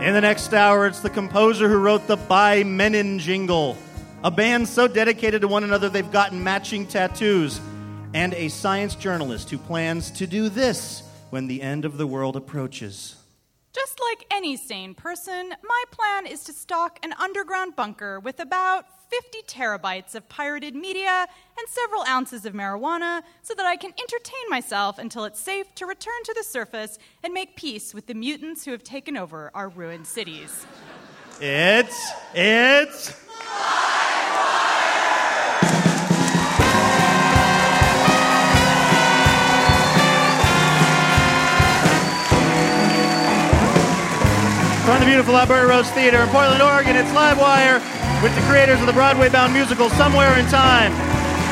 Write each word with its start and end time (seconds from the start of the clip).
In 0.00 0.14
the 0.14 0.22
next 0.22 0.54
hour, 0.54 0.86
it's 0.86 1.00
the 1.00 1.10
composer 1.10 1.68
who 1.68 1.76
wrote 1.76 2.06
the 2.06 2.16
By 2.16 2.62
Mennen 2.62 3.18
jingle, 3.18 3.76
a 4.24 4.30
band 4.30 4.66
so 4.66 4.88
dedicated 4.88 5.42
to 5.42 5.48
one 5.48 5.62
another 5.62 5.90
they've 5.90 6.10
gotten 6.10 6.42
matching 6.42 6.86
tattoos, 6.86 7.60
and 8.14 8.32
a 8.32 8.48
science 8.48 8.94
journalist 8.94 9.50
who 9.50 9.58
plans 9.58 10.10
to 10.12 10.26
do 10.26 10.48
this 10.48 11.02
when 11.28 11.48
the 11.48 11.60
end 11.60 11.84
of 11.84 11.98
the 11.98 12.06
world 12.06 12.34
approaches. 12.34 13.19
Just 13.72 14.00
like 14.00 14.26
any 14.32 14.56
sane 14.56 14.94
person, 14.94 15.54
my 15.62 15.84
plan 15.92 16.26
is 16.26 16.42
to 16.44 16.52
stock 16.52 16.98
an 17.04 17.12
underground 17.12 17.76
bunker 17.76 18.18
with 18.18 18.40
about 18.40 18.84
50 19.10 19.42
terabytes 19.46 20.16
of 20.16 20.28
pirated 20.28 20.74
media 20.74 21.26
and 21.58 21.68
several 21.68 22.02
ounces 22.08 22.44
of 22.46 22.52
marijuana 22.52 23.22
so 23.42 23.54
that 23.54 23.66
I 23.66 23.76
can 23.76 23.92
entertain 23.92 24.48
myself 24.48 24.98
until 24.98 25.24
it's 25.24 25.38
safe 25.38 25.72
to 25.76 25.86
return 25.86 26.22
to 26.24 26.34
the 26.34 26.42
surface 26.42 26.98
and 27.22 27.32
make 27.32 27.54
peace 27.54 27.94
with 27.94 28.06
the 28.06 28.14
mutants 28.14 28.64
who 28.64 28.72
have 28.72 28.82
taken 28.82 29.16
over 29.16 29.52
our 29.54 29.68
ruined 29.68 30.06
cities. 30.06 30.66
It's. 31.40 32.10
It's. 32.34 33.29
From 44.90 44.98
the 44.98 45.06
beautiful 45.06 45.36
Alberta 45.36 45.68
Rose 45.68 45.88
Theater 45.92 46.18
in 46.18 46.28
Portland, 46.30 46.60
Oregon, 46.60 46.96
it's 46.96 47.10
Livewire 47.10 47.78
with 48.24 48.34
the 48.34 48.40
creators 48.50 48.80
of 48.80 48.86
the 48.86 48.92
Broadway 48.92 49.28
bound 49.28 49.52
musical 49.52 49.88
Somewhere 49.90 50.36
in 50.36 50.44
Time, 50.46 50.90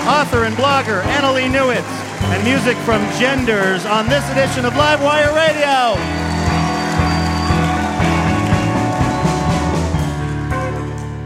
author 0.08 0.42
and 0.42 0.56
blogger 0.56 1.02
Annalee 1.02 1.48
Newitz, 1.48 1.86
and 2.32 2.42
music 2.42 2.76
from 2.78 3.00
Genders 3.16 3.86
on 3.86 4.08
this 4.08 4.28
edition 4.32 4.64
of 4.64 4.72
Livewire 4.72 5.32
Radio. 5.36 5.94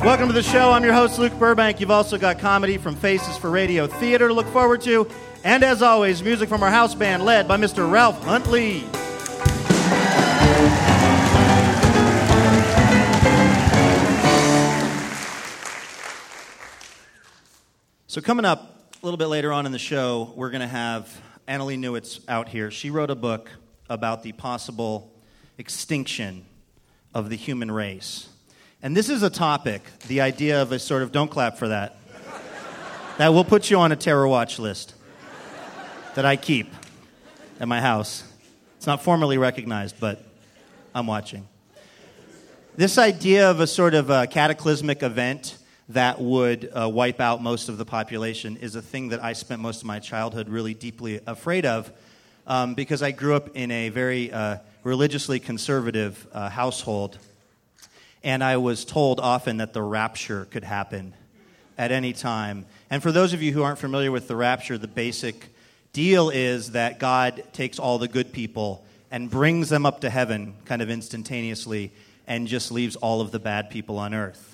Welcome 0.04 0.26
to 0.26 0.34
the 0.34 0.42
show. 0.42 0.70
I'm 0.70 0.84
your 0.84 0.92
host, 0.92 1.18
Luke 1.18 1.32
Burbank. 1.38 1.80
You've 1.80 1.90
also 1.90 2.18
got 2.18 2.38
comedy 2.38 2.76
from 2.76 2.94
Faces 2.94 3.38
for 3.38 3.48
Radio 3.48 3.86
Theater 3.86 4.28
to 4.28 4.34
look 4.34 4.48
forward 4.48 4.82
to. 4.82 5.08
And 5.44 5.64
as 5.64 5.80
always, 5.80 6.22
music 6.22 6.50
from 6.50 6.62
our 6.62 6.70
house 6.70 6.94
band 6.94 7.24
led 7.24 7.48
by 7.48 7.56
Mr. 7.56 7.90
Ralph 7.90 8.22
Huntley. 8.24 8.84
So, 18.12 18.20
coming 18.20 18.44
up 18.44 18.92
a 19.02 19.06
little 19.06 19.16
bit 19.16 19.28
later 19.28 19.54
on 19.54 19.64
in 19.64 19.72
the 19.72 19.78
show, 19.78 20.34
we're 20.36 20.50
going 20.50 20.60
to 20.60 20.66
have 20.66 21.08
Annalee 21.48 21.78
Newitz 21.78 22.20
out 22.28 22.46
here. 22.46 22.70
She 22.70 22.90
wrote 22.90 23.08
a 23.08 23.14
book 23.14 23.48
about 23.88 24.22
the 24.22 24.32
possible 24.32 25.10
extinction 25.56 26.44
of 27.14 27.30
the 27.30 27.36
human 27.36 27.70
race. 27.70 28.28
And 28.82 28.94
this 28.94 29.08
is 29.08 29.22
a 29.22 29.30
topic, 29.30 29.80
the 30.08 30.20
idea 30.20 30.60
of 30.60 30.72
a 30.72 30.78
sort 30.78 31.02
of, 31.02 31.10
don't 31.10 31.30
clap 31.30 31.56
for 31.56 31.68
that, 31.68 31.96
that 33.16 33.28
will 33.30 33.44
put 33.44 33.70
you 33.70 33.78
on 33.78 33.92
a 33.92 33.96
terror 33.96 34.28
watch 34.28 34.58
list 34.58 34.94
that 36.14 36.26
I 36.26 36.36
keep 36.36 36.70
at 37.60 37.66
my 37.66 37.80
house. 37.80 38.30
It's 38.76 38.86
not 38.86 39.02
formally 39.02 39.38
recognized, 39.38 39.98
but 39.98 40.22
I'm 40.94 41.06
watching. 41.06 41.48
This 42.76 42.98
idea 42.98 43.50
of 43.50 43.60
a 43.60 43.66
sort 43.66 43.94
of 43.94 44.10
a 44.10 44.26
cataclysmic 44.26 45.02
event 45.02 45.56
that 45.88 46.20
would 46.20 46.70
uh, 46.74 46.88
wipe 46.88 47.20
out 47.20 47.42
most 47.42 47.68
of 47.68 47.78
the 47.78 47.84
population 47.84 48.56
is 48.56 48.76
a 48.76 48.82
thing 48.82 49.08
that 49.08 49.22
I 49.22 49.32
spent 49.32 49.60
most 49.60 49.80
of 49.80 49.86
my 49.86 49.98
childhood 49.98 50.48
really 50.48 50.74
deeply 50.74 51.20
afraid 51.26 51.66
of 51.66 51.92
um, 52.46 52.74
because 52.74 53.02
I 53.02 53.10
grew 53.10 53.34
up 53.34 53.56
in 53.56 53.70
a 53.70 53.88
very 53.88 54.32
uh, 54.32 54.58
religiously 54.84 55.40
conservative 55.40 56.26
uh, 56.32 56.48
household. 56.48 57.18
And 58.24 58.42
I 58.42 58.56
was 58.56 58.84
told 58.84 59.20
often 59.20 59.58
that 59.58 59.72
the 59.72 59.82
rapture 59.82 60.46
could 60.46 60.64
happen 60.64 61.14
at 61.76 61.90
any 61.90 62.12
time. 62.12 62.66
And 62.90 63.02
for 63.02 63.10
those 63.10 63.32
of 63.32 63.42
you 63.42 63.52
who 63.52 63.62
aren't 63.62 63.78
familiar 63.78 64.12
with 64.12 64.28
the 64.28 64.36
rapture, 64.36 64.78
the 64.78 64.88
basic 64.88 65.48
deal 65.92 66.30
is 66.30 66.72
that 66.72 66.98
God 66.98 67.42
takes 67.52 67.78
all 67.78 67.98
the 67.98 68.08
good 68.08 68.32
people 68.32 68.84
and 69.10 69.28
brings 69.30 69.68
them 69.68 69.84
up 69.84 70.00
to 70.00 70.10
heaven 70.10 70.54
kind 70.64 70.80
of 70.80 70.90
instantaneously 70.90 71.90
and 72.26 72.46
just 72.46 72.70
leaves 72.72 72.96
all 72.96 73.20
of 73.20 73.30
the 73.30 73.38
bad 73.38 73.68
people 73.70 73.98
on 73.98 74.14
earth. 74.14 74.51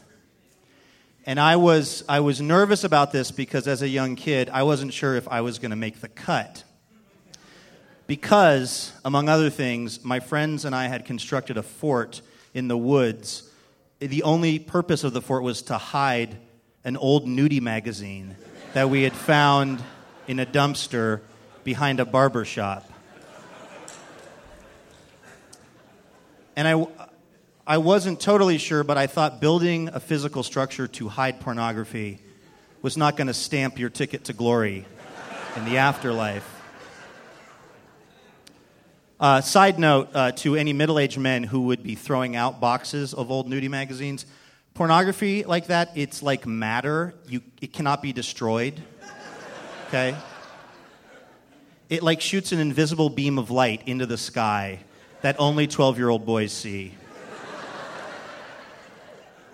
And 1.28 1.38
I 1.38 1.56
was, 1.56 2.04
I 2.08 2.20
was 2.20 2.40
nervous 2.40 2.84
about 2.84 3.12
this 3.12 3.30
because 3.30 3.68
as 3.68 3.82
a 3.82 3.88
young 3.88 4.16
kid, 4.16 4.48
I 4.48 4.62
wasn't 4.62 4.94
sure 4.94 5.14
if 5.14 5.28
I 5.28 5.42
was 5.42 5.58
going 5.58 5.72
to 5.72 5.76
make 5.76 6.00
the 6.00 6.08
cut. 6.08 6.64
Because, 8.06 8.94
among 9.04 9.28
other 9.28 9.50
things, 9.50 10.02
my 10.02 10.20
friends 10.20 10.64
and 10.64 10.74
I 10.74 10.86
had 10.86 11.04
constructed 11.04 11.58
a 11.58 11.62
fort 11.62 12.22
in 12.54 12.68
the 12.68 12.78
woods. 12.78 13.46
The 13.98 14.22
only 14.22 14.58
purpose 14.58 15.04
of 15.04 15.12
the 15.12 15.20
fort 15.20 15.42
was 15.42 15.60
to 15.64 15.76
hide 15.76 16.38
an 16.82 16.96
old 16.96 17.26
nudie 17.26 17.60
magazine 17.60 18.34
that 18.72 18.88
we 18.88 19.02
had 19.02 19.12
found 19.12 19.82
in 20.28 20.40
a 20.40 20.46
dumpster 20.46 21.20
behind 21.62 22.00
a 22.00 22.06
barber 22.06 22.46
shop. 22.46 22.90
And 26.56 26.66
I, 26.66 26.86
I 27.68 27.76
wasn't 27.76 28.18
totally 28.18 28.56
sure, 28.56 28.82
but 28.82 28.96
I 28.96 29.06
thought 29.06 29.42
building 29.42 29.90
a 29.92 30.00
physical 30.00 30.42
structure 30.42 30.88
to 30.88 31.08
hide 31.10 31.38
pornography 31.38 32.18
was 32.80 32.96
not 32.96 33.14
going 33.14 33.26
to 33.26 33.34
stamp 33.34 33.78
your 33.78 33.90
ticket 33.90 34.24
to 34.24 34.32
glory 34.32 34.86
in 35.54 35.66
the 35.66 35.76
afterlife. 35.76 36.48
Uh, 39.20 39.42
side 39.42 39.78
note 39.78 40.08
uh, 40.14 40.32
to 40.32 40.56
any 40.56 40.72
middle 40.72 40.98
aged 40.98 41.18
men 41.18 41.42
who 41.44 41.60
would 41.60 41.82
be 41.82 41.94
throwing 41.94 42.36
out 42.36 42.58
boxes 42.58 43.12
of 43.12 43.30
old 43.30 43.50
nudie 43.50 43.68
magazines 43.68 44.24
pornography 44.72 45.44
like 45.44 45.66
that, 45.66 45.90
it's 45.94 46.22
like 46.22 46.46
matter. 46.46 47.12
You, 47.26 47.42
it 47.60 47.74
cannot 47.74 48.00
be 48.00 48.14
destroyed. 48.14 48.80
Okay? 49.88 50.16
It 51.90 52.02
like 52.02 52.22
shoots 52.22 52.50
an 52.52 52.60
invisible 52.60 53.10
beam 53.10 53.38
of 53.38 53.50
light 53.50 53.82
into 53.86 54.06
the 54.06 54.16
sky 54.16 54.78
that 55.20 55.36
only 55.38 55.66
12 55.66 55.98
year 55.98 56.08
old 56.08 56.24
boys 56.24 56.50
see 56.50 56.94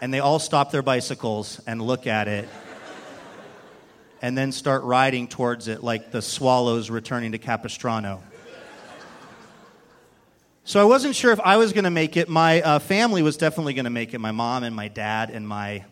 and 0.05 0.13
they 0.13 0.21
all 0.21 0.39
stop 0.39 0.71
their 0.71 0.83
bicycles 0.83 1.63
and 1.67 1.81
look 1.81 2.07
at 2.07 2.29
it 2.29 2.47
and 4.21 4.37
then 4.37 4.53
start 4.53 4.83
riding 4.83 5.27
towards 5.27 5.67
it 5.67 5.83
like 5.83 6.11
the 6.11 6.21
swallows 6.21 6.91
returning 6.91 7.33
to 7.33 7.39
Capistrano. 7.39 8.23
So 10.65 10.79
I 10.79 10.85
wasn't 10.85 11.17
sure 11.17 11.33
if 11.33 11.41
I 11.41 11.57
was 11.57 11.73
going 11.73 11.85
to 11.85 11.91
make 11.91 12.19
it. 12.19 12.29
My 12.29 12.61
uh, 12.61 12.79
family 12.81 13.23
was 13.23 13.39
definitely 13.39 13.73
going 13.73 13.87
to 13.87 13.91
make 13.91 14.13
it. 14.13 14.19
My 14.19 14.31
mom 14.31 14.63
and 14.63 14.77
my 14.77 14.89
dad 14.89 15.31
and 15.31 15.49
my 15.49 15.87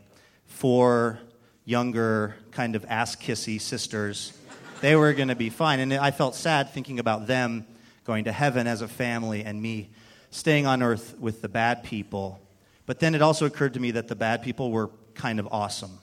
four 0.45 1.19
younger, 1.65 2.37
kind 2.51 2.77
of 2.77 2.85
ass 2.91 3.17
kissy 3.17 3.59
sisters. 3.59 4.37
They 4.83 4.95
were 4.95 5.15
going 5.15 5.29
to 5.29 5.37
be 5.37 5.49
fine. 5.49 5.81
And 5.81 5.95
I 5.95 6.11
felt 6.11 6.35
sad 6.35 6.69
thinking 6.69 6.99
about 6.99 7.27
them 7.27 7.67
going 8.05 8.25
to 8.25 8.33
heaven 8.33 8.67
as 8.67 8.83
a 8.83 8.89
family 8.89 9.43
and 9.43 9.63
me 9.63 9.89
staying 10.31 10.67
on 10.67 10.83
earth 10.83 11.17
with 11.19 11.41
the 11.41 11.49
bad 11.49 11.83
people. 11.83 12.43
But 12.87 12.99
then 12.99 13.15
it 13.15 13.23
also 13.23 13.47
occurred 13.47 13.75
to 13.75 13.81
me 13.81 13.93
that 13.93 14.09
the 14.09 14.17
bad 14.17 14.43
people 14.43 14.71
were 14.71 14.91
kind 15.15 15.39
of 15.39 15.49
awesome. 15.51 15.99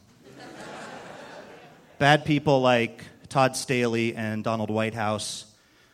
bad 1.99 2.25
people 2.25 2.61
like 2.61 3.03
Todd 3.27 3.55
Staley 3.55 4.15
and 4.15 4.43
Donald 4.43 4.69
Whitehouse, 4.69 5.45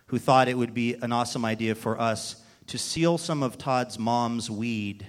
who 0.08 0.20
thought 0.20 0.48
it 0.48 0.58
would 0.58 0.74
be 0.74 0.94
an 0.96 1.12
awesome 1.12 1.44
idea 1.44 1.76
for 1.76 2.00
us 2.00 2.44
to 2.68 2.78
seal 2.78 3.18
some 3.18 3.44
of 3.44 3.58
Todd's 3.58 4.00
mom's 4.00 4.50
weed, 4.50 5.06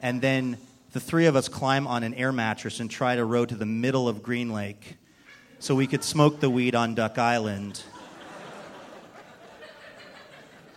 and 0.00 0.20
then 0.20 0.58
the 0.92 1.00
three 1.00 1.26
of 1.26 1.36
us 1.36 1.48
climb 1.48 1.86
on 1.86 2.02
an 2.02 2.14
air 2.14 2.32
mattress 2.32 2.80
and 2.80 2.90
try 2.90 3.16
to 3.16 3.24
row 3.24 3.46
to 3.46 3.54
the 3.54 3.66
middle 3.66 4.08
of 4.08 4.22
Green 4.22 4.52
Lake 4.52 4.96
so 5.58 5.74
we 5.74 5.86
could 5.86 6.02
smoke 6.04 6.40
the 6.40 6.50
weed 6.50 6.74
on 6.74 6.94
Duck 6.94 7.18
Island. 7.18 7.82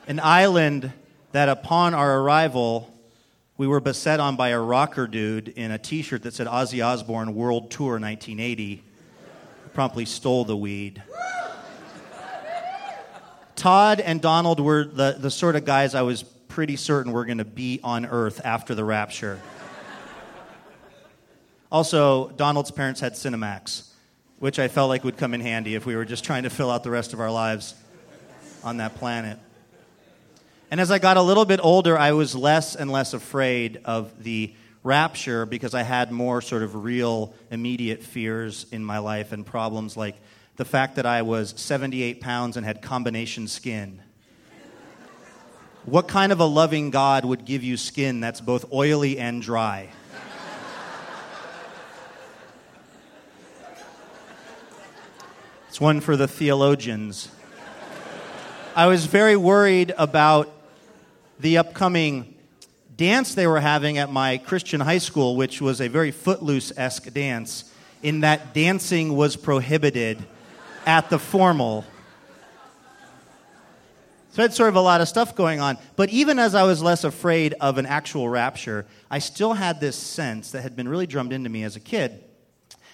an 0.08 0.20
island 0.20 0.94
that 1.32 1.50
upon 1.50 1.94
our 1.94 2.20
arrival, 2.22 2.95
we 3.58 3.68
were 3.68 3.80
beset 3.80 4.20
on 4.20 4.36
by 4.36 4.50
a 4.50 4.60
rocker 4.60 5.08
dude 5.08 5.48
in 5.48 5.72
a 5.72 5.78
t 5.78 6.02
shirt 6.02 6.24
that 6.24 6.34
said 6.34 6.48
Ozzy 6.48 6.86
Osbourne 6.86 7.36
World 7.36 7.72
Tour 7.72 7.94
1980. 7.94 8.84
Promptly 9.74 10.06
stole 10.06 10.46
the 10.46 10.58
weed. 10.58 11.02
Todd 13.56 14.02
and 14.02 14.22
Donald 14.22 14.60
were 14.60 14.84
the, 14.84 15.16
the 15.18 15.32
sort 15.32 15.56
of 15.56 15.64
guys 15.64 15.96
I 15.96 16.02
was 16.02 16.24
pretty 16.24 16.76
certain 16.76 17.14
were 17.14 17.26
going 17.26 17.38
to 17.38 17.46
be 17.46 17.80
on 17.84 18.06
Earth 18.06 18.42
after 18.44 18.76
the 18.76 18.84
rapture. 18.84 19.40
also, 21.72 22.30
Donald's 22.32 22.72
parents 22.72 23.00
had 23.00 23.14
Cinemax, 23.14 23.90
which 24.40 24.60
I 24.60 24.68
felt 24.68 24.90
like 24.90 25.04
would 25.06 25.18
come 25.18 25.34
in 25.34 25.42
handy 25.42 25.76
if 25.76 25.86
we 25.86 25.96
were 25.96 26.06
just 26.06 26.26
trying 26.26 26.44
to 26.44 26.50
fill 26.50 26.70
out 26.70 26.84
the 26.84 26.92
rest 26.92 27.14
of 27.14 27.22
our 27.22 27.32
lives 27.32 27.74
on 28.64 28.78
that 28.78 28.96
planet. 28.96 29.40
And 30.72 30.82
as 30.82 30.90
I 30.90 31.00
got 31.00 31.18
a 31.18 31.22
little 31.22 31.46
bit 31.46 31.60
older, 31.62 31.98
I 31.98 32.14
was 32.14 32.36
less 32.36 32.76
and 32.76 32.92
less 32.92 33.14
afraid 33.14 33.82
of 33.86 34.24
the 34.24 34.54
rapture 34.84 35.46
because 35.46 35.74
I 35.74 35.84
had 35.84 36.12
more 36.12 36.42
sort 36.42 36.64
of 36.64 36.84
real, 36.84 37.34
immediate 37.52 38.02
fears 38.02 38.66
in 38.72 38.84
my 38.84 38.98
life 38.98 39.32
and 39.32 39.46
problems 39.46 39.96
like 39.96 40.16
the 40.56 40.66
fact 40.66 40.96
that 40.96 41.06
I 41.06 41.22
was 41.22 41.54
78 41.58 42.22
pounds 42.22 42.58
and 42.58 42.66
had 42.66 42.82
combination 42.82 43.48
skin. 43.48 44.02
What 45.86 46.08
kind 46.08 46.32
of 46.32 46.40
a 46.40 46.46
loving 46.46 46.90
God 46.90 47.26
would 47.26 47.46
give 47.46 47.64
you 47.64 47.78
skin 47.78 48.20
that's 48.20 48.42
both 48.42 48.72
oily 48.74 49.20
and 49.20 49.42
dry? 49.42 49.90
It's 55.68 55.82
one 55.82 56.00
for 56.00 56.16
the 56.16 56.28
theologians. 56.28 57.30
I 58.76 58.88
was 58.88 59.06
very 59.06 59.36
worried 59.36 59.94
about 59.98 60.52
the 61.40 61.58
upcoming 61.58 62.36
dance 62.96 63.36
they 63.36 63.48
were 63.48 63.60
having 63.60 63.98
at 63.98 64.12
my 64.12 64.38
Christian 64.38 64.80
high 64.80 65.00
school, 65.00 65.36
which 65.36 65.62
was 65.62 65.82
a 65.82 65.88
very 65.88 66.12
footloose 66.12 66.72
esque 66.78 67.12
dance, 67.14 67.72
in 68.02 68.22
that 68.22 68.54
dancing 68.54 69.16
was 69.16 69.36
prohibited 69.36 70.24
at 70.86 71.10
the 71.10 71.20
formal. 71.20 71.84
So 74.32 74.42
I 74.42 74.44
had 74.44 74.54
sort 74.54 74.70
of 74.70 74.76
a 74.76 74.82
lot 74.82 75.02
of 75.02 75.08
stuff 75.08 75.36
going 75.36 75.62
on. 75.62 75.78
But 75.96 76.10
even 76.10 76.40
as 76.40 76.56
I 76.56 76.64
was 76.64 76.84
less 76.84 77.04
afraid 77.04 77.54
of 77.62 77.78
an 77.78 77.86
actual 77.86 78.28
rapture, 78.28 78.86
I 79.10 79.20
still 79.20 79.54
had 79.54 79.80
this 79.80 79.96
sense 79.96 80.52
that 80.52 80.62
had 80.62 80.76
been 80.76 80.88
really 80.88 81.08
drummed 81.08 81.32
into 81.32 81.50
me 81.50 81.64
as 81.64 81.76
a 81.76 81.80
kid 81.80 82.22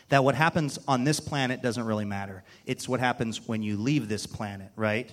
that 0.09 0.23
what 0.23 0.35
happens 0.35 0.77
on 0.87 1.03
this 1.03 1.19
planet 1.19 1.61
doesn't 1.61 1.85
really 1.85 2.05
matter. 2.05 2.43
It's 2.65 2.87
what 2.87 2.99
happens 2.99 3.47
when 3.47 3.63
you 3.63 3.77
leave 3.77 4.09
this 4.09 4.27
planet, 4.27 4.69
right? 4.75 5.09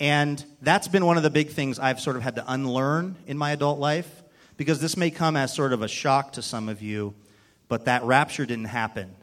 And 0.00 0.44
that's 0.60 0.88
been 0.88 1.06
one 1.06 1.16
of 1.16 1.22
the 1.22 1.30
big 1.30 1.50
things 1.50 1.78
I've 1.78 2.00
sort 2.00 2.16
of 2.16 2.22
had 2.22 2.34
to 2.36 2.44
unlearn 2.52 3.16
in 3.26 3.38
my 3.38 3.52
adult 3.52 3.78
life 3.78 4.22
because 4.56 4.80
this 4.80 4.96
may 4.96 5.10
come 5.10 5.36
as 5.36 5.54
sort 5.54 5.72
of 5.72 5.82
a 5.82 5.88
shock 5.88 6.32
to 6.32 6.42
some 6.42 6.68
of 6.68 6.82
you, 6.82 7.14
but 7.68 7.84
that 7.84 8.02
rapture 8.02 8.44
didn't 8.46 8.66
happen 8.66 9.14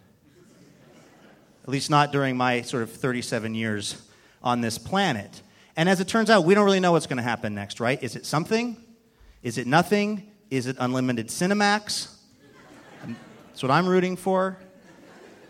at 1.70 1.74
least 1.74 1.92
not 1.92 2.12
during 2.12 2.36
my 2.36 2.64
sort 2.64 2.82
of 2.82 2.92
37 2.92 3.54
years 3.54 4.02
on 4.42 4.60
this 4.60 4.80
planet. 4.80 5.44
And 5.78 5.88
as 5.88 6.00
it 6.00 6.08
turns 6.08 6.32
out, 6.32 6.44
we 6.44 6.56
don't 6.56 6.66
really 6.66 6.80
know 6.80 6.94
what's 6.94 7.06
going 7.06 7.18
to 7.18 7.24
happen 7.24 7.54
next, 7.54 7.80
right? 7.80 8.02
Is 8.02 8.16
it 8.16 8.26
something? 8.26 8.76
Is 9.44 9.60
it 9.60 9.68
nothing? 9.68 10.32
Is 10.50 10.66
it 10.66 10.78
unlimited 10.80 11.28
Cinemax? 11.28 12.10
That's 13.06 13.62
what 13.62 13.70
I'm 13.70 13.88
rooting 13.88 14.16
for. 14.16 14.58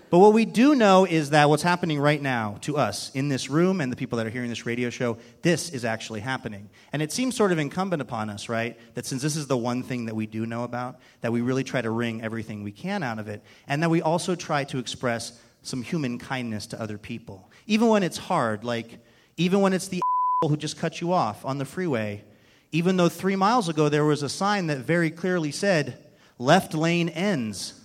But 0.10 0.20
what 0.20 0.34
we 0.34 0.46
do 0.46 0.74
know 0.74 1.06
is 1.06 1.30
that 1.30 1.50
what's 1.50 1.62
happening 1.62 2.00
right 2.00 2.22
now 2.22 2.58
to 2.62 2.78
us 2.78 3.12
in 3.14 3.30
this 3.30 3.48
room 3.48 3.80
and 3.80 3.92
the 3.92 3.96
people 3.96 4.18
that 4.18 4.26
are 4.26 4.32
hearing 4.32 4.50
this 4.50 4.66
radio 4.66 4.90
show, 4.90 5.18
this 5.44 5.70
is 5.70 5.86
actually 5.86 6.22
happening. 6.22 6.70
And 6.92 7.04
it 7.04 7.12
seems 7.12 7.36
sort 7.36 7.52
of 7.52 7.60
incumbent 7.60 8.02
upon 8.02 8.32
us, 8.32 8.50
right? 8.50 8.76
That 8.96 9.06
since 9.06 9.22
this 9.22 9.36
is 9.36 9.46
the 9.46 9.58
one 9.58 9.84
thing 9.84 10.06
that 10.06 10.16
we 10.16 10.26
do 10.26 10.48
know 10.48 10.64
about, 10.64 11.00
that 11.22 11.32
we 11.32 11.42
really 11.42 11.64
try 11.64 11.82
to 11.82 11.92
wring 11.92 12.24
everything 12.24 12.64
we 12.64 12.72
can 12.72 13.04
out 13.04 13.20
of 13.20 13.28
it. 13.28 13.44
And 13.68 13.84
that 13.84 13.92
we 13.92 14.02
also 14.02 14.34
try 14.34 14.64
to 14.66 14.80
express 14.80 15.40
some 15.62 15.84
human 15.84 16.18
kindness 16.18 16.66
to 16.68 16.82
other 16.82 16.98
people. 16.98 17.52
Even 17.68 17.90
when 17.90 18.02
it's 18.02 18.18
hard, 18.18 18.64
like 18.64 18.98
even 19.38 19.62
when 19.62 19.74
it's 19.74 19.90
the 19.90 20.02
who 20.42 20.58
just 20.58 20.80
cut 20.80 21.02
you 21.02 21.14
off 21.14 21.46
on 21.46 21.60
the 21.60 21.66
freeway, 21.66 22.24
even 22.72 22.98
though 22.98 23.10
three 23.10 23.36
miles 23.36 23.70
ago 23.70 23.90
there 23.90 24.06
was 24.06 24.24
a 24.24 24.30
sign 24.30 24.68
that 24.68 24.80
very 24.80 25.12
clearly 25.12 25.52
said, 25.52 26.04
left 26.40 26.74
lane 26.74 27.10
ends. 27.10 27.79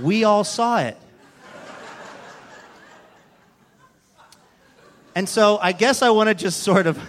We 0.00 0.24
all 0.24 0.44
saw 0.44 0.78
it. 0.78 0.96
And 5.14 5.28
so 5.28 5.58
I 5.62 5.72
guess 5.72 6.02
I 6.02 6.10
want 6.10 6.28
to 6.28 6.34
just 6.34 6.62
sort 6.62 6.86
of 6.86 7.00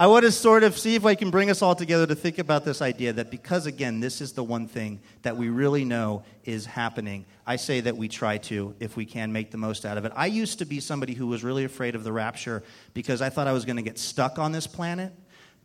I 0.00 0.06
want 0.06 0.24
to 0.24 0.32
sort 0.32 0.62
of 0.62 0.78
see 0.78 0.94
if 0.94 1.04
I 1.04 1.14
can 1.14 1.30
bring 1.30 1.50
us 1.50 1.60
all 1.60 1.74
together 1.74 2.06
to 2.06 2.14
think 2.14 2.38
about 2.38 2.64
this 2.64 2.80
idea 2.80 3.12
that 3.12 3.30
because, 3.30 3.66
again, 3.66 4.00
this 4.00 4.22
is 4.22 4.32
the 4.32 4.42
one 4.42 4.66
thing 4.66 4.98
that 5.20 5.36
we 5.36 5.50
really 5.50 5.84
know 5.84 6.22
is 6.42 6.64
happening, 6.64 7.26
I 7.46 7.56
say 7.56 7.82
that 7.82 7.98
we 7.98 8.08
try 8.08 8.38
to, 8.38 8.74
if 8.80 8.96
we 8.96 9.04
can, 9.04 9.30
make 9.30 9.50
the 9.50 9.58
most 9.58 9.84
out 9.84 9.98
of 9.98 10.06
it. 10.06 10.12
I 10.16 10.24
used 10.24 10.60
to 10.60 10.64
be 10.64 10.80
somebody 10.80 11.12
who 11.12 11.26
was 11.26 11.44
really 11.44 11.64
afraid 11.64 11.94
of 11.94 12.02
the 12.02 12.12
rapture 12.12 12.62
because 12.94 13.20
I 13.20 13.28
thought 13.28 13.46
I 13.46 13.52
was 13.52 13.66
going 13.66 13.76
to 13.76 13.82
get 13.82 13.98
stuck 13.98 14.38
on 14.38 14.52
this 14.52 14.66
planet. 14.66 15.12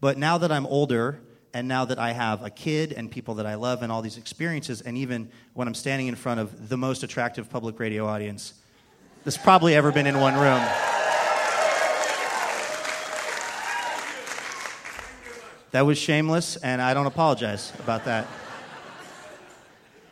But 0.01 0.17
now 0.17 0.37
that 0.39 0.51
I'm 0.51 0.65
older, 0.65 1.21
and 1.55 1.69
now 1.69 1.85
that 1.85 1.97
I 1.97 2.11
have 2.11 2.43
a 2.43 2.49
kid 2.49 2.91
and 2.91 3.09
people 3.09 3.35
that 3.35 3.45
I 3.45 3.55
love 3.55 3.81
and 3.81 3.89
all 3.89 4.01
these 4.01 4.17
experiences, 4.17 4.81
and 4.81 4.97
even 4.97 5.29
when 5.53 5.69
I'm 5.69 5.73
standing 5.73 6.07
in 6.07 6.15
front 6.15 6.41
of 6.41 6.67
the 6.67 6.75
most 6.75 7.01
attractive 7.01 7.49
public 7.49 7.79
radio 7.79 8.05
audience 8.05 8.55
that's 9.23 9.37
probably 9.37 9.73
ever 9.73 9.93
been 9.93 10.05
in 10.05 10.19
one 10.19 10.33
room. 10.33 10.61
That 15.71 15.85
was 15.85 15.97
shameless, 15.97 16.57
and 16.57 16.81
I 16.81 16.93
don't 16.93 17.05
apologize 17.05 17.71
about 17.79 18.03
that. 18.03 18.27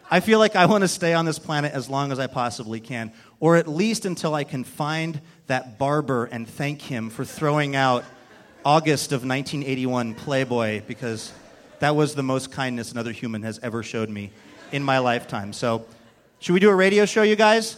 I 0.10 0.22
feel 0.22 0.40
like 0.40 0.56
I 0.56 0.66
want 0.66 0.84
to 0.84 0.88
stay 0.88 1.14
on 1.14 1.26
this 1.26 1.40
planet 1.40 1.74
as 1.74 1.90
long 1.90 2.14
as 2.14 2.20
I 2.20 2.28
possibly 2.28 2.80
can, 2.80 3.12
or 3.42 3.58
at 3.58 3.68
least 3.68 4.06
until 4.06 4.34
I 4.34 4.46
can 4.46 4.64
find 4.64 5.20
that 5.48 5.78
barber 5.78 6.24
and 6.24 6.48
thank 6.48 6.84
him 6.84 7.10
for 7.10 7.26
throwing 7.26 7.76
out 7.76 8.06
August 8.66 9.12
of 9.12 9.26
1981 9.26 10.16
Playboy, 10.16 10.82
because 10.88 11.34
that 11.80 11.98
was 11.98 12.16
the 12.16 12.24
most 12.24 12.50
kindness 12.50 12.94
another 12.94 13.12
human 13.12 13.44
has 13.44 13.60
ever 13.62 13.84
showed 13.84 14.10
me 14.10 14.32
in 14.72 14.82
my 14.82 15.00
lifetime. 15.00 15.52
So, 15.52 15.86
should 16.40 16.54
we 16.54 16.62
do 16.62 16.70
a 16.70 16.76
radio 16.76 17.06
show, 17.06 17.24
you 17.24 17.36
guys? 17.36 17.78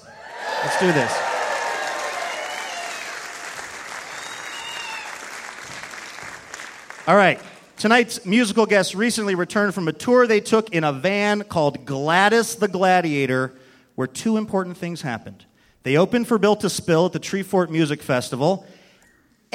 Let's 0.63 0.79
do 0.79 0.91
this. 0.91 1.11
All 7.07 7.15
right. 7.15 7.39
Tonight's 7.77 8.25
musical 8.25 8.65
guests 8.65 8.95
recently 8.95 9.35
returned 9.35 9.73
from 9.73 9.87
a 9.87 9.93
tour 9.93 10.27
they 10.27 10.39
took 10.39 10.69
in 10.69 10.83
a 10.83 10.93
van 10.93 11.43
called 11.43 11.85
Gladys 11.85 12.55
the 12.55 12.67
Gladiator, 12.67 13.53
where 13.95 14.07
two 14.07 14.37
important 14.37 14.77
things 14.77 15.01
happened. 15.01 15.45
They 15.83 15.97
opened 15.97 16.27
for 16.27 16.37
Built 16.37 16.61
to 16.61 16.69
Spill 16.69 17.07
at 17.07 17.11
the 17.11 17.19
Treefort 17.19 17.69
Music 17.69 18.01
Festival, 18.01 18.65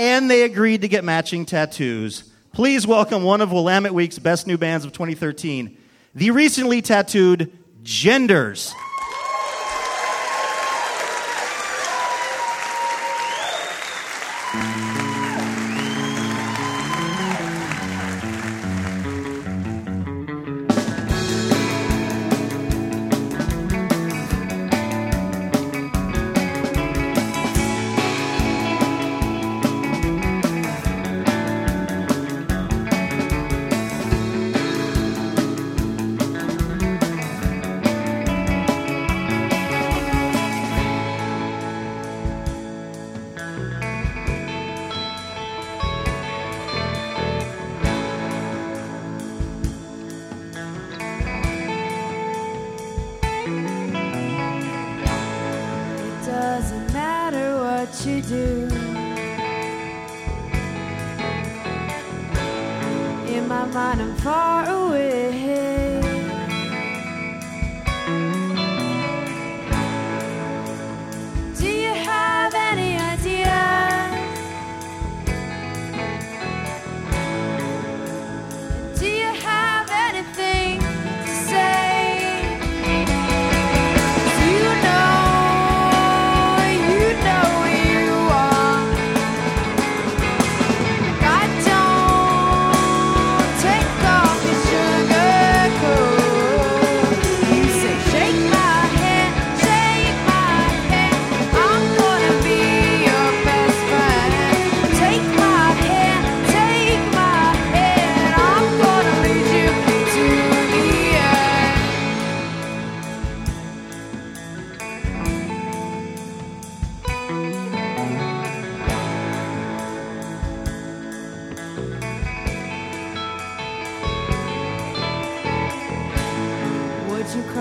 and 0.01 0.31
they 0.31 0.45
agreed 0.45 0.81
to 0.81 0.89
get 0.89 1.05
matching 1.05 1.45
tattoos. 1.45 2.25
Please 2.55 2.87
welcome 2.87 3.23
one 3.23 3.43
of 3.43 3.53
Willamette 3.53 3.93
Week's 3.93 4.19
best 4.19 4.47
new 4.47 4.57
bands 4.57 4.87
of 4.87 4.93
2013, 4.93 5.77
the 6.15 6.31
recently 6.31 6.81
tattooed 6.81 7.53
Genders. 7.83 8.73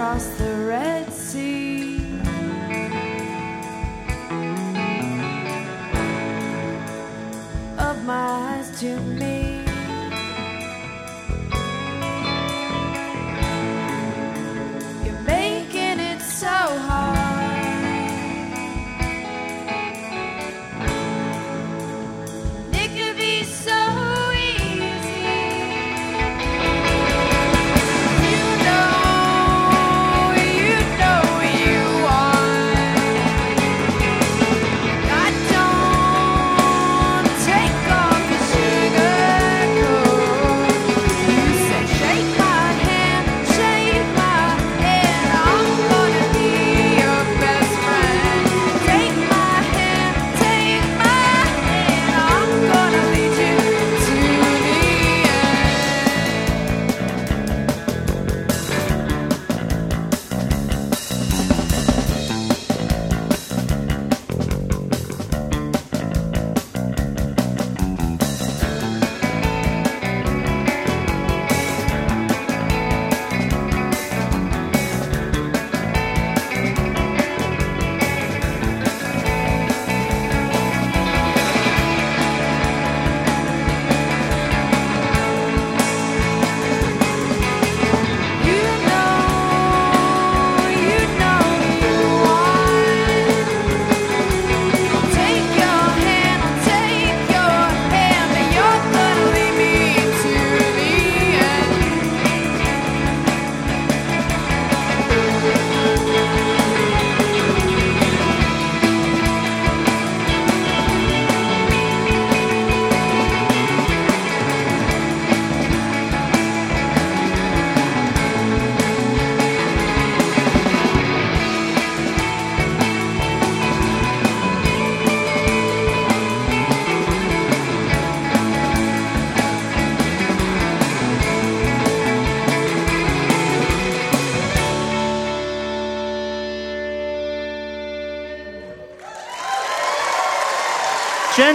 Would 0.10 0.16
you 0.16 0.22
cross 0.22 0.38
the 0.40 0.66
Red 0.66 1.14
Sea? 1.14 1.69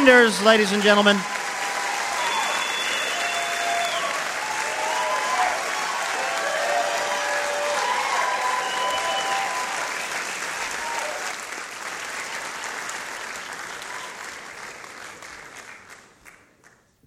Ladies 0.04 0.70
and 0.70 0.82
gentlemen. 0.82 1.16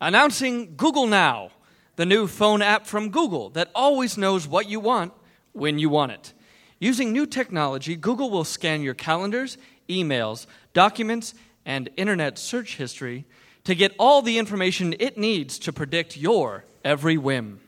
Announcing 0.01 0.75
Google 0.75 1.05
Now, 1.05 1.51
the 1.97 2.05
new 2.07 2.25
phone 2.25 2.63
app 2.63 2.87
from 2.87 3.11
Google 3.11 3.51
that 3.51 3.69
always 3.75 4.17
knows 4.17 4.47
what 4.47 4.67
you 4.67 4.79
want 4.79 5.13
when 5.51 5.77
you 5.77 5.89
want 5.89 6.13
it. 6.13 6.33
Using 6.79 7.11
new 7.11 7.27
technology, 7.27 7.95
Google 7.95 8.31
will 8.31 8.43
scan 8.43 8.81
your 8.81 8.95
calendars, 8.95 9.59
emails, 9.87 10.47
documents, 10.73 11.35
and 11.67 11.89
internet 11.97 12.39
search 12.39 12.77
history 12.77 13.25
to 13.65 13.75
get 13.75 13.93
all 13.99 14.23
the 14.23 14.39
information 14.39 14.95
it 14.99 15.17
needs 15.17 15.59
to 15.59 15.73
predict 15.73 16.17
your 16.17 16.63
every 16.83 17.17
whim. 17.17 17.59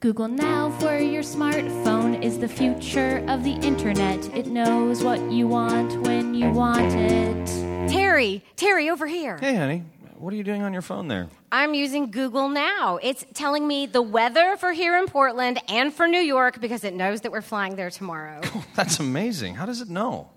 Google 0.00 0.28
Now 0.28 0.70
for 0.80 0.98
your 0.98 1.22
smartphone 1.22 2.22
is 2.22 2.38
the 2.38 2.48
future 2.48 3.24
of 3.28 3.44
the 3.44 3.52
internet. 3.52 4.26
It 4.34 4.46
knows 4.46 5.04
what 5.04 5.20
you 5.30 5.46
want 5.46 5.96
when 6.02 6.34
you 6.34 6.50
want 6.50 6.92
it. 6.94 7.46
Terry, 7.88 8.42
Terry, 8.56 8.90
over 8.90 9.06
here. 9.06 9.38
Hey, 9.38 9.54
honey, 9.54 9.84
what 10.16 10.32
are 10.32 10.36
you 10.36 10.44
doing 10.44 10.62
on 10.62 10.72
your 10.72 10.82
phone 10.82 11.08
there? 11.08 11.28
I'm 11.52 11.74
using 11.74 12.10
Google 12.10 12.48
Now. 12.48 12.98
It's 13.02 13.24
telling 13.34 13.68
me 13.68 13.86
the 13.86 14.02
weather 14.02 14.56
for 14.56 14.72
here 14.72 14.96
in 14.96 15.06
Portland 15.06 15.60
and 15.68 15.92
for 15.92 16.08
New 16.08 16.20
York 16.20 16.60
because 16.60 16.84
it 16.84 16.94
knows 16.94 17.20
that 17.22 17.32
we're 17.32 17.42
flying 17.42 17.76
there 17.76 17.90
tomorrow. 17.90 18.40
That's 18.74 19.00
amazing. 19.00 19.54
How 19.54 19.66
does 19.66 19.82
it 19.82 19.90
know? 19.90 20.30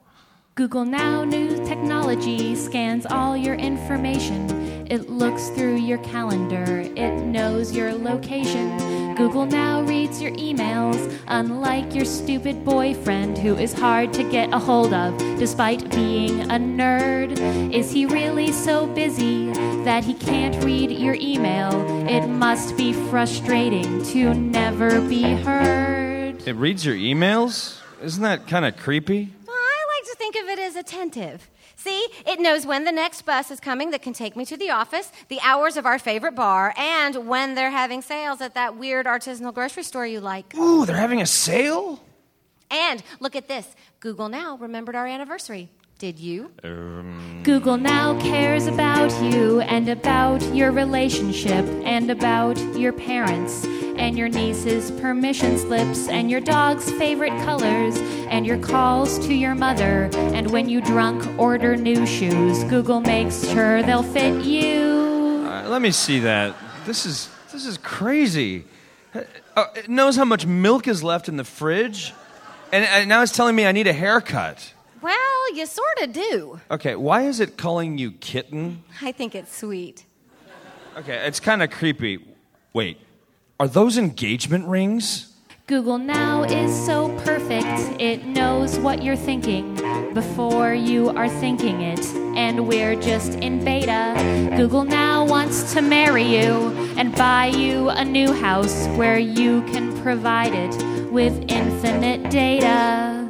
Google 0.58 0.86
Now 0.86 1.24
new 1.24 1.64
technology 1.68 2.56
scans 2.56 3.06
all 3.06 3.38
your 3.38 3.54
information. 3.54 4.88
It 4.90 5.08
looks 5.08 5.50
through 5.50 5.76
your 5.76 6.00
calendar. 6.00 6.80
It 6.96 7.14
knows 7.14 7.76
your 7.76 7.94
location. 7.94 9.14
Google 9.14 9.46
Now 9.46 9.84
reads 9.84 10.20
your 10.20 10.32
emails, 10.32 11.16
unlike 11.28 11.94
your 11.94 12.06
stupid 12.06 12.66
boyfriend 12.66 13.38
who 13.38 13.56
is 13.56 13.72
hard 13.72 14.12
to 14.14 14.28
get 14.32 14.52
a 14.52 14.58
hold 14.58 14.96
of 14.96 15.16
despite 15.38 15.92
being 15.92 16.42
a 16.50 16.56
nerd. 16.56 17.38
Is 17.72 17.92
he 17.92 18.08
really 18.08 18.52
so 18.52 18.88
busy 18.88 19.54
that 19.84 20.04
he 20.04 20.16
can't 20.16 20.64
read 20.64 20.90
your 20.90 21.14
email? 21.22 21.70
It 22.10 22.26
must 22.26 22.76
be 22.76 22.94
frustrating 22.94 24.02
to 24.06 24.34
never 24.34 25.02
be 25.02 25.22
heard. 25.22 26.48
It 26.48 26.56
reads 26.56 26.84
your 26.84 26.96
emails? 26.96 27.80
Isn't 28.02 28.24
that 28.24 28.48
kind 28.48 28.66
of 28.66 28.76
creepy? 28.78 29.34
Well, 29.46 29.56
I 29.56 29.86
like 29.96 30.06
to 30.06 30.17
think 30.32 30.44
of 30.44 30.50
it 30.50 30.60
as 30.60 30.76
attentive. 30.76 31.50
See, 31.76 32.08
it 32.26 32.40
knows 32.40 32.66
when 32.66 32.84
the 32.84 32.92
next 32.92 33.22
bus 33.22 33.50
is 33.52 33.60
coming 33.60 33.92
that 33.92 34.02
can 34.02 34.14
take 34.14 34.36
me 34.36 34.46
to 34.46 34.58
the 34.58 34.72
office, 34.72 35.12
the 35.30 35.40
hours 35.42 35.78
of 35.78 35.86
our 35.86 36.00
favorite 36.00 36.36
bar, 36.36 36.74
and 36.78 37.28
when 37.28 37.56
they're 37.56 37.72
having 37.72 38.02
sales 38.02 38.42
at 38.42 38.54
that 38.56 38.78
weird 38.78 39.06
artisanal 39.06 39.54
grocery 39.54 39.84
store 39.84 40.06
you 40.06 40.20
like. 40.20 40.56
Ooh, 40.56 40.86
they're 40.86 40.98
having 40.98 41.22
a 41.22 41.26
sale? 41.26 42.04
And 42.70 43.02
look 43.20 43.36
at 43.36 43.48
this 43.48 43.76
Google 44.02 44.28
Now 44.28 44.58
remembered 44.58 44.96
our 44.96 45.08
anniversary. 45.08 45.70
Did 45.98 46.20
you? 46.20 46.52
Um, 46.64 47.42
Google 47.44 47.78
Now 47.78 48.20
cares 48.20 48.68
about 48.68 49.12
you 49.34 49.62
and 49.62 49.88
about 49.88 50.42
your 50.54 50.72
relationship 50.72 51.66
and 51.86 52.12
about 52.12 52.58
your 52.76 52.92
parents 52.92 53.66
and 54.00 54.18
your 54.18 54.30
niece's 54.30 54.92
permission 54.92 55.58
slips 55.58 56.08
and 56.08 56.30
your 56.30 56.40
dog's 56.40 56.92
favorite 56.92 57.38
colors 57.44 57.98
and 58.30 58.46
your 58.46 58.58
calls 58.58 59.20
to 59.28 59.34
your 59.34 59.56
mother. 59.56 60.10
And 60.14 60.52
when 60.52 60.70
you 60.70 60.82
drunk 60.82 61.40
order 61.40 61.76
new 61.76 62.06
shoes, 62.06 62.64
Google 62.66 63.02
makes 63.02 63.48
sure 63.50 63.84
they'll 63.84 64.04
fit 64.04 64.44
you. 64.44 65.46
Uh, 65.48 65.68
let 65.68 65.82
me 65.82 65.92
see 65.92 66.20
that. 66.20 66.56
This 66.86 67.06
is 67.06 67.30
this 67.52 67.66
is 67.66 67.78
crazy. 67.78 68.66
Uh, 69.14 69.66
it 69.76 69.90
knows 69.90 70.16
how 70.16 70.26
much 70.26 70.46
milk 70.46 70.88
is 70.88 71.04
left 71.04 71.28
in 71.28 71.38
the 71.38 71.44
fridge, 71.44 72.14
and, 72.72 72.86
and 72.86 73.10
now 73.10 73.24
it's 73.24 73.32
telling 73.32 73.56
me 73.56 73.66
I 73.66 73.72
need 73.72 73.88
a 73.88 73.94
haircut. 73.94 74.74
Well, 75.02 75.56
you 75.56 75.66
sort 75.66 76.02
of 76.02 76.14
do. 76.14 76.60
Okay, 76.70 76.96
why 76.96 77.24
is 77.24 77.40
it 77.40 77.58
calling 77.58 77.98
you 77.98 78.12
kitten? 78.12 78.84
I 79.02 79.12
think 79.12 79.34
it's 79.34 79.56
sweet. 79.56 80.06
Okay, 80.98 81.26
it's 81.26 81.40
kind 81.40 81.64
of 81.64 81.72
creepy. 81.72 82.20
Wait, 82.74 83.00
are 83.60 83.68
those 83.68 83.98
engagement 83.98 84.68
rings? 84.68 85.34
Google 85.66 85.98
Now 85.98 86.44
is 86.44 86.74
so 86.86 87.10
perfect, 87.26 88.00
it 88.00 88.24
knows 88.26 88.80
what 88.80 89.04
you're 89.04 89.18
thinking 89.18 89.76
before 90.14 90.74
you 90.74 91.10
are 91.10 91.28
thinking 91.28 91.82
it. 91.82 92.06
And 92.38 92.68
we're 92.68 92.96
just 92.96 93.34
in 93.40 93.66
beta. 93.66 94.54
Google 94.56 94.86
Now 94.86 95.26
wants 95.26 95.74
to 95.74 95.82
marry 95.82 96.24
you 96.24 96.72
and 96.98 97.14
buy 97.16 97.48
you 97.48 97.90
a 97.90 98.06
new 98.06 98.32
house 98.32 98.88
where 98.96 99.20
you 99.20 99.62
can 99.64 100.00
provide 100.02 100.54
it 100.54 101.12
with 101.12 101.34
infinite 101.50 102.30
data. 102.32 103.30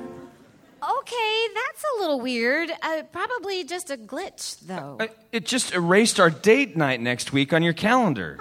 Okay, 0.84 1.48
that's 1.56 1.84
a 1.96 2.02
little 2.02 2.20
weird. 2.20 2.70
Uh, 2.84 3.02
probably 3.12 3.64
just 3.64 3.90
a 3.90 3.98
glitch, 3.98 4.60
though. 4.60 4.98
Uh, 5.00 5.08
It 5.32 5.46
just 5.46 5.74
erased 5.74 6.20
our 6.20 6.30
date 6.30 6.78
night 6.78 7.02
next 7.02 7.34
week 7.34 7.52
on 7.52 7.64
your 7.64 7.74
calendar. 7.74 8.38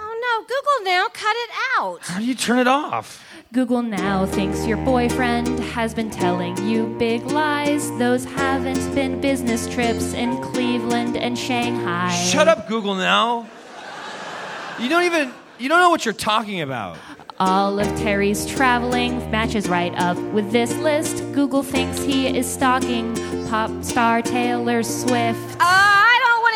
No, 0.49 0.55
Google 0.55 0.91
Now, 0.91 1.07
cut 1.09 1.35
it 1.35 1.49
out. 1.77 1.99
How 2.01 2.19
do 2.19 2.25
you 2.25 2.35
turn 2.35 2.59
it 2.59 2.67
off? 2.67 3.23
Google 3.53 3.81
Now 3.81 4.25
thinks 4.25 4.65
your 4.65 4.77
boyfriend 4.77 5.59
has 5.59 5.93
been 5.93 6.09
telling 6.09 6.57
you 6.67 6.95
big 6.99 7.23
lies. 7.25 7.89
Those 7.97 8.25
haven't 8.25 8.93
been 8.93 9.21
business 9.21 9.67
trips 9.69 10.13
in 10.13 10.41
Cleveland 10.41 11.15
and 11.15 11.37
Shanghai. 11.37 12.11
Shut 12.11 12.47
up, 12.47 12.67
Google 12.67 12.95
now. 12.95 13.47
You 14.79 14.89
don't 14.89 15.03
even 15.03 15.31
you 15.59 15.69
don't 15.69 15.79
know 15.79 15.89
what 15.89 16.05
you're 16.05 16.13
talking 16.13 16.61
about. 16.61 16.97
All 17.39 17.79
of 17.79 17.87
Terry's 17.99 18.45
traveling 18.45 19.31
matches 19.31 19.69
right 19.69 19.93
up 19.95 20.17
with 20.33 20.51
this 20.51 20.75
list. 20.77 21.17
Google 21.33 21.63
thinks 21.63 22.01
he 22.03 22.27
is 22.27 22.51
stalking 22.51 23.15
pop 23.47 23.83
star 23.83 24.21
Taylor 24.21 24.83
Swift. 24.83 25.57
I 25.59 25.63
don't 25.63 25.97
want 25.97 26.06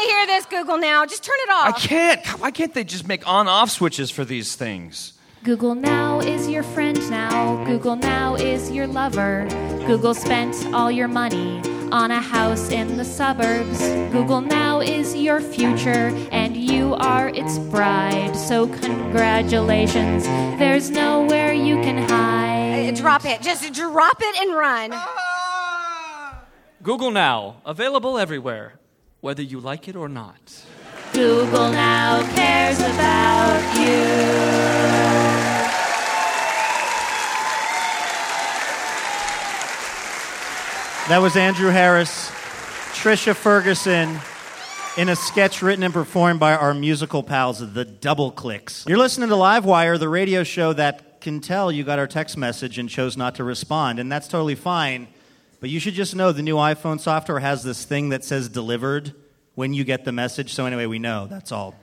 to 0.01 0.07
hear 0.07 0.25
this, 0.27 0.45
Google 0.45 0.77
Now. 0.77 1.05
Just 1.05 1.23
turn 1.23 1.37
it 1.39 1.49
off. 1.49 1.75
I 1.75 1.79
can't. 1.79 2.25
Why 2.39 2.51
can't 2.51 2.73
they 2.73 2.83
just 2.83 3.07
make 3.07 3.27
on-off 3.27 3.69
switches 3.69 4.11
for 4.11 4.25
these 4.25 4.55
things? 4.55 5.13
Google 5.43 5.73
Now 5.73 6.19
is 6.19 6.47
your 6.47 6.61
friend 6.61 6.97
now. 7.09 7.63
Google 7.65 7.95
Now 7.95 8.35
is 8.35 8.69
your 8.69 8.85
lover. 8.85 9.47
Google 9.87 10.13
spent 10.13 10.55
all 10.73 10.91
your 10.91 11.07
money 11.07 11.59
on 11.91 12.11
a 12.11 12.21
house 12.21 12.69
in 12.69 12.97
the 12.97 13.03
suburbs. 13.03 13.79
Google 14.11 14.41
Now 14.41 14.81
is 14.81 15.15
your 15.15 15.41
future, 15.41 16.13
and 16.31 16.55
you 16.55 16.93
are 16.93 17.29
its 17.29 17.57
bride. 17.57 18.35
So, 18.35 18.67
congratulations. 18.67 20.25
There's 20.59 20.91
nowhere 20.91 21.53
you 21.53 21.81
can 21.81 22.07
hide. 22.07 22.93
Uh, 22.93 22.95
drop 22.95 23.25
it. 23.25 23.41
Just 23.41 23.73
drop 23.73 24.17
it 24.19 24.41
and 24.41 24.55
run. 24.55 24.93
Google 26.83 27.11
Now, 27.11 27.61
available 27.65 28.17
everywhere, 28.17 28.79
whether 29.21 29.43
you 29.43 29.59
like 29.59 29.87
it 29.87 29.95
or 29.95 30.09
not. 30.09 30.65
Google 31.13 31.71
Now 31.71 32.23
cares 32.35 32.79
about 32.79 33.77
you. 33.77 34.01
That 41.09 41.19
was 41.19 41.35
Andrew 41.35 41.69
Harris, 41.69 42.29
Trisha 42.93 43.35
Ferguson, 43.35 44.19
in 44.97 45.09
a 45.09 45.15
sketch 45.15 45.61
written 45.61 45.83
and 45.83 45.93
performed 45.93 46.39
by 46.39 46.55
our 46.55 46.73
musical 46.73 47.21
pals, 47.21 47.73
the 47.73 47.85
Double 47.85 48.31
Clicks. 48.31 48.85
You're 48.87 48.97
listening 48.97 49.29
to 49.29 49.35
Livewire, 49.35 49.99
the 49.99 50.09
radio 50.09 50.43
show 50.43 50.73
that 50.73 51.21
can 51.21 51.41
tell 51.41 51.71
you 51.71 51.83
got 51.83 51.99
our 51.99 52.07
text 52.07 52.37
message 52.37 52.77
and 52.79 52.89
chose 52.89 53.17
not 53.17 53.35
to 53.35 53.43
respond, 53.43 53.99
and 53.99 54.11
that's 54.11 54.27
totally 54.27 54.55
fine. 54.55 55.07
But 55.61 55.69
you 55.69 55.79
should 55.79 55.93
just 55.93 56.15
know 56.15 56.31
the 56.31 56.41
new 56.41 56.55
iPhone 56.55 56.99
software 56.99 57.39
has 57.39 57.63
this 57.63 57.85
thing 57.85 58.09
that 58.09 58.25
says 58.25 58.49
delivered 58.49 59.13
when 59.53 59.73
you 59.73 59.83
get 59.83 60.03
the 60.03 60.11
message. 60.11 60.53
So, 60.53 60.65
anyway, 60.65 60.87
we 60.87 60.97
know. 60.97 61.27
That's 61.27 61.51
all. 61.51 61.75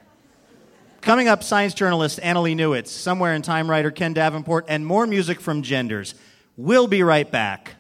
Coming 1.01 1.29
up, 1.29 1.45
science 1.45 1.75
journalist 1.75 2.19
Annalee 2.21 2.57
Newitz, 2.57 2.89
somewhere 2.89 3.35
in 3.35 3.43
time 3.43 3.71
writer 3.71 3.93
Ken 3.93 4.13
Davenport, 4.13 4.67
and 4.69 4.85
more 4.85 5.07
music 5.07 5.41
from 5.41 5.63
Genders. 5.63 6.17
We'll 6.57 6.89
be 6.89 7.05
right 7.05 7.31
back. 7.31 7.77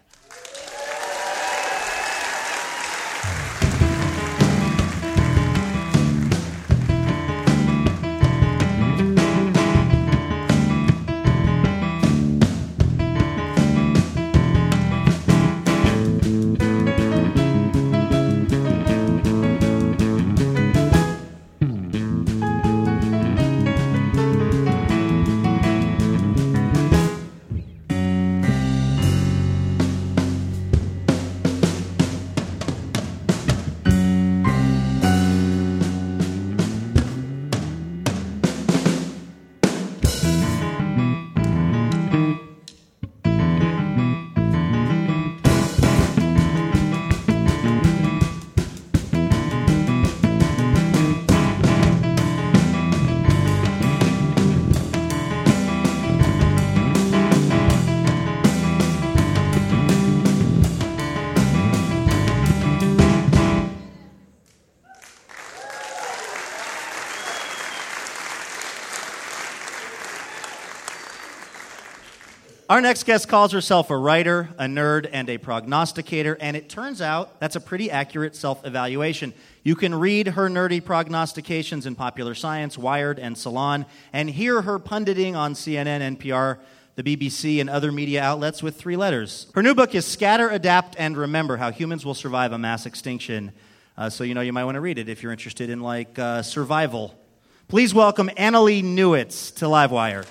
Our 72.78 72.82
next 72.82 73.06
guest 73.06 73.26
calls 73.26 73.50
herself 73.50 73.90
a 73.90 73.96
writer, 73.96 74.50
a 74.56 74.66
nerd, 74.66 75.10
and 75.12 75.28
a 75.28 75.36
prognosticator, 75.36 76.38
and 76.40 76.56
it 76.56 76.68
turns 76.68 77.02
out 77.02 77.40
that's 77.40 77.56
a 77.56 77.60
pretty 77.60 77.90
accurate 77.90 78.36
self 78.36 78.64
evaluation. 78.64 79.34
You 79.64 79.74
can 79.74 79.92
read 79.92 80.28
her 80.28 80.48
nerdy 80.48 80.84
prognostications 80.84 81.86
in 81.86 81.96
Popular 81.96 82.36
Science, 82.36 82.78
Wired, 82.78 83.18
and 83.18 83.36
Salon, 83.36 83.84
and 84.12 84.30
hear 84.30 84.62
her 84.62 84.78
punditing 84.78 85.34
on 85.34 85.54
CNN, 85.54 86.18
NPR, 86.18 86.60
the 86.94 87.02
BBC, 87.02 87.60
and 87.60 87.68
other 87.68 87.90
media 87.90 88.22
outlets 88.22 88.62
with 88.62 88.76
three 88.76 88.96
letters. 88.96 89.48
Her 89.56 89.62
new 89.64 89.74
book 89.74 89.96
is 89.96 90.06
Scatter, 90.06 90.48
Adapt, 90.48 90.94
and 91.00 91.16
Remember 91.16 91.56
How 91.56 91.72
Humans 91.72 92.06
Will 92.06 92.14
Survive 92.14 92.52
a 92.52 92.58
Mass 92.58 92.86
Extinction. 92.86 93.50
Uh, 93.96 94.08
so, 94.08 94.22
you 94.22 94.34
know, 94.34 94.40
you 94.40 94.52
might 94.52 94.66
want 94.66 94.76
to 94.76 94.80
read 94.80 94.98
it 94.98 95.08
if 95.08 95.24
you're 95.24 95.32
interested 95.32 95.68
in, 95.68 95.80
like, 95.80 96.16
uh, 96.16 96.42
survival. 96.42 97.18
Please 97.66 97.92
welcome 97.92 98.28
Annalee 98.38 98.84
Newitz 98.84 99.52
to 99.56 99.64
Livewire. 99.64 100.24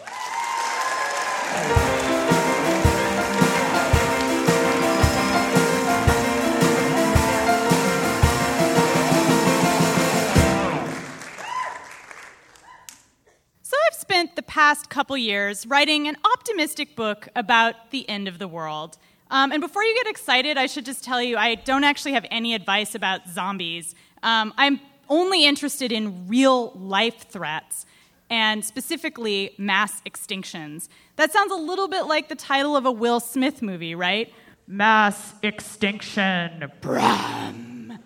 The 14.38 14.44
past 14.44 14.90
couple 14.90 15.18
years 15.18 15.66
writing 15.66 16.08
an 16.08 16.16
optimistic 16.24 16.96
book 16.96 17.28
about 17.36 17.90
the 17.92 18.08
end 18.08 18.30
of 18.30 18.40
the 18.40 18.48
world. 18.48 18.98
Um, 19.32 19.52
and 19.52 19.60
before 19.60 19.84
you 19.84 19.94
get 19.96 20.08
excited, 20.08 20.58
I 20.58 20.68
should 20.68 20.86
just 20.86 21.04
tell 21.04 21.22
you 21.22 21.36
I 21.36 21.56
don't 21.56 21.84
actually 21.84 22.14
have 22.14 22.26
any 22.32 22.54
advice 22.54 22.96
about 22.96 23.28
zombies. 23.28 23.96
Um, 24.24 24.54
I'm 24.56 24.80
only 25.10 25.44
interested 25.44 25.92
in 25.92 26.28
real 26.28 26.72
life 26.72 27.28
threats, 27.30 27.86
and 28.30 28.64
specifically 28.64 29.56
mass 29.58 30.02
extinctions. 30.02 30.88
That 31.16 31.32
sounds 31.32 31.52
a 31.52 31.56
little 31.56 31.88
bit 31.88 32.04
like 32.04 32.30
the 32.30 32.36
title 32.36 32.76
of 32.76 32.86
a 32.86 32.92
Will 32.92 33.20
Smith 33.20 33.62
movie, 33.62 33.96
right? 33.96 34.32
Mass 34.68 35.34
extinction. 35.42 36.72
Bram. 36.82 38.00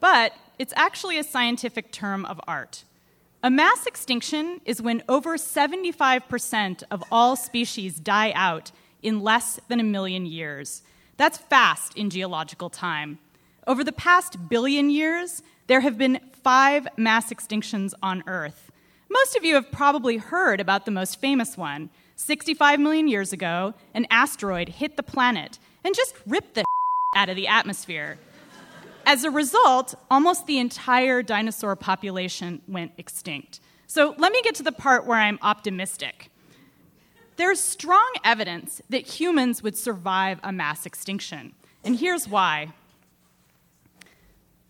But 0.00 0.32
it's 0.58 0.72
actually 0.76 1.18
a 1.18 1.24
scientific 1.24 1.92
term 1.92 2.24
of 2.24 2.40
art. 2.46 2.84
A 3.44 3.50
mass 3.50 3.86
extinction 3.86 4.60
is 4.64 4.80
when 4.80 5.02
over 5.08 5.36
75% 5.36 6.84
of 6.92 7.02
all 7.10 7.34
species 7.34 7.98
die 7.98 8.30
out 8.36 8.70
in 9.02 9.18
less 9.18 9.58
than 9.66 9.80
a 9.80 9.84
million 9.84 10.26
years. 10.26 10.82
That's 11.16 11.38
fast 11.38 11.96
in 11.96 12.08
geological 12.08 12.70
time. 12.70 13.18
Over 13.66 13.82
the 13.82 13.90
past 13.90 14.48
billion 14.48 14.90
years, 14.90 15.42
there 15.66 15.80
have 15.80 15.98
been 15.98 16.20
five 16.44 16.86
mass 16.96 17.32
extinctions 17.32 17.94
on 18.00 18.22
Earth. 18.28 18.70
Most 19.10 19.34
of 19.34 19.44
you 19.44 19.56
have 19.56 19.72
probably 19.72 20.18
heard 20.18 20.60
about 20.60 20.84
the 20.84 20.92
most 20.92 21.20
famous 21.20 21.56
one. 21.56 21.90
65 22.14 22.78
million 22.78 23.08
years 23.08 23.32
ago, 23.32 23.74
an 23.92 24.06
asteroid 24.08 24.68
hit 24.68 24.96
the 24.96 25.02
planet 25.02 25.58
and 25.82 25.96
just 25.96 26.14
ripped 26.28 26.54
the 26.54 26.64
out 27.16 27.28
of 27.28 27.34
the 27.34 27.48
atmosphere. 27.48 28.18
As 29.04 29.24
a 29.24 29.30
result, 29.30 29.94
almost 30.10 30.46
the 30.46 30.58
entire 30.58 31.22
dinosaur 31.22 31.76
population 31.76 32.62
went 32.68 32.92
extinct. 32.96 33.60
So 33.86 34.14
let 34.16 34.32
me 34.32 34.40
get 34.42 34.54
to 34.56 34.62
the 34.62 34.72
part 34.72 35.06
where 35.06 35.18
I'm 35.18 35.38
optimistic. 35.42 36.30
There's 37.36 37.60
strong 37.60 38.10
evidence 38.24 38.80
that 38.88 39.06
humans 39.20 39.62
would 39.62 39.76
survive 39.76 40.38
a 40.42 40.52
mass 40.52 40.86
extinction, 40.86 41.52
and 41.84 41.96
here's 41.96 42.28
why. 42.28 42.72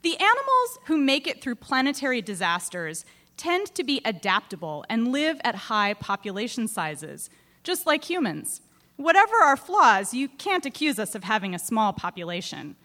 The 0.02 0.16
animals 0.16 0.78
who 0.86 0.96
make 0.96 1.26
it 1.26 1.40
through 1.40 1.56
planetary 1.56 2.22
disasters 2.22 3.04
tend 3.36 3.74
to 3.74 3.84
be 3.84 4.00
adaptable 4.04 4.84
and 4.88 5.12
live 5.12 5.40
at 5.44 5.54
high 5.54 5.94
population 5.94 6.66
sizes, 6.66 7.30
just 7.62 7.86
like 7.86 8.08
humans. 8.08 8.62
Whatever 8.96 9.36
our 9.36 9.56
flaws, 9.56 10.14
you 10.14 10.28
can't 10.28 10.66
accuse 10.66 10.98
us 10.98 11.14
of 11.14 11.24
having 11.24 11.54
a 11.54 11.58
small 11.58 11.92
population. 11.92 12.76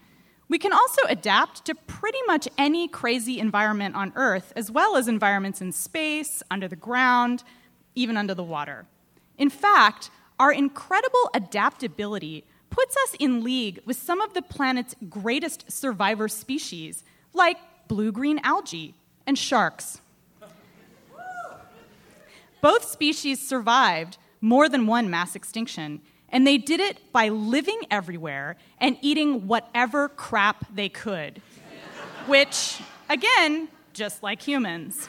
We 0.48 0.58
can 0.58 0.72
also 0.72 1.02
adapt 1.08 1.66
to 1.66 1.74
pretty 1.74 2.18
much 2.26 2.48
any 2.56 2.88
crazy 2.88 3.38
environment 3.38 3.94
on 3.94 4.12
Earth, 4.16 4.52
as 4.56 4.70
well 4.70 4.96
as 4.96 5.06
environments 5.06 5.60
in 5.60 5.72
space, 5.72 6.42
under 6.50 6.66
the 6.68 6.76
ground, 6.76 7.44
even 7.94 8.16
under 8.16 8.34
the 8.34 8.42
water. 8.42 8.86
In 9.36 9.50
fact, 9.50 10.10
our 10.40 10.52
incredible 10.52 11.30
adaptability 11.34 12.44
puts 12.70 12.96
us 12.96 13.14
in 13.18 13.44
league 13.44 13.80
with 13.84 13.96
some 13.96 14.20
of 14.20 14.34
the 14.34 14.42
planet's 14.42 14.94
greatest 15.08 15.70
survivor 15.70 16.28
species, 16.28 17.04
like 17.34 17.58
blue 17.88 18.12
green 18.12 18.40
algae 18.42 18.94
and 19.26 19.38
sharks. 19.38 20.00
Both 22.60 22.84
species 22.84 23.46
survived 23.46 24.18
more 24.40 24.68
than 24.68 24.86
one 24.86 25.10
mass 25.10 25.36
extinction, 25.36 26.00
and 26.30 26.46
they 26.46 26.58
did 26.58 26.80
it 26.80 27.12
by 27.12 27.28
living 27.28 27.80
everywhere 27.90 28.56
and 28.78 28.96
eating 29.00 29.46
whatever 29.46 30.08
crap 30.08 30.64
they 30.74 30.88
could, 30.88 31.40
which, 32.26 32.80
again, 33.08 33.68
just 33.92 34.22
like 34.22 34.42
humans. 34.42 35.08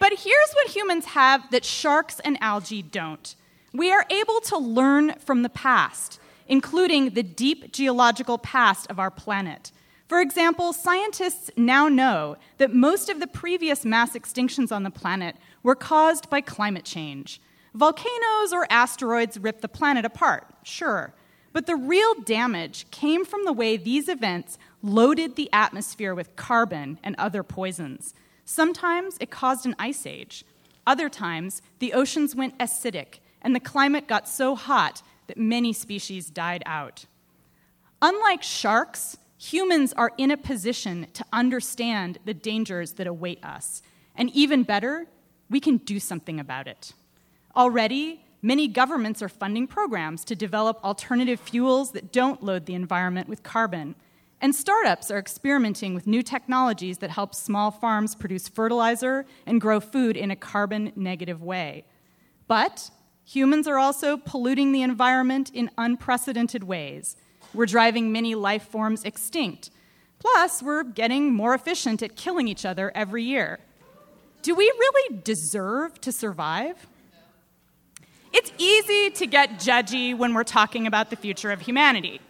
But 0.00 0.12
here's 0.12 0.52
what 0.52 0.68
humans 0.68 1.06
have 1.06 1.50
that 1.50 1.64
sharks 1.64 2.20
and 2.20 2.38
algae 2.40 2.82
don't 2.82 3.34
we 3.72 3.92
are 3.92 4.06
able 4.08 4.40
to 4.40 4.56
learn 4.56 5.14
from 5.18 5.42
the 5.42 5.48
past, 5.50 6.18
including 6.46 7.10
the 7.10 7.22
deep 7.22 7.70
geological 7.70 8.38
past 8.38 8.90
of 8.90 8.98
our 8.98 9.10
planet. 9.10 9.70
For 10.08 10.22
example, 10.22 10.72
scientists 10.72 11.50
now 11.54 11.88
know 11.88 12.38
that 12.56 12.72
most 12.72 13.10
of 13.10 13.20
the 13.20 13.26
previous 13.26 13.84
mass 13.84 14.14
extinctions 14.14 14.72
on 14.72 14.84
the 14.84 14.90
planet 14.90 15.36
were 15.62 15.74
caused 15.74 16.30
by 16.30 16.40
climate 16.40 16.84
change. 16.84 17.42
Volcanoes 17.74 18.52
or 18.52 18.66
asteroids 18.70 19.38
ripped 19.38 19.62
the 19.62 19.68
planet 19.68 20.04
apart, 20.04 20.46
sure, 20.62 21.14
but 21.52 21.66
the 21.66 21.76
real 21.76 22.14
damage 22.24 22.90
came 22.90 23.24
from 23.24 23.44
the 23.44 23.52
way 23.52 23.76
these 23.76 24.08
events 24.08 24.58
loaded 24.82 25.36
the 25.36 25.50
atmosphere 25.52 26.14
with 26.14 26.36
carbon 26.36 26.98
and 27.02 27.14
other 27.18 27.42
poisons. 27.42 28.14
Sometimes 28.44 29.16
it 29.20 29.30
caused 29.30 29.66
an 29.66 29.74
ice 29.78 30.06
age. 30.06 30.44
Other 30.86 31.08
times, 31.08 31.60
the 31.80 31.92
oceans 31.92 32.34
went 32.34 32.58
acidic 32.58 33.18
and 33.42 33.54
the 33.54 33.60
climate 33.60 34.06
got 34.06 34.28
so 34.28 34.54
hot 34.54 35.02
that 35.26 35.36
many 35.36 35.72
species 35.72 36.30
died 36.30 36.62
out. 36.64 37.04
Unlike 38.00 38.42
sharks, 38.42 39.16
humans 39.36 39.92
are 39.92 40.12
in 40.16 40.30
a 40.30 40.36
position 40.36 41.06
to 41.12 41.24
understand 41.32 42.18
the 42.24 42.34
dangers 42.34 42.92
that 42.92 43.06
await 43.06 43.44
us. 43.44 43.82
And 44.16 44.30
even 44.30 44.62
better, 44.62 45.06
we 45.50 45.60
can 45.60 45.78
do 45.78 46.00
something 46.00 46.40
about 46.40 46.66
it. 46.66 46.92
Already, 47.56 48.24
many 48.42 48.68
governments 48.68 49.22
are 49.22 49.28
funding 49.28 49.66
programs 49.66 50.24
to 50.26 50.36
develop 50.36 50.82
alternative 50.84 51.40
fuels 51.40 51.92
that 51.92 52.12
don't 52.12 52.42
load 52.42 52.66
the 52.66 52.74
environment 52.74 53.28
with 53.28 53.42
carbon. 53.42 53.94
And 54.40 54.54
startups 54.54 55.10
are 55.10 55.18
experimenting 55.18 55.94
with 55.94 56.06
new 56.06 56.22
technologies 56.22 56.98
that 56.98 57.10
help 57.10 57.34
small 57.34 57.70
farms 57.70 58.14
produce 58.14 58.48
fertilizer 58.48 59.26
and 59.46 59.60
grow 59.60 59.80
food 59.80 60.16
in 60.16 60.30
a 60.30 60.36
carbon 60.36 60.92
negative 60.94 61.42
way. 61.42 61.84
But 62.46 62.90
humans 63.24 63.66
are 63.66 63.78
also 63.78 64.16
polluting 64.16 64.72
the 64.72 64.82
environment 64.82 65.50
in 65.52 65.70
unprecedented 65.76 66.64
ways. 66.64 67.16
We're 67.52 67.66
driving 67.66 68.12
many 68.12 68.34
life 68.34 68.62
forms 68.62 69.04
extinct. 69.04 69.70
Plus, 70.20 70.62
we're 70.62 70.84
getting 70.84 71.32
more 71.32 71.54
efficient 71.54 72.02
at 72.02 72.16
killing 72.16 72.46
each 72.48 72.64
other 72.64 72.92
every 72.94 73.24
year. 73.24 73.58
Do 74.42 74.54
we 74.54 74.64
really 74.64 75.20
deserve 75.22 76.00
to 76.02 76.12
survive? 76.12 76.86
It's 78.32 78.52
easy 78.58 79.10
to 79.10 79.26
get 79.26 79.58
judgy 79.58 80.16
when 80.16 80.34
we're 80.34 80.44
talking 80.44 80.86
about 80.86 81.10
the 81.10 81.16
future 81.16 81.50
of 81.50 81.62
humanity. 81.62 82.20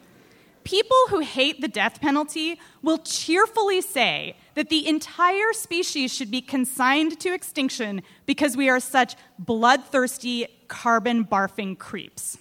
People 0.64 0.98
who 1.08 1.20
hate 1.20 1.61
the 1.61 1.68
death 1.68 2.00
penalty 2.00 2.61
will 2.82 2.98
cheerfully 2.98 3.80
say 3.80 4.37
that 4.54 4.68
the 4.68 4.87
entire 4.87 5.52
species 5.52 6.12
should 6.12 6.30
be 6.30 6.42
consigned 6.42 7.18
to 7.20 7.32
extinction 7.32 8.02
because 8.26 8.56
we 8.56 8.68
are 8.68 8.80
such 8.80 9.16
bloodthirsty, 9.38 10.46
carbon 10.68 11.24
barfing 11.24 11.78
creeps. 11.78 12.37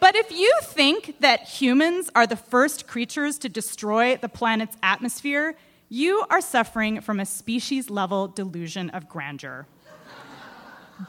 But 0.00 0.16
if 0.16 0.30
you 0.30 0.52
think 0.60 1.20
that 1.20 1.48
humans 1.48 2.10
are 2.14 2.26
the 2.26 2.36
first 2.36 2.86
creatures 2.86 3.38
to 3.38 3.48
destroy 3.48 4.18
the 4.18 4.28
planet's 4.28 4.76
atmosphere, 4.82 5.56
you 5.88 6.26
are 6.28 6.42
suffering 6.42 7.00
from 7.00 7.20
a 7.20 7.24
species 7.24 7.88
level 7.88 8.28
delusion 8.28 8.90
of 8.90 9.08
grandeur. 9.08 9.66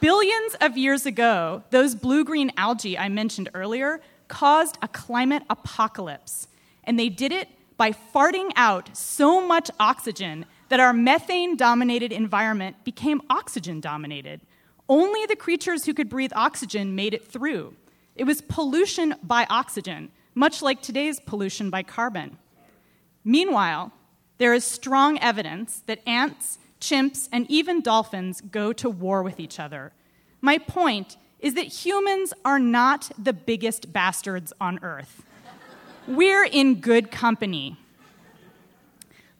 Billions 0.01 0.55
of 0.61 0.77
years 0.77 1.05
ago, 1.05 1.63
those 1.69 1.95
blue 1.95 2.23
green 2.23 2.51
algae 2.57 2.97
I 2.97 3.09
mentioned 3.09 3.49
earlier 3.53 4.01
caused 4.27 4.77
a 4.81 4.87
climate 4.87 5.43
apocalypse. 5.49 6.47
And 6.83 6.97
they 6.99 7.09
did 7.09 7.31
it 7.31 7.49
by 7.77 7.91
farting 7.91 8.51
out 8.55 8.95
so 8.95 9.45
much 9.45 9.69
oxygen 9.79 10.45
that 10.69 10.79
our 10.79 10.93
methane 10.93 11.55
dominated 11.55 12.11
environment 12.11 12.83
became 12.83 13.21
oxygen 13.29 13.79
dominated. 13.79 14.41
Only 14.89 15.25
the 15.25 15.35
creatures 15.35 15.85
who 15.85 15.93
could 15.93 16.09
breathe 16.09 16.31
oxygen 16.35 16.95
made 16.95 17.13
it 17.13 17.27
through. 17.27 17.75
It 18.15 18.23
was 18.23 18.41
pollution 18.41 19.15
by 19.21 19.45
oxygen, 19.49 20.11
much 20.33 20.61
like 20.61 20.81
today's 20.81 21.19
pollution 21.19 21.69
by 21.69 21.83
carbon. 21.83 22.37
Meanwhile, 23.23 23.91
there 24.37 24.53
is 24.53 24.63
strong 24.63 25.19
evidence 25.19 25.83
that 25.85 25.99
ants, 26.07 26.59
chimps, 26.85 27.27
and 27.31 27.49
even 27.49 27.81
dolphins 27.81 28.41
go 28.41 28.71
to 28.73 28.89
war 28.89 29.23
with 29.23 29.39
each 29.39 29.59
other. 29.59 29.91
My 30.41 30.57
point 30.57 31.17
is 31.39 31.55
that 31.55 31.85
humans 31.85 32.33
are 32.43 32.59
not 32.59 33.11
the 33.17 33.33
biggest 33.33 33.91
bastards 33.91 34.53
on 34.61 34.79
earth. 34.83 35.23
We're 36.07 36.45
in 36.45 36.81
good 36.81 37.11
company. 37.11 37.77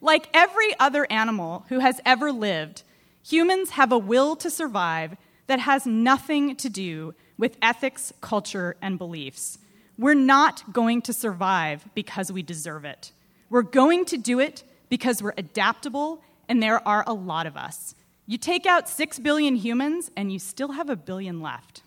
Like 0.00 0.28
every 0.34 0.78
other 0.78 1.06
animal 1.10 1.64
who 1.68 1.78
has 1.78 2.00
ever 2.04 2.32
lived, 2.32 2.82
humans 3.24 3.70
have 3.70 3.92
a 3.92 3.98
will 3.98 4.36
to 4.36 4.50
survive 4.50 5.16
that 5.46 5.60
has 5.60 5.86
nothing 5.86 6.56
to 6.56 6.68
do 6.68 7.14
with 7.38 7.56
ethics, 7.62 8.12
culture, 8.20 8.76
and 8.82 8.98
beliefs. 8.98 9.58
We're 9.98 10.14
not 10.14 10.72
going 10.72 11.02
to 11.02 11.12
survive 11.12 11.88
because 11.94 12.30
we 12.30 12.42
deserve 12.42 12.84
it. 12.84 13.12
We're 13.48 13.62
going 13.62 14.04
to 14.06 14.16
do 14.16 14.40
it 14.40 14.64
because 14.88 15.22
we're 15.22 15.34
adaptable 15.36 16.22
and 16.48 16.62
there 16.62 16.86
are 16.86 17.04
a 17.06 17.12
lot 17.12 17.46
of 17.46 17.56
us. 17.56 17.94
You 18.26 18.38
take 18.38 18.66
out 18.66 18.88
six 18.88 19.18
billion 19.18 19.56
humans 19.56 20.10
and 20.16 20.32
you 20.32 20.38
still 20.38 20.72
have 20.72 20.90
a 20.90 20.96
billion 20.96 21.40
left. 21.40 21.82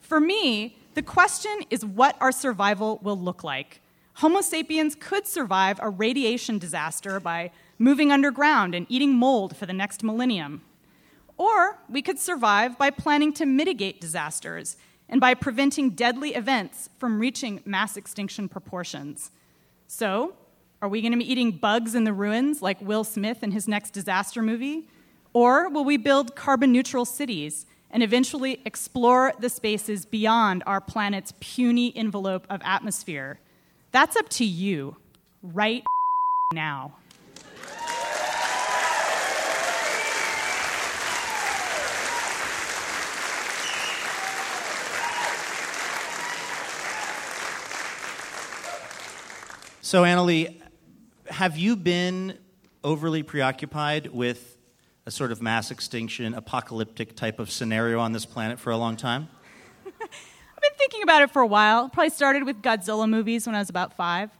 For 0.00 0.20
me, 0.20 0.78
the 0.94 1.02
question 1.02 1.60
is 1.70 1.84
what 1.84 2.16
our 2.20 2.32
survival 2.32 2.98
will 3.02 3.18
look 3.18 3.44
like. 3.44 3.80
Homo 4.14 4.40
sapiens 4.40 4.94
could 4.94 5.26
survive 5.26 5.78
a 5.82 5.90
radiation 5.90 6.58
disaster 6.58 7.18
by 7.18 7.50
moving 7.78 8.12
underground 8.12 8.74
and 8.74 8.86
eating 8.88 9.12
mold 9.14 9.56
for 9.56 9.66
the 9.66 9.72
next 9.72 10.04
millennium. 10.04 10.62
Or 11.36 11.78
we 11.88 12.00
could 12.00 12.18
survive 12.18 12.78
by 12.78 12.90
planning 12.90 13.32
to 13.34 13.44
mitigate 13.44 14.00
disasters 14.00 14.76
and 15.08 15.20
by 15.20 15.34
preventing 15.34 15.90
deadly 15.90 16.34
events 16.34 16.88
from 16.98 17.18
reaching 17.18 17.60
mass 17.64 17.96
extinction 17.96 18.48
proportions. 18.48 19.32
So, 19.88 20.34
are 20.84 20.88
we 20.88 21.00
going 21.00 21.12
to 21.12 21.18
be 21.18 21.32
eating 21.32 21.50
bugs 21.50 21.94
in 21.94 22.04
the 22.04 22.12
ruins 22.12 22.60
like 22.60 22.78
Will 22.82 23.04
Smith 23.04 23.42
in 23.42 23.52
his 23.52 23.66
next 23.66 23.92
disaster 23.92 24.42
movie? 24.42 24.86
Or 25.32 25.70
will 25.70 25.86
we 25.86 25.96
build 25.96 26.36
carbon 26.36 26.72
neutral 26.72 27.06
cities 27.06 27.64
and 27.90 28.02
eventually 28.02 28.60
explore 28.66 29.32
the 29.38 29.48
spaces 29.48 30.04
beyond 30.04 30.62
our 30.66 30.82
planet's 30.82 31.32
puny 31.40 31.90
envelope 31.96 32.46
of 32.50 32.60
atmosphere? 32.62 33.40
That's 33.92 34.14
up 34.14 34.28
to 34.28 34.44
you 34.44 34.98
right 35.42 35.82
now. 36.52 36.96
So, 49.80 50.02
Annalee, 50.02 50.60
have 51.28 51.56
you 51.56 51.76
been 51.76 52.38
overly 52.82 53.22
preoccupied 53.22 54.08
with 54.08 54.58
a 55.06 55.10
sort 55.10 55.32
of 55.32 55.42
mass 55.42 55.70
extinction, 55.70 56.34
apocalyptic 56.34 57.16
type 57.16 57.38
of 57.38 57.50
scenario 57.50 57.98
on 58.00 58.12
this 58.12 58.24
planet 58.26 58.58
for 58.58 58.70
a 58.70 58.76
long 58.76 58.96
time? 58.96 59.28
I've 59.86 60.62
been 60.62 60.70
thinking 60.78 61.02
about 61.02 61.22
it 61.22 61.30
for 61.30 61.42
a 61.42 61.46
while. 61.46 61.88
Probably 61.88 62.10
started 62.10 62.44
with 62.44 62.62
Godzilla 62.62 63.08
movies 63.08 63.46
when 63.46 63.54
I 63.54 63.58
was 63.58 63.70
about 63.70 63.94
five. 63.96 64.30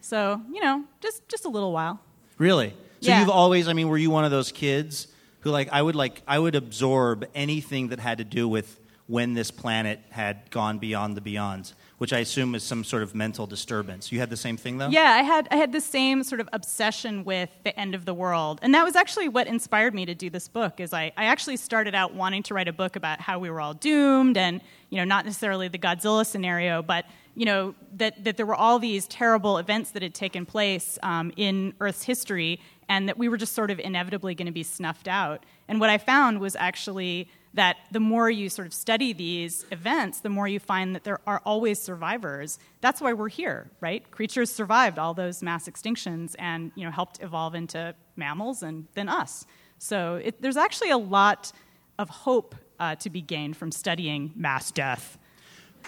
So, 0.00 0.40
you 0.52 0.60
know, 0.62 0.84
just, 1.00 1.26
just 1.28 1.44
a 1.44 1.48
little 1.48 1.72
while. 1.72 2.00
Really? 2.38 2.70
So 3.00 3.10
Yeah. 3.10 3.20
you've 3.20 3.30
always, 3.30 3.68
I 3.68 3.72
mean, 3.72 3.88
were 3.88 3.98
you 3.98 4.10
one 4.10 4.24
of 4.24 4.30
those 4.30 4.52
kids 4.52 5.08
who 5.40 5.50
like 5.50 5.70
I 5.72 5.80
would 5.80 5.94
like 5.96 6.22
I 6.28 6.38
would 6.38 6.54
absorb 6.54 7.26
anything 7.34 7.88
that 7.88 7.98
had 7.98 8.18
to 8.18 8.24
do 8.24 8.46
with 8.46 8.78
when 9.06 9.34
this 9.34 9.50
planet 9.50 10.00
had 10.10 10.50
gone 10.50 10.78
beyond 10.78 11.16
the 11.16 11.20
beyonds, 11.20 11.72
which 12.00 12.14
I 12.14 12.20
assume 12.20 12.54
is 12.54 12.62
some 12.62 12.82
sort 12.82 13.02
of 13.02 13.14
mental 13.14 13.46
disturbance. 13.46 14.10
You 14.10 14.20
had 14.20 14.30
the 14.30 14.36
same 14.36 14.56
thing 14.56 14.78
though? 14.78 14.88
Yeah, 14.88 15.10
I 15.10 15.22
had 15.22 15.46
I 15.50 15.56
had 15.56 15.70
the 15.70 15.82
same 15.82 16.22
sort 16.22 16.40
of 16.40 16.48
obsession 16.54 17.24
with 17.24 17.50
the 17.62 17.78
end 17.78 17.94
of 17.94 18.06
the 18.06 18.14
world, 18.14 18.58
and 18.62 18.72
that 18.72 18.86
was 18.86 18.96
actually 18.96 19.28
what 19.28 19.46
inspired 19.46 19.94
me 19.94 20.06
to 20.06 20.14
do 20.14 20.30
this 20.30 20.48
book. 20.48 20.80
Is 20.80 20.94
I, 20.94 21.12
I 21.18 21.26
actually 21.26 21.58
started 21.58 21.94
out 21.94 22.14
wanting 22.14 22.42
to 22.44 22.54
write 22.54 22.68
a 22.68 22.72
book 22.72 22.96
about 22.96 23.20
how 23.20 23.38
we 23.38 23.50
were 23.50 23.60
all 23.60 23.74
doomed, 23.74 24.38
and 24.38 24.62
you 24.88 24.96
know, 24.96 25.04
not 25.04 25.26
necessarily 25.26 25.68
the 25.68 25.78
Godzilla 25.78 26.24
scenario, 26.24 26.80
but 26.80 27.04
you 27.34 27.44
know 27.44 27.74
that 27.98 28.24
that 28.24 28.38
there 28.38 28.46
were 28.46 28.54
all 28.54 28.78
these 28.78 29.06
terrible 29.06 29.58
events 29.58 29.90
that 29.90 30.02
had 30.02 30.14
taken 30.14 30.46
place 30.46 30.98
um, 31.02 31.30
in 31.36 31.74
Earth's 31.80 32.04
history, 32.04 32.60
and 32.88 33.10
that 33.10 33.18
we 33.18 33.28
were 33.28 33.36
just 33.36 33.54
sort 33.54 33.70
of 33.70 33.78
inevitably 33.78 34.34
going 34.34 34.46
to 34.46 34.52
be 34.52 34.62
snuffed 34.62 35.06
out. 35.06 35.44
And 35.68 35.78
what 35.78 35.90
I 35.90 35.98
found 35.98 36.40
was 36.40 36.56
actually 36.56 37.28
that 37.54 37.78
the 37.90 38.00
more 38.00 38.30
you 38.30 38.48
sort 38.48 38.66
of 38.66 38.74
study 38.74 39.12
these 39.12 39.64
events, 39.72 40.20
the 40.20 40.28
more 40.28 40.46
you 40.46 40.60
find 40.60 40.94
that 40.94 41.04
there 41.04 41.18
are 41.26 41.42
always 41.44 41.80
survivors. 41.80 42.58
That's 42.80 43.00
why 43.00 43.12
we're 43.12 43.28
here, 43.28 43.70
right? 43.80 44.08
Creatures 44.10 44.50
survived 44.50 44.98
all 44.98 45.14
those 45.14 45.42
mass 45.42 45.68
extinctions 45.68 46.36
and 46.38 46.70
you 46.76 46.84
know 46.84 46.90
helped 46.90 47.22
evolve 47.22 47.54
into 47.54 47.94
mammals 48.16 48.62
and 48.62 48.86
then 48.94 49.08
us. 49.08 49.46
So 49.78 50.16
it, 50.16 50.40
there's 50.40 50.56
actually 50.56 50.90
a 50.90 50.98
lot 50.98 51.52
of 51.98 52.08
hope 52.08 52.54
uh, 52.78 52.94
to 52.96 53.10
be 53.10 53.20
gained 53.20 53.56
from 53.56 53.72
studying 53.72 54.32
mass 54.36 54.70
death. 54.70 55.18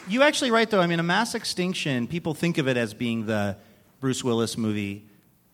You 0.08 0.22
actually 0.22 0.50
right 0.50 0.68
though. 0.68 0.80
I 0.80 0.86
mean, 0.86 1.00
a 1.00 1.04
mass 1.04 1.34
extinction, 1.34 2.08
people 2.08 2.34
think 2.34 2.58
of 2.58 2.66
it 2.66 2.76
as 2.76 2.92
being 2.92 3.26
the 3.26 3.56
Bruce 4.00 4.24
Willis 4.24 4.58
movie 4.58 5.06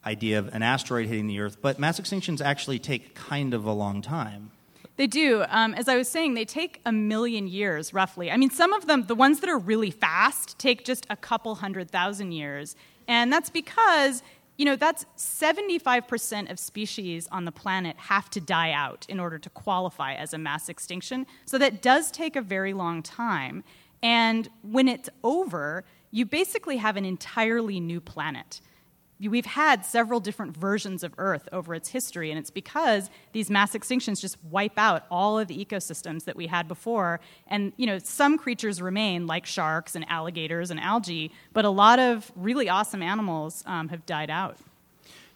idea 0.06 0.38
of 0.38 0.48
an 0.54 0.62
asteroid 0.62 1.06
hitting 1.06 1.26
the 1.26 1.40
Earth, 1.40 1.58
but 1.60 1.78
mass 1.78 2.00
extinctions 2.00 2.40
actually 2.40 2.78
take 2.78 3.14
kind 3.14 3.52
of 3.52 3.66
a 3.66 3.72
long 3.72 4.00
time. 4.00 4.52
They 4.98 5.06
do. 5.06 5.44
Um, 5.48 5.74
as 5.74 5.86
I 5.88 5.96
was 5.96 6.08
saying, 6.08 6.34
they 6.34 6.44
take 6.44 6.80
a 6.84 6.90
million 6.90 7.46
years, 7.46 7.94
roughly. 7.94 8.32
I 8.32 8.36
mean, 8.36 8.50
some 8.50 8.72
of 8.72 8.86
them, 8.88 9.04
the 9.06 9.14
ones 9.14 9.38
that 9.40 9.48
are 9.48 9.56
really 9.56 9.92
fast, 9.92 10.58
take 10.58 10.84
just 10.84 11.06
a 11.08 11.16
couple 11.16 11.54
hundred 11.54 11.88
thousand 11.88 12.32
years. 12.32 12.74
And 13.06 13.32
that's 13.32 13.48
because, 13.48 14.24
you 14.56 14.64
know, 14.64 14.74
that's 14.74 15.06
75% 15.16 16.50
of 16.50 16.58
species 16.58 17.28
on 17.30 17.44
the 17.44 17.52
planet 17.52 17.96
have 17.96 18.28
to 18.30 18.40
die 18.40 18.72
out 18.72 19.06
in 19.08 19.20
order 19.20 19.38
to 19.38 19.48
qualify 19.50 20.14
as 20.14 20.34
a 20.34 20.38
mass 20.38 20.68
extinction. 20.68 21.28
So 21.46 21.58
that 21.58 21.80
does 21.80 22.10
take 22.10 22.34
a 22.34 22.42
very 22.42 22.72
long 22.72 23.00
time. 23.04 23.62
And 24.02 24.48
when 24.62 24.88
it's 24.88 25.08
over, 25.22 25.84
you 26.10 26.26
basically 26.26 26.78
have 26.78 26.96
an 26.96 27.04
entirely 27.04 27.78
new 27.78 28.00
planet 28.00 28.60
we've 29.20 29.46
had 29.46 29.84
several 29.84 30.20
different 30.20 30.56
versions 30.56 31.02
of 31.02 31.12
Earth 31.18 31.48
over 31.52 31.74
its 31.74 31.88
history, 31.88 32.30
and 32.30 32.38
it's 32.38 32.50
because 32.50 33.10
these 33.32 33.50
mass 33.50 33.72
extinctions 33.72 34.20
just 34.20 34.36
wipe 34.44 34.78
out 34.78 35.04
all 35.10 35.38
of 35.38 35.48
the 35.48 35.64
ecosystems 35.64 36.24
that 36.24 36.36
we 36.36 36.46
had 36.46 36.68
before. 36.68 37.18
And 37.48 37.72
you 37.76 37.86
know, 37.86 37.98
some 37.98 38.38
creatures 38.38 38.80
remain, 38.80 39.26
like 39.26 39.44
sharks 39.44 39.96
and 39.96 40.08
alligators 40.08 40.70
and 40.70 40.78
algae, 40.78 41.32
but 41.52 41.64
a 41.64 41.70
lot 41.70 41.98
of 41.98 42.30
really 42.36 42.68
awesome 42.68 43.02
animals 43.02 43.64
um, 43.66 43.88
have 43.88 44.06
died 44.06 44.30
out. 44.30 44.58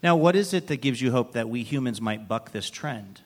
Now, 0.02 0.16
what 0.16 0.36
is 0.36 0.52
it 0.52 0.68
that 0.68 0.80
gives 0.80 1.00
you 1.00 1.10
hope 1.10 1.32
that 1.32 1.48
we 1.48 1.62
humans 1.62 2.00
might 2.00 2.28
buck 2.28 2.52
this 2.52 2.70
trend? 2.70 3.20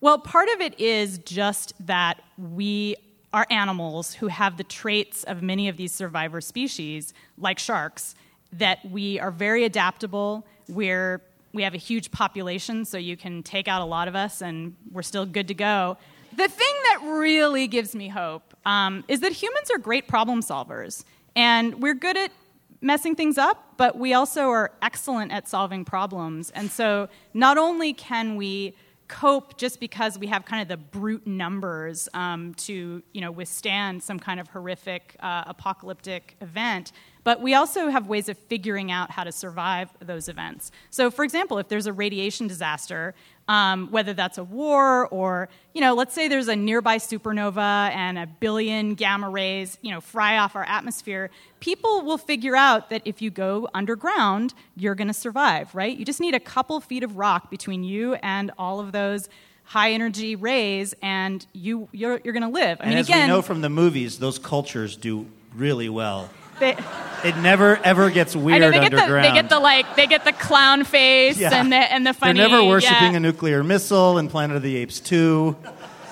Well, 0.00 0.18
part 0.18 0.48
of 0.50 0.60
it 0.60 0.78
is 0.78 1.18
just 1.18 1.72
that 1.86 2.22
we 2.36 2.96
are 3.32 3.46
animals 3.50 4.14
who 4.14 4.28
have 4.28 4.58
the 4.58 4.64
traits 4.64 5.24
of 5.24 5.42
many 5.42 5.68
of 5.68 5.76
these 5.76 5.92
survivor 5.92 6.40
species, 6.40 7.14
like 7.36 7.58
sharks, 7.58 8.14
that 8.58 8.84
we 8.88 9.18
are 9.20 9.30
very 9.30 9.64
adaptable. 9.64 10.46
We're, 10.68 11.20
we 11.52 11.62
have 11.62 11.74
a 11.74 11.78
huge 11.78 12.10
population, 12.10 12.84
so 12.84 12.98
you 12.98 13.16
can 13.16 13.42
take 13.42 13.68
out 13.68 13.82
a 13.82 13.84
lot 13.84 14.08
of 14.08 14.14
us 14.16 14.42
and 14.42 14.74
we're 14.90 15.02
still 15.02 15.26
good 15.26 15.48
to 15.48 15.54
go. 15.54 15.96
The 16.36 16.48
thing 16.48 16.74
that 16.90 17.00
really 17.04 17.66
gives 17.68 17.94
me 17.94 18.08
hope 18.08 18.54
um, 18.66 19.04
is 19.06 19.20
that 19.20 19.32
humans 19.32 19.70
are 19.72 19.78
great 19.78 20.08
problem 20.08 20.40
solvers. 20.40 21.04
And 21.36 21.80
we're 21.82 21.94
good 21.94 22.16
at 22.16 22.32
messing 22.80 23.14
things 23.14 23.38
up, 23.38 23.74
but 23.76 23.98
we 23.98 24.14
also 24.14 24.48
are 24.48 24.72
excellent 24.82 25.32
at 25.32 25.48
solving 25.48 25.84
problems. 25.84 26.50
And 26.50 26.70
so 26.70 27.08
not 27.32 27.56
only 27.56 27.92
can 27.92 28.36
we 28.36 28.74
cope 29.08 29.56
just 29.56 29.80
because 29.80 30.18
we 30.18 30.26
have 30.26 30.44
kind 30.44 30.62
of 30.62 30.68
the 30.68 30.76
brute 30.76 31.26
numbers 31.26 32.08
um, 32.14 32.54
to 32.54 33.02
you 33.12 33.20
know 33.20 33.30
withstand 33.30 34.02
some 34.02 34.18
kind 34.18 34.40
of 34.40 34.48
horrific 34.48 35.16
uh, 35.20 35.44
apocalyptic 35.46 36.36
event 36.40 36.92
but 37.24 37.40
we 37.40 37.54
also 37.54 37.88
have 37.88 38.06
ways 38.06 38.28
of 38.28 38.38
figuring 38.38 38.92
out 38.92 39.10
how 39.10 39.24
to 39.24 39.32
survive 39.32 39.90
those 40.00 40.28
events. 40.28 40.70
So 40.90 41.10
for 41.10 41.24
example 41.24 41.58
if 41.58 41.68
there's 41.68 41.86
a 41.86 41.92
radiation 41.92 42.46
disaster 42.46 43.14
um, 43.46 43.88
whether 43.90 44.14
that's 44.14 44.38
a 44.38 44.44
war 44.44 45.06
or 45.08 45.50
you 45.74 45.82
know 45.82 45.94
let's 45.94 46.14
say 46.14 46.28
there's 46.28 46.48
a 46.48 46.56
nearby 46.56 46.96
supernova 46.96 47.90
and 47.90 48.18
a 48.18 48.26
billion 48.26 48.94
gamma 48.94 49.28
rays 49.28 49.76
you 49.82 49.90
know 49.90 50.00
fry 50.00 50.38
off 50.38 50.56
our 50.56 50.64
atmosphere 50.64 51.30
people 51.60 52.02
will 52.02 52.16
figure 52.16 52.56
out 52.56 52.88
that 52.88 53.02
if 53.04 53.20
you 53.20 53.30
go 53.30 53.68
underground 53.74 54.54
you're 54.76 54.94
going 54.94 55.08
to 55.08 55.14
survive 55.14 55.74
right? 55.74 55.96
You 55.96 56.04
just 56.04 56.20
need 56.20 56.34
a 56.34 56.40
couple 56.40 56.80
feet 56.80 57.02
of 57.02 57.16
rock 57.16 57.50
between 57.50 57.84
you 57.84 58.14
and 58.14 58.50
all 58.58 58.80
of 58.80 58.92
those 58.92 59.28
high 59.64 59.92
energy 59.92 60.36
rays 60.36 60.94
and 61.02 61.46
you 61.52 61.88
you're, 61.92 62.20
you're 62.22 62.34
going 62.34 62.42
to 62.42 62.48
live. 62.48 62.78
I 62.80 62.84
and 62.84 62.90
mean 62.90 62.98
as 62.98 63.08
again 63.08 63.28
we 63.28 63.34
know 63.34 63.42
from 63.42 63.60
the 63.60 63.70
movies, 63.70 64.18
those 64.18 64.38
cultures 64.38 64.96
do 64.96 65.26
really 65.54 65.88
well. 65.88 66.30
They, 66.60 66.76
It 67.24 67.36
never 67.38 67.76
ever 67.78 68.10
gets 68.10 68.34
I 68.36 68.38
weird 68.38 68.60
know 68.60 68.70
they 68.70 68.80
get 68.80 68.92
the 68.92 68.98
underground. 69.02 69.24
they 69.24 69.32
get 69.40 69.48
the 69.48 69.58
like 69.60 69.96
they 69.96 70.06
get 70.06 70.24
the 70.24 70.32
clown 70.32 70.84
face 70.84 71.38
Yeah. 71.38 71.54
and 71.54 71.72
the 71.72 71.76
and 71.76 72.06
the 72.06 72.12
funny 72.14 72.38
They're 72.38 72.48
never 72.48 72.64
worshiping 72.64 73.12
yeah. 73.12 73.16
a 73.16 73.20
nuclear 73.20 73.64
missile 73.64 74.18
in 74.18 74.28
Planet 74.28 74.56
of 74.56 74.62
the 74.62 74.76
Apes 74.76 75.00
2. 75.00 75.56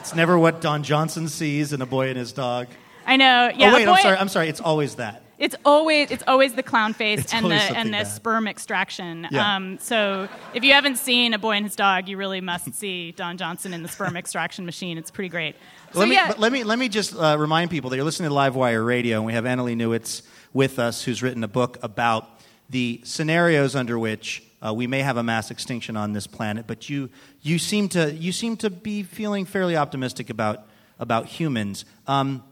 It's 0.01 0.15
never 0.15 0.39
what 0.39 0.61
Don 0.61 0.83
Johnson 0.83 1.29
sees 1.29 1.73
in 1.73 1.81
A 1.81 1.87
Boy 1.87 2.09
and 2.09 2.19
His 2.19 2.33
Dog. 2.33 2.67
I 3.07 3.17
know. 3.17 3.51
Yeah. 3.55 3.71
oh 3.71 3.75
wait, 3.75 3.87
a 3.87 3.91
I'm 3.91 3.99
sorry. 4.01 4.17
I'm 4.19 4.29
sorry. 4.29 4.49
It's 4.49 4.61
always 4.61 4.97
that. 4.97 5.23
It's 5.39 5.57
always 5.65 6.11
it's 6.13 6.23
always 6.29 6.55
the 6.55 6.63
clown 6.63 6.93
face 6.93 7.19
It's 7.21 7.35
and 7.35 7.47
the 7.47 7.55
and 7.55 7.89
the 7.89 7.99
bad. 7.99 8.07
sperm 8.07 8.47
extraction. 8.47 9.27
Yeah. 9.31 9.57
Um, 9.57 9.79
so 9.81 10.29
if 10.55 10.63
you 10.63 10.73
haven't 10.73 10.99
seen 10.99 11.35
A 11.35 11.39
Boy 11.39 11.53
and 11.57 11.67
His 11.67 11.75
Dog, 11.75 12.09
you 12.09 12.17
really 12.17 12.41
must 12.41 12.73
see 12.75 13.11
Don 13.11 13.37
Johnson 13.39 13.75
in 13.75 13.83
the 13.83 13.89
sperm 13.89 14.17
extraction 14.17 14.65
machine. 14.67 14.99
It's 14.99 15.11
pretty 15.11 15.29
great. 15.31 15.57
So 15.93 15.99
let 15.99 16.09
me 16.09 16.15
yeah, 16.15 16.29
but 16.29 16.39
let 16.39 16.53
me 16.53 16.63
let 16.63 16.79
me 16.79 16.89
just 16.89 17.15
uh, 17.17 17.37
remind 17.39 17.71
people 17.71 17.91
that 17.91 17.97
you're 17.97 18.05
listening 18.05 18.29
to 18.31 18.35
Livewire 18.37 18.87
Radio, 18.87 19.17
and 19.17 19.27
we 19.27 19.33
have 19.33 19.43
Annalee 19.45 19.77
Newitz 19.77 20.23
with 20.53 20.79
us, 20.79 21.05
who's 21.05 21.23
written 21.23 21.45
a 21.45 21.49
book 21.49 21.79
about 21.83 22.29
the 22.71 23.01
scenarios 23.05 23.77
under 23.77 23.99
which 23.99 24.43
uh, 24.65 24.73
we 24.73 24.87
may 24.87 25.01
have 25.01 25.17
a 25.17 25.23
mass 25.23 25.51
extinction 25.51 25.97
on 25.97 26.13
this 26.13 26.27
planet. 26.27 26.67
But 26.67 26.89
you 26.89 27.11
you 27.43 27.59
seem 27.59 27.89
to 27.91 28.13
you 28.13 28.33
seem 28.33 28.57
to 28.59 28.71
be 28.71 29.03
feeling 29.03 29.45
fairly 29.45 29.77
optimistic 29.77 30.31
about 30.31 30.67
about 30.99 31.27
humans. 31.27 31.85
Um, 32.07 32.45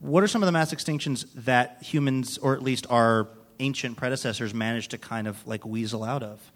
what 0.00 0.22
are 0.22 0.28
some 0.28 0.42
of 0.42 0.46
the 0.46 0.52
mass 0.52 0.74
extinctions 0.74 1.26
that 1.34 1.82
humans, 1.82 2.38
or 2.38 2.54
at 2.54 2.62
least 2.62 2.86
our 2.90 3.28
ancient 3.60 3.96
predecessors, 3.96 4.52
managed 4.52 4.90
to 4.90 4.98
kind 4.98 5.26
of 5.26 5.46
like 5.46 5.64
weasel 5.64 6.04
out 6.04 6.22
of? 6.22 6.52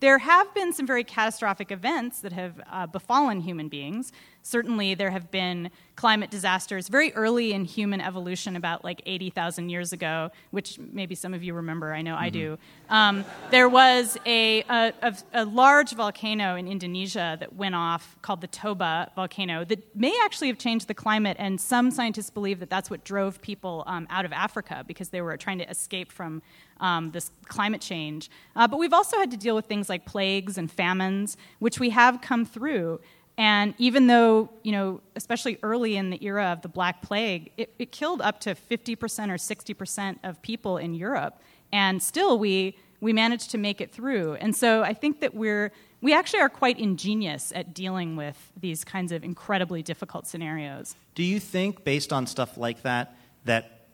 There 0.00 0.18
have 0.18 0.52
been 0.54 0.72
some 0.72 0.86
very 0.86 1.04
catastrophic 1.04 1.70
events 1.70 2.20
that 2.20 2.32
have 2.32 2.60
uh, 2.70 2.86
befallen 2.86 3.40
human 3.40 3.68
beings. 3.68 4.12
Certainly, 4.42 4.94
there 4.94 5.10
have 5.10 5.30
been 5.30 5.70
climate 6.00 6.30
disasters 6.30 6.88
very 6.88 7.12
early 7.12 7.52
in 7.52 7.64
human 7.64 8.00
evolution, 8.00 8.56
about 8.56 8.82
like 8.82 9.02
80,000 9.04 9.68
years 9.68 9.92
ago, 9.92 10.30
which 10.50 10.78
maybe 10.78 11.14
some 11.14 11.34
of 11.34 11.44
you 11.44 11.52
remember. 11.52 11.92
I 11.92 12.00
know 12.00 12.16
I 12.16 12.30
do. 12.30 12.58
Um, 12.88 13.24
there 13.50 13.68
was 13.68 14.16
a, 14.24 14.62
a, 14.62 14.92
a, 15.02 15.16
a 15.34 15.44
large 15.44 15.92
volcano 15.92 16.56
in 16.56 16.66
Indonesia 16.66 17.36
that 17.38 17.54
went 17.54 17.74
off 17.74 18.16
called 18.22 18.40
the 18.40 18.46
Toba 18.46 19.12
volcano 19.14 19.64
that 19.66 19.94
may 19.94 20.16
actually 20.24 20.48
have 20.48 20.58
changed 20.58 20.88
the 20.88 20.94
climate, 20.94 21.36
and 21.38 21.60
some 21.60 21.90
scientists 21.90 22.30
believe 22.30 22.60
that 22.60 22.70
that's 22.70 22.88
what 22.88 23.04
drove 23.04 23.42
people 23.42 23.84
um, 23.86 24.06
out 24.10 24.24
of 24.24 24.32
Africa 24.32 24.84
because 24.86 25.10
they 25.10 25.20
were 25.20 25.36
trying 25.36 25.58
to 25.58 25.68
escape 25.68 26.10
from 26.10 26.40
um, 26.80 27.10
this 27.10 27.30
climate 27.46 27.80
change. 27.80 28.30
Uh, 28.56 28.66
but 28.66 28.78
we've 28.78 28.92
also 28.92 29.18
had 29.18 29.30
to 29.30 29.36
deal 29.36 29.54
with 29.54 29.66
things 29.66 29.88
like 29.88 30.06
plagues 30.06 30.58
and 30.58 30.70
famines, 30.70 31.36
which 31.58 31.78
we 31.78 31.90
have 31.90 32.20
come 32.20 32.44
through. 32.44 33.00
And 33.40 33.72
even 33.78 34.06
though, 34.06 34.50
you 34.62 34.70
know, 34.70 35.00
especially 35.16 35.56
early 35.62 35.96
in 35.96 36.10
the 36.10 36.22
era 36.22 36.52
of 36.52 36.60
the 36.60 36.68
Black 36.68 37.00
Plague, 37.00 37.50
it, 37.56 37.72
it 37.78 37.90
killed 37.90 38.20
up 38.20 38.38
to 38.40 38.54
50% 38.54 38.98
or 38.98 39.36
60% 39.36 40.18
of 40.22 40.42
people 40.42 40.76
in 40.76 40.92
Europe. 40.92 41.40
And 41.72 42.02
still, 42.02 42.38
we, 42.38 42.76
we 43.00 43.14
managed 43.14 43.50
to 43.52 43.58
make 43.58 43.80
it 43.80 43.92
through. 43.92 44.34
And 44.34 44.54
so 44.54 44.82
I 44.82 44.92
think 44.92 45.20
that 45.20 45.32
we're, 45.32 45.72
we 46.02 46.12
actually 46.12 46.40
are 46.40 46.50
quite 46.50 46.78
ingenious 46.78 47.50
at 47.54 47.72
dealing 47.72 48.14
with 48.14 48.36
these 48.60 48.84
kinds 48.84 49.10
of 49.10 49.24
incredibly 49.24 49.82
difficult 49.82 50.26
scenarios. 50.26 50.94
Do 51.14 51.22
you 51.22 51.40
think, 51.40 51.82
based 51.82 52.12
on 52.12 52.26
stuff 52.26 52.58
like 52.58 52.82
that, 52.82 53.16
that 53.46 53.86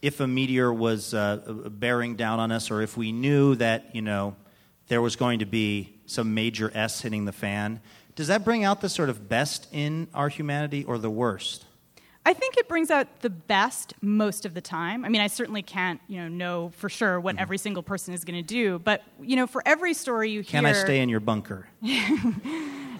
if 0.00 0.18
a 0.20 0.26
meteor 0.26 0.72
was 0.72 1.12
uh, 1.12 1.36
bearing 1.68 2.16
down 2.16 2.40
on 2.40 2.50
us, 2.50 2.70
or 2.70 2.80
if 2.80 2.96
we 2.96 3.12
knew 3.12 3.54
that 3.56 3.94
you 3.94 4.00
know 4.00 4.34
there 4.86 5.02
was 5.02 5.16
going 5.16 5.40
to 5.40 5.46
be 5.46 5.98
some 6.06 6.32
major 6.32 6.70
S 6.74 7.02
hitting 7.02 7.26
the 7.26 7.32
fan, 7.32 7.80
does 8.18 8.26
that 8.26 8.44
bring 8.44 8.64
out 8.64 8.80
the 8.80 8.88
sort 8.88 9.10
of 9.10 9.28
best 9.28 9.68
in 9.70 10.08
our 10.12 10.28
humanity 10.28 10.82
or 10.82 10.98
the 10.98 11.08
worst? 11.08 11.66
I 12.26 12.32
think 12.32 12.56
it 12.56 12.66
brings 12.66 12.90
out 12.90 13.20
the 13.20 13.30
best 13.30 13.94
most 14.02 14.44
of 14.44 14.54
the 14.54 14.60
time. 14.60 15.04
I 15.04 15.08
mean, 15.08 15.20
I 15.20 15.28
certainly 15.28 15.62
can't, 15.62 16.00
you 16.08 16.20
know, 16.22 16.26
know 16.26 16.70
for 16.70 16.88
sure 16.88 17.20
what 17.20 17.38
every 17.38 17.58
single 17.58 17.84
person 17.84 18.12
is 18.12 18.24
going 18.24 18.34
to 18.34 18.42
do, 18.42 18.80
but 18.80 19.04
you 19.22 19.36
know, 19.36 19.46
for 19.46 19.62
every 19.64 19.94
story 19.94 20.32
you 20.32 20.40
hear, 20.40 20.58
Can 20.60 20.66
I 20.66 20.72
stay 20.72 20.98
in 20.98 21.08
your 21.08 21.20
bunker? 21.20 21.68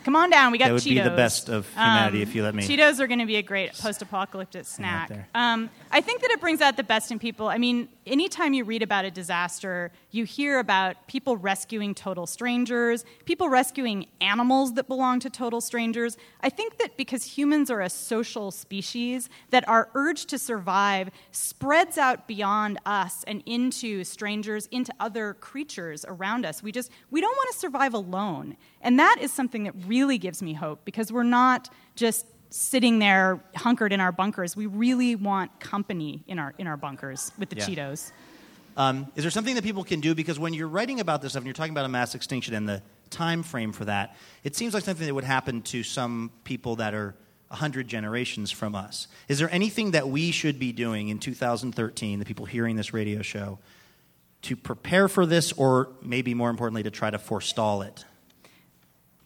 Come 0.04 0.14
on 0.14 0.30
down. 0.30 0.52
We 0.52 0.58
got 0.58 0.68
That 0.68 0.74
would 0.74 0.82
Cheetos. 0.82 0.84
be 0.84 1.00
the 1.00 1.10
best 1.10 1.48
of 1.50 1.68
humanity 1.74 2.18
Um, 2.18 2.22
if 2.22 2.34
you 2.36 2.44
let 2.44 2.54
me. 2.54 2.62
Cheetos 2.62 3.00
are 3.00 3.08
going 3.08 3.18
to 3.18 3.26
be 3.26 3.36
a 3.36 3.42
great 3.42 3.76
post-apocalyptic 3.76 4.66
snack. 4.66 5.10
Um, 5.34 5.68
I 5.90 6.00
think 6.00 6.22
that 6.22 6.30
it 6.30 6.40
brings 6.40 6.60
out 6.60 6.76
the 6.76 6.84
best 6.84 7.10
in 7.10 7.18
people. 7.18 7.48
I 7.48 7.58
mean, 7.58 7.88
anytime 8.06 8.54
you 8.54 8.64
read 8.64 8.82
about 8.84 9.04
a 9.04 9.10
disaster, 9.10 9.90
you 10.10 10.24
hear 10.24 10.58
about 10.58 11.06
people 11.06 11.36
rescuing 11.36 11.94
total 11.94 12.26
strangers, 12.26 13.04
people 13.26 13.48
rescuing 13.48 14.06
animals 14.20 14.74
that 14.74 14.88
belong 14.88 15.20
to 15.20 15.28
total 15.28 15.60
strangers. 15.60 16.16
I 16.40 16.48
think 16.48 16.78
that 16.78 16.96
because 16.96 17.24
humans 17.24 17.70
are 17.70 17.82
a 17.82 17.90
social 17.90 18.50
species, 18.50 19.28
that 19.50 19.68
our 19.68 19.90
urge 19.94 20.24
to 20.26 20.38
survive 20.38 21.10
spreads 21.30 21.98
out 21.98 22.26
beyond 22.26 22.78
us 22.86 23.22
and 23.26 23.42
into 23.44 24.02
strangers, 24.02 24.66
into 24.70 24.94
other 24.98 25.34
creatures 25.34 26.06
around 26.08 26.46
us. 26.46 26.62
We 26.62 26.72
just 26.72 26.90
we 27.10 27.20
don't 27.20 27.36
want 27.36 27.52
to 27.52 27.58
survive 27.58 27.92
alone. 27.92 28.56
And 28.80 28.98
that 28.98 29.16
is 29.20 29.30
something 29.30 29.64
that 29.64 29.74
really 29.86 30.16
gives 30.16 30.42
me 30.42 30.54
hope 30.54 30.84
because 30.84 31.12
we're 31.12 31.22
not 31.22 31.68
just 31.96 32.24
sitting 32.50 32.98
there 32.98 33.44
hunkered 33.56 33.92
in 33.92 34.00
our 34.00 34.12
bunkers. 34.12 34.56
We 34.56 34.64
really 34.64 35.16
want 35.16 35.60
company 35.60 36.24
in 36.26 36.38
our 36.38 36.54
in 36.56 36.66
our 36.66 36.78
bunkers 36.78 37.30
with 37.38 37.50
the 37.50 37.56
Yeah. 37.56 37.66
Cheetos. 37.66 38.12
Um, 38.78 39.10
is 39.16 39.24
there 39.24 39.30
something 39.32 39.56
that 39.56 39.64
people 39.64 39.82
can 39.82 40.00
do? 40.00 40.14
Because 40.14 40.38
when 40.38 40.54
you're 40.54 40.68
writing 40.68 41.00
about 41.00 41.20
this 41.20 41.32
stuff 41.32 41.40
and 41.40 41.46
you're 41.46 41.52
talking 41.52 41.72
about 41.72 41.84
a 41.84 41.88
mass 41.88 42.14
extinction 42.14 42.54
and 42.54 42.68
the 42.68 42.80
time 43.10 43.42
frame 43.42 43.72
for 43.72 43.84
that, 43.86 44.16
it 44.44 44.54
seems 44.54 44.72
like 44.72 44.84
something 44.84 45.04
that 45.04 45.12
would 45.12 45.24
happen 45.24 45.62
to 45.62 45.82
some 45.82 46.30
people 46.44 46.76
that 46.76 46.94
are 46.94 47.16
100 47.48 47.88
generations 47.88 48.52
from 48.52 48.76
us. 48.76 49.08
Is 49.26 49.40
there 49.40 49.50
anything 49.50 49.90
that 49.90 50.08
we 50.08 50.30
should 50.30 50.60
be 50.60 50.70
doing 50.70 51.08
in 51.08 51.18
2013, 51.18 52.20
the 52.20 52.24
people 52.24 52.46
hearing 52.46 52.76
this 52.76 52.94
radio 52.94 53.20
show, 53.20 53.58
to 54.42 54.54
prepare 54.54 55.08
for 55.08 55.26
this 55.26 55.50
or 55.52 55.88
maybe 56.00 56.32
more 56.32 56.48
importantly, 56.48 56.84
to 56.84 56.90
try 56.90 57.10
to 57.10 57.18
forestall 57.18 57.82
it? 57.82 58.04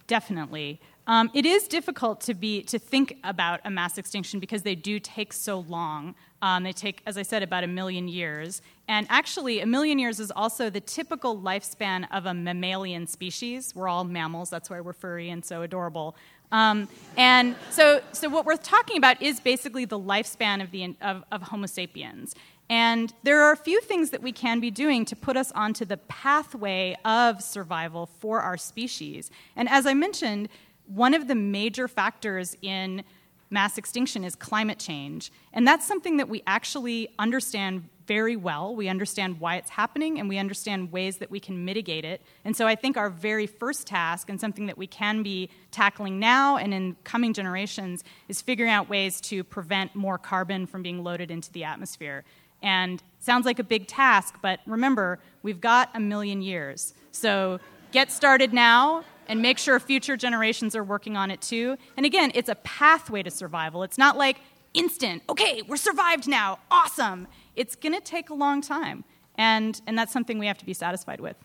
Definitely. 0.06 0.80
Um, 1.06 1.30
it 1.34 1.44
is 1.44 1.66
difficult 1.66 2.20
to 2.22 2.34
be 2.34 2.62
to 2.64 2.78
think 2.78 3.18
about 3.24 3.60
a 3.64 3.70
mass 3.70 3.98
extinction 3.98 4.38
because 4.38 4.62
they 4.62 4.74
do 4.74 5.00
take 5.00 5.32
so 5.32 5.60
long. 5.60 6.14
Um, 6.42 6.62
they 6.62 6.72
take, 6.72 7.02
as 7.06 7.18
I 7.18 7.22
said, 7.22 7.42
about 7.42 7.64
a 7.64 7.68
million 7.68 8.08
years. 8.08 8.62
And 8.88 9.06
actually, 9.10 9.60
a 9.60 9.66
million 9.66 9.98
years 9.98 10.20
is 10.20 10.30
also 10.30 10.70
the 10.70 10.80
typical 10.80 11.36
lifespan 11.36 12.06
of 12.12 12.26
a 12.26 12.34
mammalian 12.34 13.06
species. 13.06 13.74
We're 13.74 13.88
all 13.88 14.04
mammals, 14.04 14.50
that's 14.50 14.70
why 14.70 14.80
we're 14.80 14.92
furry 14.92 15.30
and 15.30 15.44
so 15.44 15.62
adorable. 15.62 16.16
Um, 16.52 16.88
and 17.16 17.56
so, 17.70 18.02
so 18.12 18.28
what 18.28 18.44
we're 18.44 18.56
talking 18.56 18.98
about 18.98 19.22
is 19.22 19.40
basically 19.40 19.86
the 19.86 19.98
lifespan 19.98 20.62
of, 20.62 20.70
the, 20.70 20.94
of, 21.00 21.24
of 21.32 21.42
Homo 21.42 21.66
sapiens. 21.66 22.34
And 22.68 23.12
there 23.22 23.42
are 23.42 23.52
a 23.52 23.56
few 23.56 23.80
things 23.80 24.10
that 24.10 24.22
we 24.22 24.32
can 24.32 24.60
be 24.60 24.70
doing 24.70 25.04
to 25.06 25.16
put 25.16 25.36
us 25.36 25.50
onto 25.52 25.84
the 25.84 25.96
pathway 25.96 26.96
of 27.04 27.42
survival 27.42 28.06
for 28.06 28.40
our 28.40 28.56
species. 28.56 29.30
And 29.56 29.68
as 29.68 29.86
I 29.86 29.94
mentioned, 29.94 30.48
one 30.86 31.14
of 31.14 31.28
the 31.28 31.34
major 31.34 31.88
factors 31.88 32.56
in 32.62 33.04
mass 33.52 33.76
extinction 33.76 34.24
is 34.24 34.34
climate 34.34 34.78
change. 34.78 35.30
And 35.52 35.66
that's 35.66 35.86
something 35.86 36.16
that 36.16 36.28
we 36.28 36.42
actually 36.46 37.08
understand 37.18 37.88
very 38.06 38.34
well. 38.34 38.74
We 38.74 38.88
understand 38.88 39.38
why 39.38 39.56
it's 39.56 39.70
happening 39.70 40.18
and 40.18 40.28
we 40.28 40.38
understand 40.38 40.90
ways 40.90 41.18
that 41.18 41.30
we 41.30 41.38
can 41.38 41.64
mitigate 41.64 42.04
it. 42.04 42.22
And 42.44 42.56
so 42.56 42.66
I 42.66 42.74
think 42.74 42.96
our 42.96 43.10
very 43.10 43.46
first 43.46 43.86
task 43.86 44.28
and 44.28 44.40
something 44.40 44.66
that 44.66 44.76
we 44.76 44.86
can 44.86 45.22
be 45.22 45.50
tackling 45.70 46.18
now 46.18 46.56
and 46.56 46.74
in 46.74 46.96
coming 47.04 47.32
generations 47.32 48.02
is 48.28 48.42
figuring 48.42 48.72
out 48.72 48.88
ways 48.88 49.20
to 49.22 49.44
prevent 49.44 49.94
more 49.94 50.18
carbon 50.18 50.66
from 50.66 50.82
being 50.82 51.04
loaded 51.04 51.30
into 51.30 51.52
the 51.52 51.64
atmosphere. 51.64 52.24
And 52.62 53.02
sounds 53.20 53.44
like 53.44 53.58
a 53.58 53.64
big 53.64 53.86
task, 53.86 54.36
but 54.40 54.60
remember, 54.66 55.18
we've 55.42 55.60
got 55.60 55.90
a 55.94 56.00
million 56.00 56.42
years. 56.42 56.94
So 57.12 57.60
get 57.92 58.10
started 58.10 58.52
now 58.52 59.04
and 59.32 59.40
make 59.40 59.56
sure 59.56 59.80
future 59.80 60.14
generations 60.14 60.76
are 60.76 60.84
working 60.84 61.16
on 61.16 61.30
it 61.30 61.40
too. 61.40 61.78
And 61.96 62.04
again, 62.04 62.32
it's 62.34 62.50
a 62.50 62.54
pathway 62.56 63.22
to 63.22 63.30
survival. 63.30 63.82
It's 63.82 63.96
not 63.96 64.18
like 64.18 64.36
instant, 64.74 65.22
okay, 65.30 65.62
we're 65.66 65.78
survived 65.78 66.28
now, 66.28 66.58
awesome. 66.70 67.26
It's 67.56 67.74
going 67.74 67.94
to 67.94 68.02
take 68.02 68.28
a 68.28 68.34
long 68.34 68.60
time. 68.60 69.04
And, 69.36 69.80
and 69.86 69.96
that's 69.96 70.12
something 70.12 70.38
we 70.38 70.48
have 70.48 70.58
to 70.58 70.66
be 70.66 70.74
satisfied 70.74 71.18
with. 71.18 71.36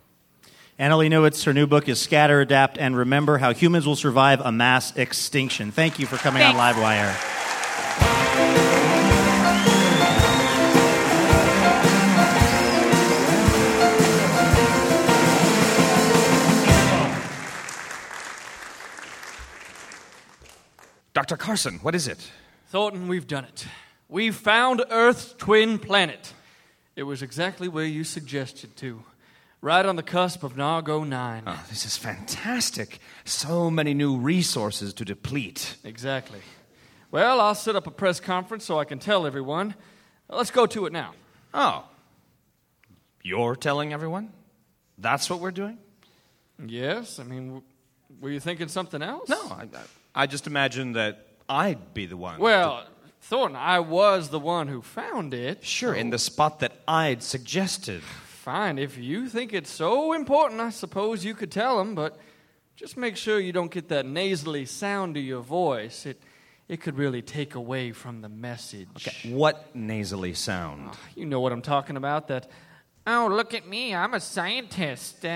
Annalee 0.78 1.10
Newitz, 1.10 1.45
her 1.45 1.54
new 1.54 1.65
book 1.65 1.88
is 1.88 1.97
Scatter, 1.97 2.41
Adapt, 2.41 2.78
and 2.78 2.93
Remember 2.97 3.38
How 3.38 3.54
Humans 3.54 3.88
Will 3.88 3.95
Survive 3.95 4.41
a 4.41 4.52
Mass 4.52 4.93
Extinction. 4.97 5.71
Thank 5.71 5.97
you 5.97 6.08
for 6.08 6.17
coming 6.17 6.43
on 6.43 6.56
Thanks. 6.56 6.78
Livewire. 6.78 7.47
Dr. 21.18 21.36
Carson, 21.36 21.80
what 21.82 21.96
is 21.96 22.08
it? 22.08 22.30
Thornton, 22.68 23.08
we've 23.08 23.26
done 23.26 23.44
it. 23.44 23.66
We've 24.08 24.36
found 24.36 24.86
Earth's 24.92 25.34
twin 25.40 25.80
planet. 25.80 26.32
It 26.96 27.02
was 27.02 27.24
exactly 27.24 27.68
where 27.68 27.86
you 27.86 28.04
suggested 28.04 28.78
to, 28.78 29.02
right 29.60 29.84
on 29.84 29.96
the 29.96 30.04
cusp 30.04 30.44
of 30.44 30.54
Nargo 30.54 31.08
9. 31.08 31.44
Oh, 31.48 31.66
this 31.70 31.88
is 31.88 31.98
fantastic. 31.98 33.00
So 33.26 33.72
many 33.72 33.96
new 33.96 34.16
resources 34.16 34.94
to 34.94 35.06
deplete. 35.06 35.78
Exactly. 35.84 36.42
Well, 37.10 37.42
I'll 37.42 37.56
set 37.56 37.76
up 37.76 37.88
a 37.88 37.92
press 37.92 38.20
conference 38.20 38.66
so 38.66 38.80
I 38.80 38.86
can 38.86 39.00
tell 39.00 39.26
everyone. 39.26 39.74
Let's 40.30 40.52
go 40.52 40.68
to 40.68 40.86
it 40.86 40.94
now. 40.94 41.16
Oh. 41.52 41.86
You're 43.24 43.56
telling 43.56 43.92
everyone? 43.92 44.34
That's 45.00 45.32
what 45.32 45.40
we're 45.40 45.50
doing? 45.50 45.80
Yes, 46.63 47.18
I 47.18 47.24
mean, 47.24 47.63
were 48.22 48.30
you 48.30 48.40
thinking 48.40 48.68
something 48.68 49.02
else? 49.02 49.30
No, 49.30 49.42
I, 49.50 49.63
I, 49.63 49.82
I 50.18 50.26
just 50.26 50.48
imagined 50.48 50.96
that 50.96 51.28
I'd 51.48 51.94
be 51.94 52.08
the 52.08 52.18
one. 52.18 52.40
Well, 52.40 52.88
Thornton, 53.22 53.56
I 53.56 53.82
was 53.82 54.30
the 54.30 54.40
one 54.40 54.68
who 54.68 54.82
found 54.82 55.32
it. 55.36 55.63
Sure, 55.63 55.94
in 55.94 56.10
the 56.10 56.18
spot 56.18 56.60
that 56.62 56.72
I'd 56.88 57.22
suggested. 57.22 58.02
Fine, 58.02 58.80
if 58.80 58.98
you 58.98 59.30
think 59.30 59.54
it's 59.54 59.70
so 59.70 60.13
important, 60.13 60.60
I 60.60 60.72
suppose 60.72 61.24
you 61.24 61.36
could 61.36 61.52
tell 61.52 61.80
him, 61.80 61.94
but 61.94 62.18
just 62.76 62.98
make 62.98 63.15
sure 63.15 63.40
you 63.40 63.54
don't 63.54 63.70
get 63.70 63.90
that 63.90 64.08
nasally 64.08 64.65
sound 64.65 65.13
to 65.13 65.22
your 65.22 65.42
voice. 65.42 66.08
It, 66.08 66.20
it 66.68 66.82
could 66.82 66.98
really 66.98 67.22
take 67.22 67.54
away 67.54 67.92
from 67.92 68.22
the 68.22 68.30
message. 68.30 68.88
Okay, 68.98 69.32
what 69.32 69.76
nasally 69.76 70.34
sound? 70.34 70.90
Ah, 70.94 71.00
you 71.15 71.28
know 71.28 71.42
what 71.42 71.52
I'm 71.52 71.62
talking 71.62 71.96
about, 71.96 72.28
that 72.30 72.50
Oh, 73.10 73.30
look 73.32 73.54
at 73.54 73.66
me. 73.66 73.96
I'm 73.96 74.14
a 74.16 74.20
scientist. 74.20 75.24
Uh, 75.24 75.30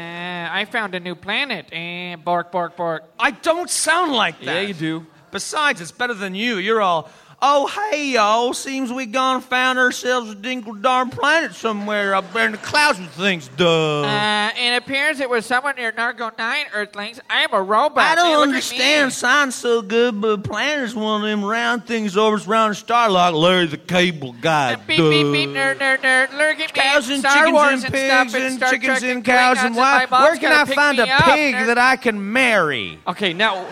I 0.51 0.67
found 0.69 0.93
a 0.93 0.99
new 0.99 1.15
planet. 1.15 1.73
Uh, 1.73 2.21
bark, 2.21 2.51
bark, 2.51 2.75
bark. 2.75 3.05
I 3.17 3.31
don't 3.31 3.69
sound 3.69 4.11
like 4.11 4.37
that. 4.39 4.45
Yeah, 4.45 4.61
you 4.67 4.73
do. 4.73 5.05
Besides, 5.31 5.79
it's 5.79 5.93
better 5.93 6.13
than 6.13 6.35
you. 6.35 6.57
You're 6.57 6.81
all, 6.81 7.09
oh, 7.41 7.67
hey, 7.67 8.11
y'all, 8.11 8.53
seems 8.53 8.91
we 8.91 9.05
gone 9.05 9.41
found 9.41 9.79
ourselves 9.79 10.29
a 10.29 10.35
dingle 10.35 10.73
darn 10.73 11.09
planet 11.09 11.53
somewhere 11.53 12.13
up 12.13 12.31
there 12.33 12.45
in 12.45 12.51
the 12.51 12.57
clouds 12.59 12.99
with 12.99 13.09
things, 13.11 13.47
duh. 13.57 14.01
Uh, 14.03 14.51
it 14.55 14.77
appears 14.77 15.19
it 15.19 15.29
was 15.29 15.45
someone 15.45 15.75
near 15.75 15.91
Nargo 15.91 16.35
9 16.37 16.65
Earthlings. 16.73 17.19
I 17.29 17.41
am 17.41 17.53
a 17.53 17.61
robot. 17.61 18.03
I 18.03 18.15
don't 18.15 18.31
look 18.31 18.39
at 18.39 18.47
understand 18.49 19.07
me. 19.07 19.11
science 19.11 19.55
so 19.55 19.81
good, 19.81 20.21
but 20.21 20.43
planet's 20.43 20.93
one 20.93 21.23
of 21.23 21.27
them 21.27 21.43
round 21.43 21.85
things 21.85 22.15
orbits 22.15 22.47
around 22.47 22.71
a 22.71 22.75
star 22.75 23.09
like 23.09 23.33
Larry 23.33 23.67
the 23.67 23.77
Cable 23.77 24.33
Guy. 24.33 24.75
Beep, 24.75 24.97
duh. 24.97 25.09
beep, 25.09 25.31
beep, 25.31 25.49
nerd, 25.49 25.77
nerd, 25.77 25.97
nerd. 25.99 26.31
Look 26.33 26.59
at 26.59 26.75
me. 26.75 26.81
Cows 26.81 27.09
and 27.09 27.19
Star 27.19 27.33
chickens 27.33 27.53
Wars 27.53 27.83
and 27.83 27.85
and 27.85 27.93
pigs 27.93 28.07
stuff 28.07 28.35
and 28.35 28.43
and 28.43 28.59
chickens 28.59 28.99
Trek 28.99 29.03
and 29.03 29.25
cows 29.25 29.57
Klingons 29.57 29.65
and 29.65 29.75
wild. 29.75 30.11
Where 30.11 30.37
can 30.37 30.51
I 30.51 30.65
find 30.65 30.99
a 30.99 31.09
up, 31.09 31.23
pig 31.23 31.55
nerd. 31.55 31.65
that 31.67 31.77
I 31.77 31.95
can 31.95 32.31
marry? 32.31 32.99
Okay, 33.07 33.33
now. 33.33 33.65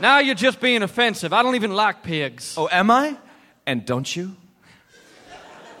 Now 0.00 0.18
you're 0.18 0.34
just 0.34 0.60
being 0.60 0.82
offensive. 0.82 1.32
I 1.32 1.42
don't 1.42 1.54
even 1.54 1.74
like 1.74 2.02
pigs. 2.02 2.54
Oh, 2.56 2.68
am 2.70 2.90
I? 2.90 3.16
And 3.66 3.86
don't 3.86 4.14
you? 4.14 4.36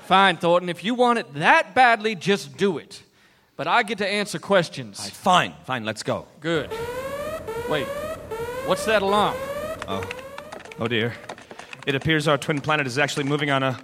Fine, 0.02 0.36
Thornton. 0.36 0.68
If 0.68 0.84
you 0.84 0.94
want 0.94 1.18
it 1.18 1.34
that 1.34 1.74
badly, 1.74 2.14
just 2.14 2.56
do 2.56 2.78
it. 2.78 3.02
But 3.56 3.66
I 3.66 3.82
get 3.82 3.98
to 3.98 4.06
answer 4.06 4.38
questions. 4.38 5.08
Fine, 5.10 5.54
fine, 5.64 5.84
let's 5.84 6.02
go. 6.02 6.26
Good. 6.40 6.70
Wait, 7.68 7.86
what's 8.66 8.84
that 8.84 9.02
alarm? 9.02 9.36
Oh. 9.88 10.08
Oh 10.78 10.88
dear. 10.88 11.14
It 11.86 11.94
appears 11.94 12.26
our 12.26 12.36
twin 12.36 12.60
planet 12.60 12.86
is 12.86 12.98
actually 12.98 13.24
moving 13.24 13.50
on 13.50 13.62
a. 13.62 13.78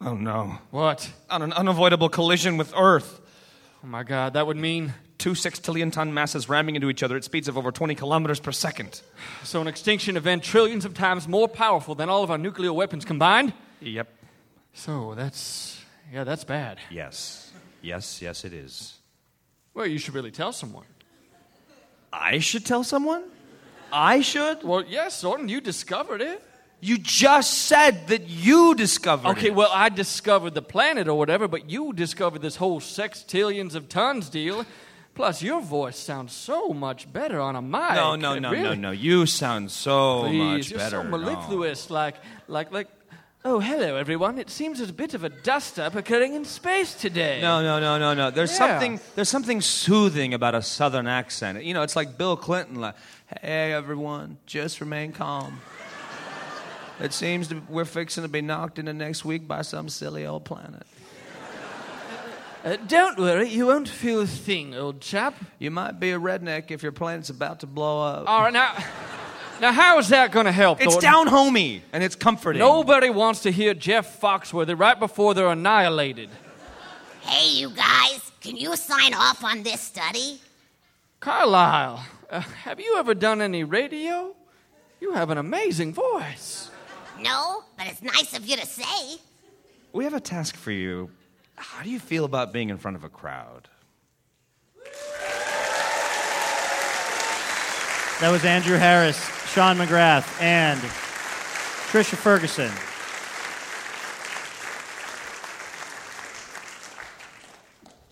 Oh 0.00 0.14
no. 0.14 0.58
What? 0.70 1.10
On 1.30 1.42
an 1.42 1.52
unavoidable 1.52 2.08
collision 2.08 2.56
with 2.56 2.72
Earth. 2.76 3.20
Oh 3.82 3.86
my 3.86 4.02
god, 4.02 4.34
that 4.34 4.46
would 4.46 4.56
mean. 4.56 4.94
Two 5.26 5.32
sextillion 5.32 5.90
ton 5.90 6.14
masses 6.14 6.48
ramming 6.48 6.76
into 6.76 6.88
each 6.88 7.02
other 7.02 7.16
at 7.16 7.24
speeds 7.24 7.48
of 7.48 7.58
over 7.58 7.72
20 7.72 7.96
kilometers 7.96 8.38
per 8.38 8.52
second. 8.52 9.02
So, 9.42 9.60
an 9.60 9.66
extinction 9.66 10.16
event 10.16 10.44
trillions 10.44 10.84
of 10.84 10.94
times 10.94 11.26
more 11.26 11.48
powerful 11.48 11.96
than 11.96 12.08
all 12.08 12.22
of 12.22 12.30
our 12.30 12.38
nuclear 12.38 12.72
weapons 12.72 13.04
combined? 13.04 13.52
Yep. 13.80 14.06
So, 14.72 15.14
that's. 15.16 15.82
Yeah, 16.12 16.22
that's 16.22 16.44
bad. 16.44 16.78
Yes. 16.92 17.50
Yes, 17.82 18.22
yes, 18.22 18.44
it 18.44 18.52
is. 18.52 18.98
Well, 19.74 19.88
you 19.88 19.98
should 19.98 20.14
really 20.14 20.30
tell 20.30 20.52
someone. 20.52 20.84
I 22.12 22.38
should 22.38 22.64
tell 22.64 22.84
someone? 22.84 23.24
I 23.92 24.20
should? 24.20 24.62
Well, 24.62 24.84
yes, 24.86 25.22
Thornton, 25.22 25.48
you 25.48 25.60
discovered 25.60 26.20
it. 26.20 26.40
You 26.80 26.98
just 26.98 27.64
said 27.64 28.06
that 28.08 28.28
you 28.28 28.76
discovered 28.76 29.30
Okay, 29.30 29.48
it. 29.48 29.56
well, 29.56 29.70
I 29.72 29.88
discovered 29.88 30.54
the 30.54 30.62
planet 30.62 31.08
or 31.08 31.18
whatever, 31.18 31.48
but 31.48 31.68
you 31.68 31.92
discovered 31.92 32.42
this 32.42 32.54
whole 32.54 32.78
sextillions 32.80 33.74
of 33.74 33.88
tons 33.88 34.28
deal. 34.28 34.64
Plus, 35.16 35.42
your 35.42 35.60
voice 35.62 35.96
sounds 35.98 36.32
so 36.34 36.68
much 36.68 37.10
better 37.12 37.40
on 37.40 37.56
a 37.56 37.62
mic. 37.62 37.94
No, 37.94 38.14
no, 38.16 38.38
no, 38.38 38.50
really- 38.52 38.76
no, 38.76 38.90
no. 38.90 38.90
You 38.92 39.26
sound 39.26 39.70
so 39.70 40.24
Please, 40.24 40.38
much 40.38 40.70
you're 40.70 40.78
better. 40.78 40.96
so 40.98 41.02
No. 41.02 41.16
mellifluous, 41.18 41.90
like, 41.90 42.14
like, 42.46 42.70
like. 42.70 42.88
Oh, 43.44 43.58
hello, 43.60 43.96
everyone. 43.96 44.38
It 44.38 44.50
seems 44.50 44.78
there's 44.78 44.90
a 44.90 44.92
bit 44.92 45.14
of 45.14 45.22
a 45.24 45.28
dust-up 45.28 45.94
occurring 45.94 46.34
in 46.34 46.44
space 46.44 46.94
today. 46.94 47.40
No, 47.40 47.62
no, 47.62 47.78
no, 47.80 47.96
no, 47.98 48.12
no. 48.12 48.30
There's 48.30 48.50
Yeah. 48.50 48.58
something. 48.58 49.00
There's 49.14 49.28
something 49.28 49.60
soothing 49.60 50.34
about 50.34 50.54
a 50.54 50.62
southern 50.62 51.06
accent. 51.06 51.64
You 51.64 51.72
know, 51.72 51.82
it's 51.82 51.96
like 51.96 52.18
Bill 52.18 52.36
Clinton. 52.36 52.80
Like, 52.80 52.96
hey, 53.40 53.72
everyone, 53.72 54.36
just 54.46 54.80
remain 54.80 55.12
calm. 55.12 55.60
It 57.00 57.12
seems 57.12 57.48
to, 57.48 57.62
we're 57.68 57.84
fixing 57.84 58.22
to 58.24 58.28
be 58.28 58.40
knocked 58.42 58.78
into 58.78 58.92
next 58.92 59.24
week 59.24 59.46
by 59.46 59.62
some 59.62 59.88
silly 59.88 60.26
old 60.26 60.44
planet. 60.44 60.86
Uh, 62.66 62.74
don't 62.88 63.16
worry, 63.16 63.48
you 63.48 63.66
won't 63.66 63.88
feel 63.88 64.22
a 64.22 64.26
thing, 64.26 64.74
old 64.74 65.00
chap. 65.00 65.36
You 65.60 65.70
might 65.70 66.00
be 66.00 66.10
a 66.10 66.18
redneck 66.18 66.72
if 66.72 66.82
your 66.82 66.90
planet's 66.90 67.30
about 67.30 67.60
to 67.60 67.66
blow 67.68 68.02
up. 68.04 68.28
All 68.28 68.42
right, 68.42 68.52
now, 68.52 68.74
now, 69.60 69.70
how 69.70 70.00
is 70.00 70.08
that 70.08 70.32
going 70.32 70.46
to 70.46 70.52
help? 70.52 70.80
It's 70.80 70.94
Thornton? 70.94 71.12
down 71.12 71.26
homey 71.28 71.82
and 71.92 72.02
it's 72.02 72.16
comforting. 72.16 72.58
Nobody 72.58 73.08
wants 73.08 73.42
to 73.42 73.52
hear 73.52 73.72
Jeff 73.72 74.20
Foxworthy 74.20 74.76
right 74.76 74.98
before 74.98 75.32
they're 75.32 75.46
annihilated. 75.46 76.28
Hey, 77.20 77.50
you 77.50 77.70
guys, 77.70 78.32
can 78.40 78.56
you 78.56 78.74
sign 78.74 79.14
off 79.14 79.44
on 79.44 79.62
this 79.62 79.80
study? 79.80 80.40
Carlisle, 81.20 82.04
uh, 82.30 82.40
have 82.40 82.80
you 82.80 82.96
ever 82.98 83.14
done 83.14 83.40
any 83.42 83.62
radio? 83.62 84.34
You 85.00 85.12
have 85.12 85.30
an 85.30 85.38
amazing 85.38 85.94
voice. 85.94 86.68
No, 87.20 87.62
but 87.78 87.86
it's 87.86 88.02
nice 88.02 88.36
of 88.36 88.44
you 88.44 88.56
to 88.56 88.66
say. 88.66 89.18
We 89.92 90.02
have 90.02 90.14
a 90.14 90.20
task 90.20 90.56
for 90.56 90.72
you. 90.72 91.12
How 91.56 91.82
do 91.82 91.90
you 91.90 91.98
feel 91.98 92.24
about 92.24 92.52
being 92.52 92.70
in 92.70 92.78
front 92.78 92.96
of 92.96 93.04
a 93.04 93.08
crowd? 93.08 93.68
That 98.20 98.30
was 98.30 98.44
Andrew 98.44 98.78
Harris, 98.78 99.18
Sean 99.52 99.76
McGrath, 99.76 100.40
and 100.40 100.80
Trisha 101.90 102.16
Ferguson. 102.16 102.72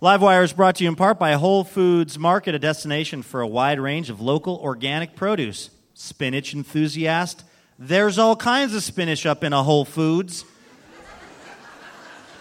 Livewire 0.03 0.45
is 0.45 0.53
brought 0.53 0.77
to 0.77 0.85
you 0.85 0.91
in 0.91 0.97
part 0.97 1.19
by 1.19 1.33
Whole 1.33 1.65
Foods 1.65 2.19
Market, 2.19 2.55
a 2.55 2.59
destination 2.59 3.23
for 3.23 3.41
a 3.41 3.47
wide 3.47 3.81
range 3.81 4.11
of 4.11 4.21
local 4.21 4.57
organic 4.57 5.17
produce. 5.17 5.71
Spinach 5.95 6.53
enthusiast, 6.53 7.43
there's 7.79 8.19
all 8.19 8.37
kinds 8.37 8.75
of 8.75 8.83
spinach 8.83 9.25
up 9.25 9.43
in 9.43 9.53
a 9.53 9.63
Whole 9.63 9.87
Foods. 9.87 10.45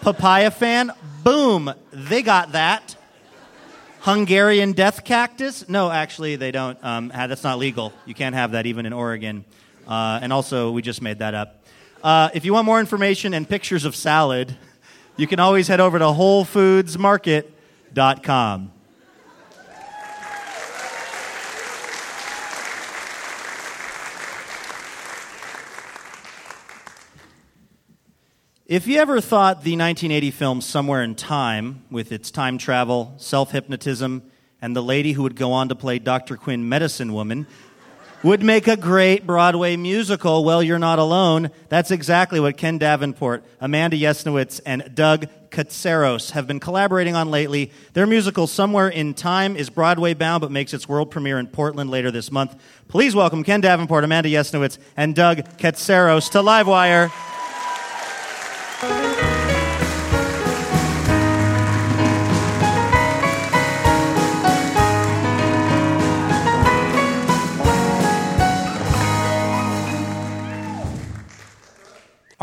Papaya 0.04 0.52
fan, 0.52 0.92
boom, 1.24 1.74
they 1.94 2.22
got 2.24 2.52
that. 2.52 2.98
Hungarian 4.02 4.74
death 4.74 5.06
cactus? 5.06 5.70
No, 5.70 5.90
actually, 5.90 6.36
they 6.36 6.52
don't. 6.52 6.78
Um, 6.84 7.08
that's 7.08 7.46
not 7.46 7.58
legal. 7.58 7.94
You 8.06 8.14
can't 8.14 8.36
have 8.36 8.52
that 8.52 8.66
even 8.66 8.86
in 8.86 8.92
Oregon. 8.92 9.46
Uh, 9.88 10.20
and 10.22 10.34
also, 10.34 10.72
we 10.72 10.82
just 10.82 11.02
made 11.02 11.20
that 11.20 11.34
up. 11.34 11.64
Uh, 12.04 12.30
if 12.34 12.44
you 12.44 12.52
want 12.52 12.66
more 12.66 12.82
information 12.82 13.34
and 13.34 13.48
pictures 13.48 13.86
of 13.86 13.96
salad, 13.96 14.58
you 15.16 15.26
can 15.26 15.40
always 15.40 15.70
head 15.70 15.80
over 15.80 15.98
to 15.98 16.06
WholeFoodsMarket.com. 16.06 18.72
If 28.74 28.88
you 28.88 29.00
ever 29.00 29.22
thought 29.22 29.58
the 29.58 29.78
1980 29.78 30.32
film 30.32 30.60
Somewhere 30.60 31.04
in 31.04 31.14
Time, 31.14 31.84
with 31.92 32.12
its 32.12 32.32
time 32.32 32.58
travel, 32.58 33.14
self 33.18 33.52
hypnotism, 33.52 34.24
and 34.64 34.76
the 34.76 34.82
lady 34.82 35.12
who 35.12 35.22
would 35.22 35.36
go 35.36 35.52
on 35.52 35.70
to 35.70 35.76
play 35.76 36.00
Dr. 36.00 36.38
Quinn 36.38 36.68
Medicine 36.68 37.14
Woman, 37.14 37.46
would 38.24 38.42
make 38.42 38.68
a 38.68 38.76
great 38.76 39.28
Broadway 39.28 39.76
musical, 39.76 40.44
well, 40.44 40.64
you're 40.64 40.80
not 40.80 40.98
alone. 40.98 41.52
That's 41.70 41.92
exactly 41.92 42.40
what 42.40 42.58
Ken 42.58 42.80
Davenport, 42.80 43.44
Amanda 43.62 43.96
Yesnowitz, 43.96 44.60
and 44.66 44.96
Doug 44.96 45.28
Katsaros 45.52 46.32
have 46.32 46.48
been 46.48 46.60
collaborating 46.60 47.16
on 47.16 47.30
lately. 47.30 47.72
Their 47.94 48.08
musical 48.08 48.48
Somewhere 48.48 48.90
in 48.90 49.14
Time 49.14 49.56
is 49.56 49.70
Broadway 49.70 50.16
bound 50.16 50.42
but 50.42 50.50
makes 50.50 50.74
its 50.74 50.90
world 50.90 51.12
premiere 51.12 51.38
in 51.38 51.46
Portland 51.46 51.92
later 51.92 52.10
this 52.10 52.32
month. 52.32 52.60
Please 52.88 53.14
welcome 53.14 53.44
Ken 53.44 53.62
Davenport, 53.62 54.04
Amanda 54.04 54.30
Yesnowitz, 54.30 54.80
and 54.98 55.14
Doug 55.14 55.38
Katsaros 55.60 56.32
to 56.32 56.40
Livewire. 56.40 57.12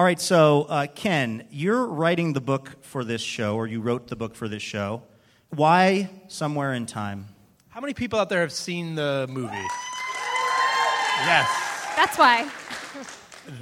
All 0.00 0.04
right, 0.04 0.18
so 0.18 0.62
uh, 0.62 0.86
Ken, 0.86 1.46
you're 1.50 1.84
writing 1.84 2.32
the 2.32 2.40
book 2.40 2.82
for 2.82 3.04
this 3.04 3.20
show, 3.20 3.56
or 3.56 3.66
you 3.66 3.82
wrote 3.82 4.08
the 4.08 4.16
book 4.16 4.34
for 4.34 4.48
this 4.48 4.62
show. 4.62 5.02
Why 5.50 6.08
Somewhere 6.26 6.72
in 6.72 6.86
Time? 6.86 7.26
How 7.68 7.82
many 7.82 7.92
people 7.92 8.18
out 8.18 8.30
there 8.30 8.40
have 8.40 8.50
seen 8.50 8.94
the 8.94 9.26
movie? 9.28 9.66
Yes, 11.26 11.50
That's 11.96 12.16
why. 12.16 12.48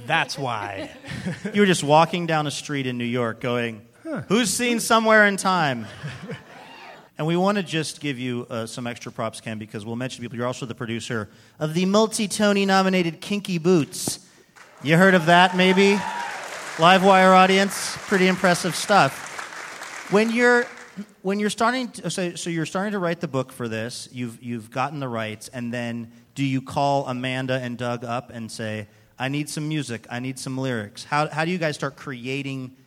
that's 0.05 0.37
why. 0.37 0.91
You 1.53 1.63
were 1.63 1.67
just 1.67 1.83
walking 1.83 2.25
down 2.25 2.47
a 2.47 2.51
street 2.51 2.87
in 2.87 2.97
New 2.97 3.03
York 3.03 3.41
going, 3.41 3.85
Who's 4.29 4.49
seen 4.49 4.79
Somewhere 4.79 5.27
in 5.27 5.35
Time? 5.35 5.87
And 7.17 7.27
we 7.27 7.35
want 7.35 7.57
to 7.57 7.63
just 7.63 7.99
give 7.99 8.17
you 8.17 8.47
uh, 8.49 8.65
some 8.65 8.87
extra 8.87 9.11
props, 9.11 9.41
Ken, 9.41 9.59
because 9.59 9.85
we'll 9.85 9.97
mention 9.97 10.19
to 10.19 10.21
people 10.21 10.37
you're 10.37 10.47
also 10.47 10.65
the 10.65 10.73
producer 10.73 11.27
of 11.59 11.73
the 11.73 11.85
multi 11.85 12.29
Tony 12.29 12.65
nominated 12.65 13.19
Kinky 13.19 13.57
Boots. 13.57 14.25
You 14.81 14.95
heard 14.95 15.15
of 15.15 15.25
that, 15.25 15.57
maybe? 15.57 15.99
Livewire 16.79 17.35
audience, 17.35 17.97
pretty 18.07 18.27
impressive 18.27 18.73
stuff. 18.73 20.07
When 20.11 20.31
you're 20.31 20.63
when 21.23 21.37
you're 21.37 21.49
starting, 21.49 21.89
to, 21.89 22.09
so, 22.09 22.35
so 22.35 22.49
you're 22.49 22.65
starting 22.65 22.93
to 22.93 22.99
write 22.99 23.19
the 23.19 23.27
book 23.27 23.51
for 23.51 23.67
this. 23.67 24.07
You've 24.13 24.41
you've 24.41 24.71
gotten 24.71 25.01
the 25.01 25.09
rights, 25.09 25.49
and 25.49 25.73
then 25.73 26.09
do 26.35 26.45
you 26.45 26.61
call 26.61 27.05
Amanda 27.07 27.55
and 27.55 27.77
Doug 27.77 28.05
up 28.05 28.29
and 28.29 28.49
say, 28.49 28.87
"I 29.19 29.27
need 29.27 29.49
some 29.49 29.67
music. 29.67 30.07
I 30.09 30.21
need 30.21 30.39
some 30.39 30.57
lyrics." 30.57 31.03
How 31.03 31.27
how 31.27 31.43
do 31.43 31.51
you 31.51 31.57
guys 31.57 31.75
start 31.75 31.97
creating 31.97 32.77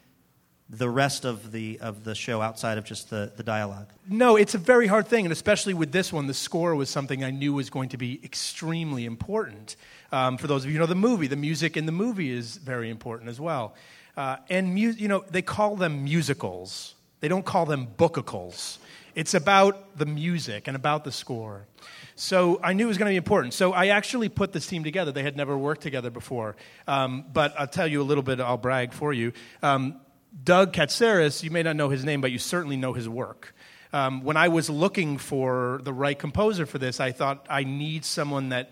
the 0.71 0.89
rest 0.89 1.27
of 1.27 1.53
the 1.53 1.79
of 1.81 2.03
the 2.03 2.15
show 2.15 2.41
outside 2.41 2.79
of 2.79 2.85
just 2.85 3.11
the, 3.11 3.31
the 3.37 3.43
dialogue? 3.43 3.93
No, 4.09 4.37
it's 4.37 4.55
a 4.55 4.59
very 4.59 4.87
hard 4.87 5.07
thing, 5.07 5.27
and 5.27 5.33
especially 5.33 5.75
with 5.75 5.93
this 5.93 6.11
one, 6.11 6.29
the 6.29 6.35
score 6.35 6.75
was 6.75 6.89
something 6.89 7.23
I 7.23 7.31
knew 7.31 7.53
was 7.53 7.69
going 7.69 7.91
to 7.91 7.99
be 7.99 8.19
extremely 8.25 9.05
important. 9.05 9.77
Um, 10.13 10.37
for 10.37 10.47
those 10.47 10.65
of 10.65 10.71
you 10.71 10.75
who 10.75 10.81
know 10.81 10.87
the 10.87 10.95
movie, 10.95 11.27
the 11.27 11.37
music 11.37 11.77
in 11.77 11.87
the 11.87 11.93
movie 11.93 12.31
is 12.31 12.57
very 12.59 12.91
important 12.91 13.31
as 13.31 13.41
well. 13.41 13.75
Uh, 14.17 14.37
and 14.51 14.75
mu- 14.75 14.95
you 14.97 15.09
know, 15.09 15.25
they 15.31 15.43
call 15.43 15.75
them 15.77 16.05
musicals. 16.05 16.95
They 17.21 17.29
don't 17.29 17.45
call 17.45 17.67
them 17.67 17.89
bookicals. 17.97 18.79
It's 19.15 19.35
about 19.35 19.97
the 19.97 20.07
music 20.07 20.69
and 20.69 20.77
about 20.77 21.05
the 21.05 21.13
score. 21.13 21.67
So 22.15 22.61
I 22.63 22.73
knew 22.73 22.85
it 22.85 22.89
was 22.89 22.99
going 22.99 23.09
to 23.09 23.13
be 23.13 23.17
important. 23.17 23.55
So 23.55 23.73
I 23.73 23.89
actually 23.89 24.29
put 24.29 24.53
this 24.53 24.67
team 24.67 24.85
together. 24.85 25.13
They 25.13 25.23
had 25.23 25.37
never 25.37 25.57
worked 25.57 25.81
together 25.83 26.11
before. 26.11 26.57
Um, 26.87 27.25
but 27.33 27.55
I'll 27.59 27.67
tell 27.67 27.87
you 27.87 28.03
a 28.03 28.05
little 28.05 28.23
bit, 28.23 28.41
I'll 28.41 28.59
brag 28.59 28.93
for 28.93 29.13
you. 29.13 29.33
Um, 29.63 30.01
Doug 30.45 30.73
Katsaros, 30.73 31.43
you 31.43 31.51
may 31.51 31.63
not 31.63 31.77
know 31.77 31.89
his 31.89 32.05
name, 32.05 32.21
but 32.21 32.33
you 32.33 32.39
certainly 32.39 32.77
know 32.77 32.93
his 32.93 33.09
work. 33.09 33.55
Um, 33.93 34.23
when 34.23 34.39
I 34.39 34.49
was 34.49 34.71
looking 34.71 35.19
for 35.19 35.81
the 35.83 35.93
right 35.93 36.19
composer 36.19 36.65
for 36.65 36.79
this, 36.79 37.01
I 37.01 37.13
thought 37.13 37.47
I 37.51 37.65
need 37.65 38.05
someone 38.07 38.49
that 38.49 38.71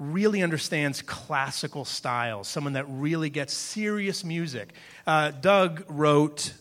really 0.00 0.42
understands 0.42 1.02
classical 1.02 1.84
styles, 1.84 2.48
someone 2.48 2.72
that 2.72 2.86
really 2.88 3.30
gets 3.30 3.52
serious 3.52 4.24
music. 4.24 4.72
Uh, 5.06 5.30
Doug 5.30 5.84
wrote 5.88 6.54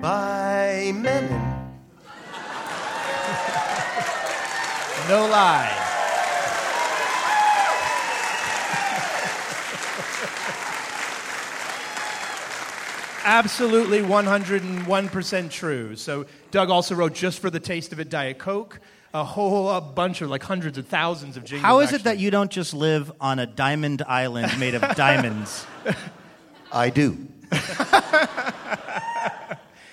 By 0.00 0.92
Mennen. 0.94 1.48
No 5.08 5.26
lie. 5.26 5.81
Absolutely 13.24 14.00
101% 14.00 15.50
true. 15.50 15.96
So, 15.96 16.26
Doug 16.50 16.70
also 16.70 16.94
wrote 16.94 17.14
Just 17.14 17.40
for 17.40 17.50
the 17.50 17.60
Taste 17.60 17.92
of 17.92 18.00
It 18.00 18.08
Diet 18.08 18.38
Coke, 18.38 18.80
a 19.14 19.24
whole 19.24 19.70
a 19.70 19.80
bunch 19.80 20.22
of 20.22 20.30
like 20.30 20.42
hundreds 20.42 20.78
of 20.78 20.86
thousands 20.86 21.36
of 21.36 21.44
jingles. 21.44 21.64
How 21.64 21.80
is 21.80 21.90
it 21.90 21.96
actually. 21.96 22.12
that 22.12 22.18
you 22.18 22.30
don't 22.30 22.50
just 22.50 22.74
live 22.74 23.12
on 23.20 23.38
a 23.38 23.46
diamond 23.46 24.02
island 24.06 24.58
made 24.58 24.74
of 24.74 24.96
diamonds? 24.96 25.66
I 26.72 26.90
do. 26.90 27.28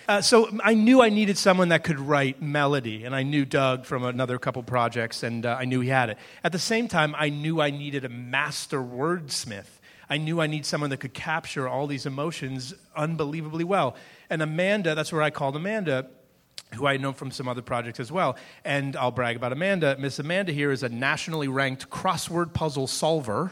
Uh, 0.09 0.19
so 0.23 0.49
I 0.63 0.73
knew 0.73 1.03
I 1.03 1.09
needed 1.09 1.37
someone 1.37 1.69
that 1.69 1.83
could 1.83 1.99
write 1.99 2.41
melody, 2.41 3.03
and 3.05 3.13
I 3.13 3.21
knew 3.21 3.45
Doug 3.45 3.85
from 3.85 4.03
another 4.03 4.39
couple 4.39 4.63
projects, 4.63 5.21
and 5.21 5.45
uh, 5.45 5.55
I 5.59 5.65
knew 5.65 5.81
he 5.81 5.89
had 5.89 6.09
it. 6.09 6.17
At 6.43 6.51
the 6.51 6.57
same 6.57 6.87
time, 6.87 7.13
I 7.15 7.29
knew 7.29 7.61
I 7.61 7.69
needed 7.69 8.05
a 8.05 8.09
master 8.09 8.79
wordsmith. 8.79 9.67
I 10.09 10.17
knew 10.17 10.41
I 10.41 10.47
need 10.47 10.65
someone 10.65 10.89
that 10.89 10.97
could 10.97 11.13
capture 11.13 11.67
all 11.67 11.85
these 11.85 12.05
emotions 12.05 12.73
unbelievably 12.95 13.63
well. 13.63 13.95
And 14.29 14.41
Amanda, 14.41 14.95
that's 14.95 15.11
where 15.13 15.21
I 15.21 15.29
called 15.29 15.55
Amanda, 15.55 16.07
who 16.75 16.87
I 16.87 16.97
know 16.97 17.13
from 17.13 17.31
some 17.31 17.47
other 17.47 17.61
projects 17.61 17.99
as 17.99 18.11
well. 18.11 18.35
And 18.65 18.95
I'll 18.95 19.11
brag 19.11 19.35
about 19.35 19.51
Amanda. 19.53 19.95
Miss 19.99 20.17
Amanda 20.19 20.51
here 20.51 20.71
is 20.71 20.81
a 20.83 20.89
nationally 20.89 21.47
ranked 21.47 21.89
crossword 21.89 22.53
puzzle 22.53 22.87
solver. 22.87 23.51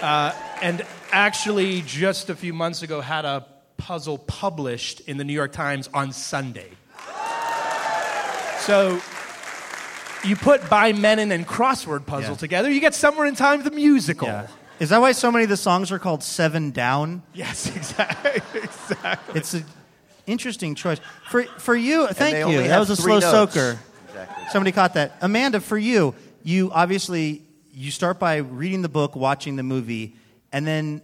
Uh, 0.00 0.32
and 0.62 0.84
actually, 1.10 1.82
just 1.82 2.30
a 2.30 2.36
few 2.36 2.52
months 2.52 2.82
ago, 2.82 3.00
had 3.00 3.24
a 3.24 3.46
puzzle 3.76 4.18
published 4.18 5.00
in 5.00 5.16
the 5.16 5.24
New 5.24 5.32
York 5.32 5.52
Times 5.52 5.88
on 5.92 6.12
Sunday. 6.12 6.70
So 8.60 9.00
you 10.24 10.34
put 10.34 10.68
By 10.68 10.92
Mennen 10.92 11.32
and 11.32 11.46
crossword 11.46 12.04
puzzle 12.06 12.32
Yeah. 12.32 12.36
together, 12.38 12.70
you 12.70 12.80
get 12.80 12.94
Somewhere 12.94 13.26
in 13.26 13.34
Time 13.36 13.62
the 13.62 13.70
musical. 13.70 14.26
Yeah. 14.28 14.46
Is 14.78 14.90
that 14.90 15.00
why 15.00 15.12
so 15.12 15.32
many 15.32 15.44
of 15.44 15.50
the 15.50 15.56
songs 15.56 15.90
are 15.90 15.98
called 15.98 16.22
Seven 16.22 16.70
Down? 16.70 17.22
Yes, 17.32 17.66
exactly. 17.76 18.42
exactly. 18.60 19.38
It's 19.38 19.54
an 19.54 19.64
interesting 20.26 20.74
choice. 20.74 21.00
For, 21.30 21.44
for 21.44 21.74
you, 21.74 22.08
thank 22.08 22.50
you. 22.50 22.62
That 22.62 22.78
was 22.78 22.90
a 22.90 22.96
slow 22.96 23.18
notes. 23.18 23.26
soaker. 23.26 23.78
Exactly. 24.08 24.44
Somebody 24.50 24.72
caught 24.72 24.94
that. 24.94 25.12
Amanda, 25.22 25.60
for 25.60 25.78
you, 25.78 26.14
you 26.42 26.70
obviously 26.72 27.42
you 27.72 27.90
start 27.90 28.18
by 28.18 28.36
reading 28.36 28.82
the 28.82 28.88
book, 28.88 29.16
watching 29.16 29.56
the 29.56 29.62
movie, 29.62 30.16
and 30.52 30.66
then 30.66 31.02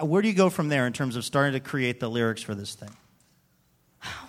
where 0.00 0.22
do 0.22 0.28
you 0.28 0.34
go 0.34 0.50
from 0.50 0.68
there 0.68 0.86
in 0.86 0.92
terms 0.92 1.16
of 1.16 1.24
starting 1.24 1.52
to 1.52 1.60
create 1.60 2.00
the 2.00 2.08
lyrics 2.08 2.42
for 2.42 2.54
this 2.54 2.74
thing? 2.74 2.90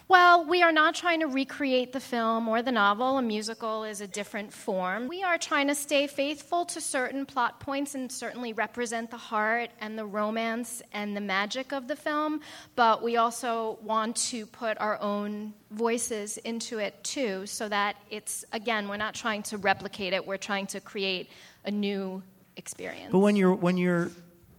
Well, 0.08 0.46
we 0.46 0.62
are 0.62 0.72
not 0.72 0.94
trying 0.94 1.22
to 1.22 1.26
recreate 1.26 1.92
the 1.92 2.00
film 2.00 2.48
or 2.48 2.62
the 2.62 2.72
novel. 2.72 3.18
A 3.18 3.24
musical 3.24 3.84
is 3.84 4.02
a 4.02 4.08
different 4.08 4.54
form. 4.54 5.08
We 5.08 5.24
are 5.24 5.40
trying 5.40 5.68
to 5.70 5.74
stay 5.76 6.06
faithful 6.06 6.64
to 6.66 6.80
certain 6.80 7.26
plot 7.26 7.60
points 7.60 7.96
and 7.96 8.12
certainly 8.12 8.54
represent 8.54 9.10
the 9.10 9.18
heart 9.18 9.72
and 9.82 9.98
the 9.98 10.06
romance 10.06 10.84
and 10.94 11.18
the 11.18 11.22
magic 11.22 11.74
of 11.74 11.88
the 11.88 11.96
film, 11.96 12.42
but 12.76 13.02
we 13.02 13.18
also 13.18 13.80
want 13.82 14.16
to 14.18 14.46
put 14.46 14.80
our 14.80 15.02
own 15.02 15.54
voices 15.72 16.38
into 16.38 16.78
it 16.78 17.04
too, 17.04 17.48
so 17.48 17.68
that 17.68 17.96
it's, 18.12 18.46
again, 18.54 18.88
we're 18.88 18.98
not 18.98 19.16
trying 19.16 19.42
to 19.44 19.58
replicate 19.58 20.14
it, 20.14 20.26
we're 20.28 20.38
trying 20.38 20.68
to 20.68 20.80
create 20.80 21.32
a 21.66 21.72
new 21.72 22.22
experience. 22.58 23.12
But 23.12 23.20
when 23.20 23.36
you're 23.36 23.56
when 23.56 23.76
you're 23.78 24.12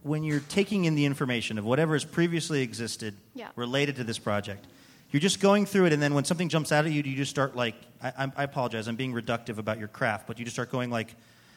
when 0.03 0.23
you're 0.23 0.41
taking 0.41 0.85
in 0.85 0.95
the 0.95 1.05
information 1.05 1.57
of 1.57 1.63
whatever 1.65 1.93
has 1.93 2.03
previously 2.05 2.61
existed 2.61 3.15
Yeah. 3.33 3.49
related 3.55 3.95
to 3.97 4.03
this 4.03 4.19
project, 4.19 4.65
you're 5.11 5.19
just 5.21 5.39
going 5.39 5.65
through 5.65 5.85
it, 5.85 5.93
and 5.93 6.01
then 6.01 6.13
when 6.13 6.25
something 6.25 6.49
jumps 6.49 6.71
out 6.71 6.85
at 6.85 6.91
you, 6.91 7.01
do 7.03 7.09
you 7.09 7.15
just 7.15 7.31
start 7.31 7.55
like 7.55 7.75
I, 8.01 8.09
I- 8.25 8.31
I 8.37 8.43
apologize, 8.43 8.87
I'm 8.87 8.95
being 8.95 9.13
reductive 9.13 9.57
about 9.57 9.79
your 9.79 9.87
craft, 9.87 10.27
but 10.27 10.37
you 10.39 10.45
just 10.45 10.55
start 10.55 10.71
going 10.71 10.89
like 10.89 11.15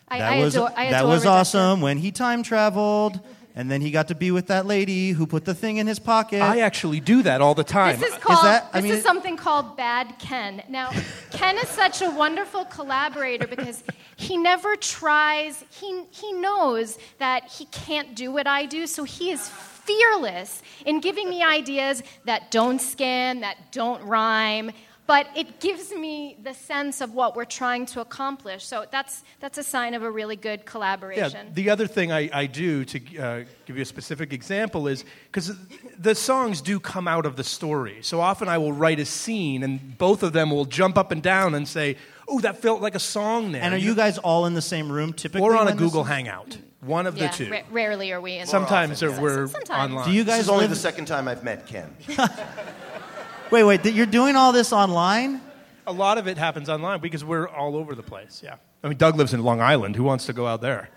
that 0.08 0.20
I 0.20 0.38
was 0.42 0.54
adore- 0.56 0.70
that 0.70 0.92
adore 1.00 1.08
was 1.08 1.24
reductive. 1.24 1.26
awesome 1.30 1.80
when 1.80 1.98
he 1.98 2.10
time 2.12 2.42
traveled, 2.42 3.20
and 3.56 3.68
then 3.70 3.80
he 3.80 3.90
got 3.90 4.08
to 4.08 4.14
be 4.14 4.30
with 4.30 4.46
that 4.46 4.64
lady 4.66 5.10
who 5.10 5.26
put 5.26 5.44
the 5.44 5.54
thing 5.54 5.76
in 5.78 5.86
his 5.86 5.98
pocket. 5.98 6.40
I 6.40 6.60
actually 6.60 7.00
do 7.00 7.22
that 7.24 7.40
all 7.40 7.54
the 7.54 7.64
time. 7.64 7.98
This 8.00 8.12
is 8.12 8.18
called. 8.18 8.44
that- 8.44 8.70
I 8.72 8.80
this 8.80 8.88
mean- 8.90 8.98
is 8.98 9.02
something 9.02 9.36
called 9.36 9.76
Bad 9.76 10.14
Ken. 10.18 10.62
Now, 10.68 10.90
Ken 11.32 11.56
is 11.58 11.68
such 11.68 12.00
a 12.02 12.10
wonderful 12.10 12.64
collaborator 12.66 13.46
because 13.46 13.82
he 14.16 14.36
never 14.36 14.76
tries. 14.76 15.64
He 15.70 16.04
he 16.10 16.32
knows 16.32 16.98
that 17.18 17.48
he 17.50 17.64
can't 17.66 18.14
do 18.14 18.30
what 18.32 18.46
I 18.46 18.66
do, 18.66 18.86
so 18.86 19.04
he 19.04 19.30
is 19.32 19.48
fearless 19.90 20.62
in 20.86 21.00
giving 21.00 21.28
me 21.28 21.42
ideas 21.42 22.02
that 22.24 22.50
don't 22.50 22.80
skim, 22.80 23.40
that 23.40 23.72
don't 23.72 24.02
rhyme. 24.04 24.70
But 25.06 25.26
it 25.34 25.58
gives 25.58 25.92
me 25.92 26.36
the 26.40 26.54
sense 26.54 27.00
of 27.00 27.14
what 27.14 27.34
we're 27.34 27.44
trying 27.44 27.84
to 27.86 28.00
accomplish. 28.00 28.64
So 28.64 28.84
that's 28.92 29.24
that's 29.40 29.58
a 29.58 29.64
sign 29.64 29.94
of 29.94 30.04
a 30.04 30.10
really 30.10 30.36
good 30.36 30.64
collaboration. 30.64 31.24
Yeah, 31.24 31.28
collaboration. 31.30 31.54
the 31.54 31.70
other 31.70 31.88
thing 31.88 32.12
I, 32.12 32.30
I 32.32 32.46
do 32.46 32.84
to 32.84 33.18
uh, 33.18 33.44
give 33.66 33.74
you 33.74 33.82
a 33.82 33.86
specific 33.86 34.32
example 34.32 34.86
is 34.86 35.04
because 35.24 35.50
the 35.98 36.14
songs 36.14 36.62
do 36.62 36.78
come 36.78 37.08
out 37.08 37.26
of 37.26 37.34
the 37.34 37.42
story. 37.42 37.98
So 38.02 38.20
often 38.20 38.48
I 38.48 38.58
will 38.58 38.72
write 38.72 39.00
a 39.00 39.04
scene, 39.04 39.64
and 39.64 39.98
both 39.98 40.22
of 40.22 40.32
them 40.32 40.52
will 40.52 40.64
jump 40.64 40.96
up 40.96 41.10
and 41.10 41.20
down 41.20 41.56
and 41.56 41.66
say, 41.66 41.96
"Oh, 42.28 42.38
that 42.40 42.58
felt 42.62 42.80
like 42.80 42.94
a 42.94 43.00
song 43.00 43.50
there." 43.50 43.64
and 43.64 43.74
are 43.74 43.78
you 43.78 43.96
guys 43.96 44.16
all 44.18 44.46
in 44.46 44.54
the 44.54 44.62
same 44.62 44.92
room 44.92 45.12
typically? 45.12 45.44
or 45.44 45.56
on 45.56 45.62
a 45.62 45.70
when 45.70 45.76
this- 45.76 45.86
Google 45.86 46.04
Hangout? 46.04 46.56
One 46.80 47.06
of 47.06 47.16
yeah, 47.16 47.28
the 47.28 47.36
two. 47.36 47.50
ra- 47.50 47.60
rarely 47.70 48.12
are 48.12 48.20
we 48.20 48.36
in. 48.36 48.46
Sometimes 48.46 49.02
are- 49.02 49.20
we're 49.20 49.46
Sometimes. 49.48 49.92
online. 49.92 50.08
Do 50.08 50.12
you 50.14 50.24
guys? 50.24 50.26
This 50.26 50.34
guys 50.36 50.44
is 50.44 50.48
only 50.48 50.62
live? 50.62 50.70
the 50.70 50.76
second 50.76 51.04
time 51.06 51.28
I've 51.28 51.44
met 51.44 51.66
Ken. 51.66 51.94
wait, 53.50 53.64
wait, 53.64 53.82
th- 53.82 53.94
you're 53.94 54.06
doing 54.06 54.34
all 54.36 54.52
this 54.52 54.72
online? 54.72 55.40
A 55.86 55.92
lot 55.92 56.16
of 56.18 56.26
it 56.26 56.38
happens 56.38 56.68
online 56.68 57.00
because 57.00 57.24
we're 57.24 57.48
all 57.48 57.76
over 57.76 57.94
the 57.94 58.02
place. 58.02 58.40
Yeah. 58.42 58.56
I 58.82 58.88
mean, 58.88 58.96
Doug 58.96 59.16
lives 59.16 59.34
in 59.34 59.42
Long 59.42 59.60
Island. 59.60 59.96
Who 59.96 60.04
wants 60.04 60.26
to 60.26 60.32
go 60.32 60.46
out 60.46 60.62
there? 60.62 60.88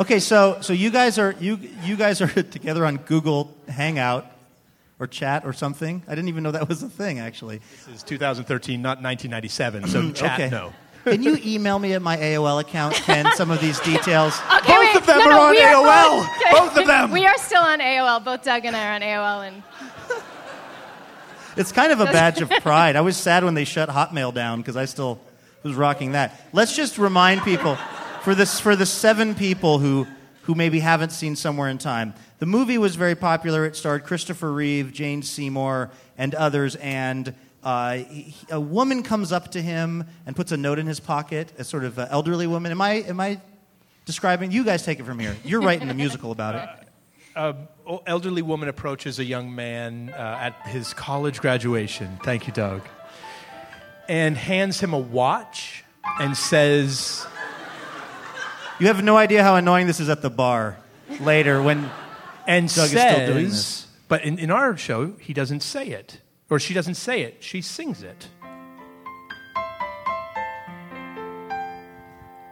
Okay, 0.00 0.20
so 0.20 0.58
so 0.60 0.72
you 0.72 0.90
guys 0.90 1.18
are 1.18 1.34
you 1.40 1.58
you 1.82 1.96
guys 1.96 2.20
are 2.22 2.28
together 2.42 2.86
on 2.86 2.98
Google 2.98 3.54
Hangout 3.68 4.30
or 5.00 5.08
chat 5.08 5.44
or 5.44 5.52
something. 5.52 6.02
I 6.06 6.14
didn't 6.14 6.28
even 6.28 6.44
know 6.44 6.52
that 6.52 6.68
was 6.68 6.82
a 6.84 6.88
thing 6.88 7.18
actually. 7.18 7.60
This 7.86 7.96
is 7.96 8.02
2013, 8.04 8.80
not 8.80 9.02
1997. 9.02 9.88
So 9.88 10.12
chat, 10.12 10.40
okay. 10.40 10.50
no. 10.50 10.72
Can 11.10 11.22
you 11.22 11.38
email 11.44 11.78
me 11.78 11.92
at 11.94 12.02
my 12.02 12.16
AOL 12.16 12.60
account, 12.60 12.94
Ken, 12.94 13.26
some 13.34 13.50
of 13.50 13.60
these 13.60 13.78
details? 13.80 14.38
Okay, 14.58 14.72
Both 14.72 14.80
wait, 14.80 14.96
of 14.96 15.06
them 15.06 15.18
no, 15.18 15.24
are 15.24 15.30
no, 15.30 15.40
on 15.42 15.50
we 15.50 15.60
AOL. 15.60 16.20
okay. 16.20 16.50
Both 16.52 16.76
of 16.78 16.86
them. 16.86 17.10
We 17.12 17.26
are 17.26 17.38
still 17.38 17.62
on 17.62 17.78
AOL. 17.80 18.24
Both 18.24 18.42
Doug 18.44 18.64
and 18.64 18.76
I 18.76 18.88
are 18.88 18.94
on 18.94 19.00
AOL, 19.02 19.48
and 19.48 19.62
It's 21.56 21.72
kind 21.72 21.90
of 21.92 22.00
a 22.00 22.04
badge 22.06 22.40
of 22.40 22.50
pride. 22.62 22.96
I 22.96 23.00
was 23.00 23.16
sad 23.16 23.44
when 23.44 23.54
they 23.54 23.64
shut 23.64 23.88
Hotmail 23.88 24.32
down 24.32 24.60
because 24.60 24.76
I 24.76 24.84
still 24.84 25.18
was 25.62 25.74
rocking 25.74 26.12
that. 26.12 26.40
Let's 26.52 26.74
just 26.76 26.98
remind 26.98 27.42
people 27.42 27.76
for 28.22 28.34
this 28.34 28.60
for 28.60 28.76
the 28.76 28.86
seven 28.86 29.34
people 29.34 29.78
who 29.78 30.06
who 30.42 30.54
maybe 30.54 30.78
haven't 30.80 31.10
seen 31.10 31.36
Somewhere 31.36 31.68
in 31.68 31.78
Time. 31.78 32.14
The 32.38 32.46
movie 32.46 32.78
was 32.78 32.96
very 32.96 33.14
popular. 33.14 33.66
It 33.66 33.76
starred 33.76 34.04
Christopher 34.04 34.52
Reeve, 34.52 34.92
Jane 34.92 35.22
Seymour, 35.22 35.90
and 36.16 36.34
others. 36.34 36.76
And 36.76 37.34
uh, 37.68 37.96
he- 37.96 38.34
a 38.50 38.58
woman 38.60 39.02
comes 39.02 39.30
up 39.30 39.50
to 39.52 39.60
him 39.60 40.04
and 40.26 40.34
puts 40.34 40.52
a 40.52 40.56
note 40.56 40.78
in 40.78 40.86
his 40.86 41.00
pocket. 41.00 41.52
A 41.58 41.64
sort 41.64 41.84
of 41.84 41.98
uh, 41.98 42.06
elderly 42.10 42.46
woman. 42.46 42.72
Am 42.72 42.80
I 42.80 42.92
am 43.12 43.20
I 43.20 43.40
describing? 44.06 44.50
You 44.52 44.64
guys 44.64 44.84
take 44.84 44.98
it 45.00 45.04
from 45.04 45.18
here. 45.18 45.36
You're 45.44 45.60
writing 45.60 45.88
the 45.88 45.94
musical 45.94 46.30
about 46.32 46.54
it. 46.54 46.68
A 47.36 47.54
elderly 48.06 48.42
woman 48.42 48.68
approaches 48.68 49.20
a 49.20 49.24
young 49.24 49.54
man 49.54 50.10
uh, 50.10 50.38
at 50.50 50.66
his 50.66 50.92
college 50.92 51.40
graduation. 51.40 52.18
Thank 52.24 52.48
you, 52.48 52.52
Doug. 52.52 52.82
And 54.08 54.36
hands 54.36 54.80
him 54.80 54.92
a 54.92 54.98
watch 54.98 55.84
and 56.18 56.36
says, 56.36 57.24
You 58.80 58.88
have 58.88 59.04
no 59.04 59.16
idea 59.16 59.44
how 59.44 59.54
annoying 59.54 59.86
this 59.86 60.00
is 60.00 60.08
at 60.08 60.20
the 60.22 60.30
bar 60.30 60.78
later 61.20 61.62
when 61.62 61.88
and 62.46 62.66
Doug 62.74 62.88
says, 62.88 62.92
is 62.94 63.00
still 63.00 63.26
doing 63.34 63.48
this. 63.50 63.86
but 64.08 64.24
in, 64.24 64.38
in 64.40 64.50
our 64.50 64.76
show, 64.76 65.12
he 65.20 65.32
doesn't 65.32 65.60
say 65.62 65.86
it. 65.88 66.20
Or 66.50 66.58
she 66.58 66.72
doesn't 66.72 66.94
say 66.94 67.22
it, 67.22 67.36
she 67.40 67.60
sings 67.60 68.02
it. 68.02 68.28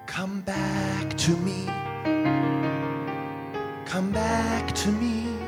Come 0.07 0.43
back 0.43 1.17
to 1.17 1.31
me. 1.39 1.67
Come 3.87 4.13
back 4.13 4.75
to 4.75 4.93
me. 4.93 5.39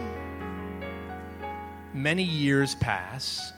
Many 1.93 2.23
years 2.23 2.75
pass, 2.77 3.53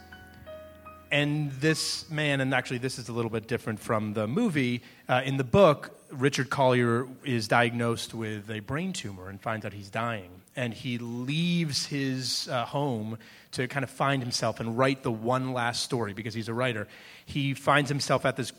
and 1.11 1.51
this 1.53 2.09
man, 2.11 2.41
and 2.41 2.55
actually, 2.55 2.79
this 2.79 2.99
is 2.99 3.09
a 3.09 3.13
little 3.13 3.31
bit 3.31 3.47
different 3.49 3.81
from 3.81 4.15
the 4.15 4.27
movie. 4.27 4.83
Uh, 5.09 5.23
in 5.25 5.37
the 5.37 5.45
book, 5.45 5.91
Richard 6.11 6.51
Collier 6.51 7.07
is 7.25 7.49
diagnosed 7.49 8.15
with 8.15 8.51
a 8.51 8.61
brain 8.61 8.93
tumor 8.93 9.29
and 9.29 9.41
finds 9.41 9.67
out 9.67 9.73
he's 9.73 9.91
dying. 9.91 10.40
And 10.61 10.75
he 10.75 10.99
leaves 10.99 11.87
his 11.87 12.47
uh, 12.49 12.67
home 12.67 13.17
to 13.53 13.67
kind 13.67 13.83
of 13.83 13.89
find 13.89 14.23
himself 14.23 14.61
and 14.61 14.77
write 14.77 15.03
the 15.03 15.11
one 15.11 15.55
last 15.55 15.83
story 15.83 16.13
because 16.13 16.35
he's 16.35 16.49
a 16.49 16.55
writer. 16.55 16.87
He 17.25 17.55
finds 17.55 17.89
himself 17.89 18.27
at 18.27 18.37
this 18.37 18.53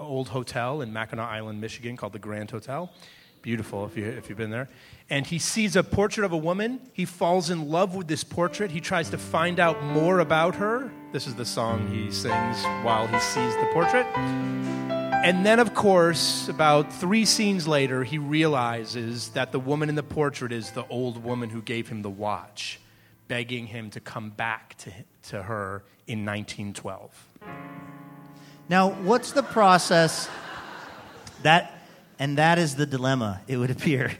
old 0.00 0.28
hotel 0.28 0.82
in 0.82 0.92
Mackinac 0.92 1.30
Island, 1.30 1.60
Michigan, 1.60 1.96
called 1.96 2.14
the 2.14 2.18
Grand 2.18 2.50
Hotel. 2.50 2.90
Beautiful 3.42 3.86
if, 3.86 3.96
you, 3.96 4.06
if 4.06 4.28
you've 4.28 4.38
been 4.38 4.50
there. 4.50 4.68
And 5.08 5.24
he 5.24 5.38
sees 5.38 5.76
a 5.76 5.84
portrait 5.84 6.24
of 6.24 6.32
a 6.32 6.36
woman. 6.36 6.80
He 6.92 7.04
falls 7.04 7.50
in 7.50 7.68
love 7.68 7.94
with 7.94 8.08
this 8.08 8.24
portrait. 8.24 8.72
He 8.72 8.80
tries 8.80 9.10
to 9.10 9.18
find 9.18 9.60
out 9.60 9.82
more 9.82 10.18
about 10.18 10.56
her. 10.56 10.90
This 11.12 11.28
is 11.28 11.34
the 11.36 11.44
song 11.44 11.88
he 11.88 12.10
sings 12.10 12.62
while 12.82 13.06
he 13.06 13.18
sees 13.20 13.54
the 13.54 13.68
portrait. 13.72 14.06
And 15.24 15.46
then, 15.46 15.60
of 15.60 15.74
course, 15.74 16.48
about 16.48 16.92
three 16.92 17.24
scenes 17.24 17.68
later, 17.68 18.02
he 18.04 18.18
realizes 18.18 19.30
that 19.30 19.52
the 19.52 19.60
woman 19.60 19.88
in 19.88 19.94
the 19.94 20.02
portrait 20.02 20.52
is 20.52 20.72
the 20.72 20.86
old 20.88 21.22
woman 21.22 21.50
who 21.50 21.62
gave 21.62 21.88
him 21.88 22.02
the 22.02 22.10
watch, 22.10 22.80
begging 23.28 23.66
him 23.66 23.90
to 23.90 24.00
come 24.00 24.30
back 24.30 24.76
to, 24.78 24.90
to 25.30 25.42
her 25.42 25.84
in 26.06 26.24
1912. 26.24 27.28
Now, 28.68 28.90
what's 28.90 29.32
the 29.32 29.42
process 29.42 30.28
that 31.42 31.72
and 32.18 32.38
that 32.38 32.58
is 32.58 32.76
the 32.76 32.86
dilemma, 32.86 33.40
it 33.46 33.56
would 33.56 33.70
appear. 33.70 34.12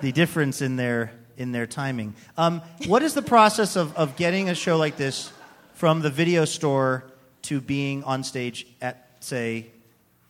The 0.00 0.12
difference 0.12 0.62
in 0.62 0.76
their 0.76 1.12
in 1.36 1.52
their 1.52 1.66
timing. 1.66 2.14
Um, 2.36 2.62
what 2.86 3.02
is 3.02 3.14
the 3.14 3.22
process 3.22 3.76
of, 3.76 3.94
of 3.96 4.16
getting 4.16 4.48
a 4.48 4.54
show 4.54 4.76
like 4.76 4.96
this 4.96 5.30
from 5.74 6.00
the 6.00 6.10
video 6.10 6.44
store 6.44 7.04
to 7.42 7.60
being 7.60 8.02
on 8.04 8.24
stage 8.24 8.66
at, 8.80 9.08
say, 9.20 9.66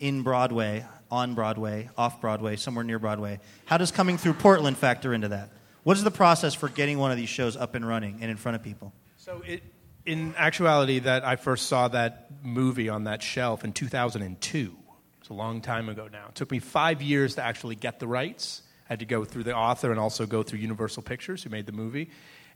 in 0.00 0.22
Broadway, 0.22 0.84
on 1.10 1.34
Broadway, 1.34 1.88
off 1.96 2.20
Broadway, 2.20 2.56
somewhere 2.56 2.84
near 2.84 2.98
Broadway? 2.98 3.40
How 3.64 3.78
does 3.78 3.90
coming 3.90 4.18
through 4.18 4.34
Portland 4.34 4.76
factor 4.76 5.14
into 5.14 5.28
that? 5.28 5.50
What 5.84 5.96
is 5.96 6.02
the 6.02 6.10
process 6.10 6.54
for 6.54 6.68
getting 6.68 6.98
one 6.98 7.12
of 7.12 7.16
these 7.16 7.28
shows 7.28 7.56
up 7.56 7.76
and 7.76 7.86
running 7.86 8.18
and 8.20 8.30
in 8.30 8.36
front 8.36 8.56
of 8.56 8.62
people? 8.62 8.92
So, 9.16 9.42
it, 9.46 9.62
in 10.04 10.34
actuality, 10.36 11.00
that 11.00 11.24
I 11.24 11.36
first 11.36 11.66
saw 11.66 11.88
that 11.88 12.28
movie 12.42 12.88
on 12.88 13.04
that 13.04 13.22
shelf 13.22 13.64
in 13.64 13.72
2002. 13.72 14.76
It's 15.20 15.28
a 15.28 15.34
long 15.34 15.60
time 15.60 15.88
ago 15.88 16.08
now. 16.10 16.26
It 16.28 16.34
took 16.34 16.50
me 16.50 16.58
five 16.58 17.02
years 17.02 17.36
to 17.36 17.42
actually 17.42 17.74
get 17.76 17.98
the 17.98 18.06
rights. 18.06 18.62
I 18.88 18.92
had 18.92 19.00
to 19.00 19.06
go 19.06 19.24
through 19.24 19.44
the 19.44 19.54
author 19.54 19.90
and 19.90 19.98
also 19.98 20.26
go 20.26 20.42
through 20.42 20.60
Universal 20.60 21.02
Pictures, 21.02 21.42
who 21.42 21.50
made 21.50 21.66
the 21.66 21.72
movie, 21.72 22.10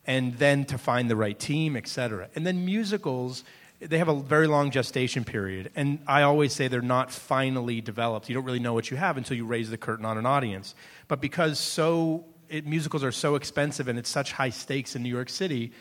and 0.06 0.34
then 0.34 0.64
to 0.66 0.78
find 0.78 1.10
the 1.10 1.16
right 1.16 1.38
team, 1.38 1.76
et 1.76 1.88
cetera. 1.88 2.28
And 2.34 2.46
then 2.46 2.64
musicals, 2.64 3.44
they 3.80 3.98
have 3.98 4.08
a 4.08 4.20
very 4.20 4.46
long 4.46 4.70
gestation 4.70 5.24
period. 5.24 5.72
And 5.74 5.98
I 6.06 6.22
always 6.22 6.52
say 6.52 6.68
they're 6.68 6.82
not 6.82 7.10
finally 7.10 7.80
developed. 7.80 8.28
You 8.28 8.34
don't 8.34 8.44
really 8.44 8.60
know 8.60 8.74
what 8.74 8.90
you 8.90 8.96
have 8.96 9.16
until 9.16 9.36
you 9.36 9.44
raise 9.44 9.70
the 9.70 9.76
curtain 9.76 10.04
on 10.04 10.18
an 10.18 10.26
audience. 10.26 10.74
But 11.08 11.20
because 11.20 11.58
so 11.58 12.24
it, 12.48 12.66
musicals 12.66 13.02
are 13.02 13.12
so 13.12 13.34
expensive 13.34 13.88
and 13.88 13.98
it's 13.98 14.08
such 14.08 14.32
high 14.32 14.50
stakes 14.50 14.94
in 14.94 15.02
New 15.02 15.08
York 15.08 15.28
City, 15.28 15.72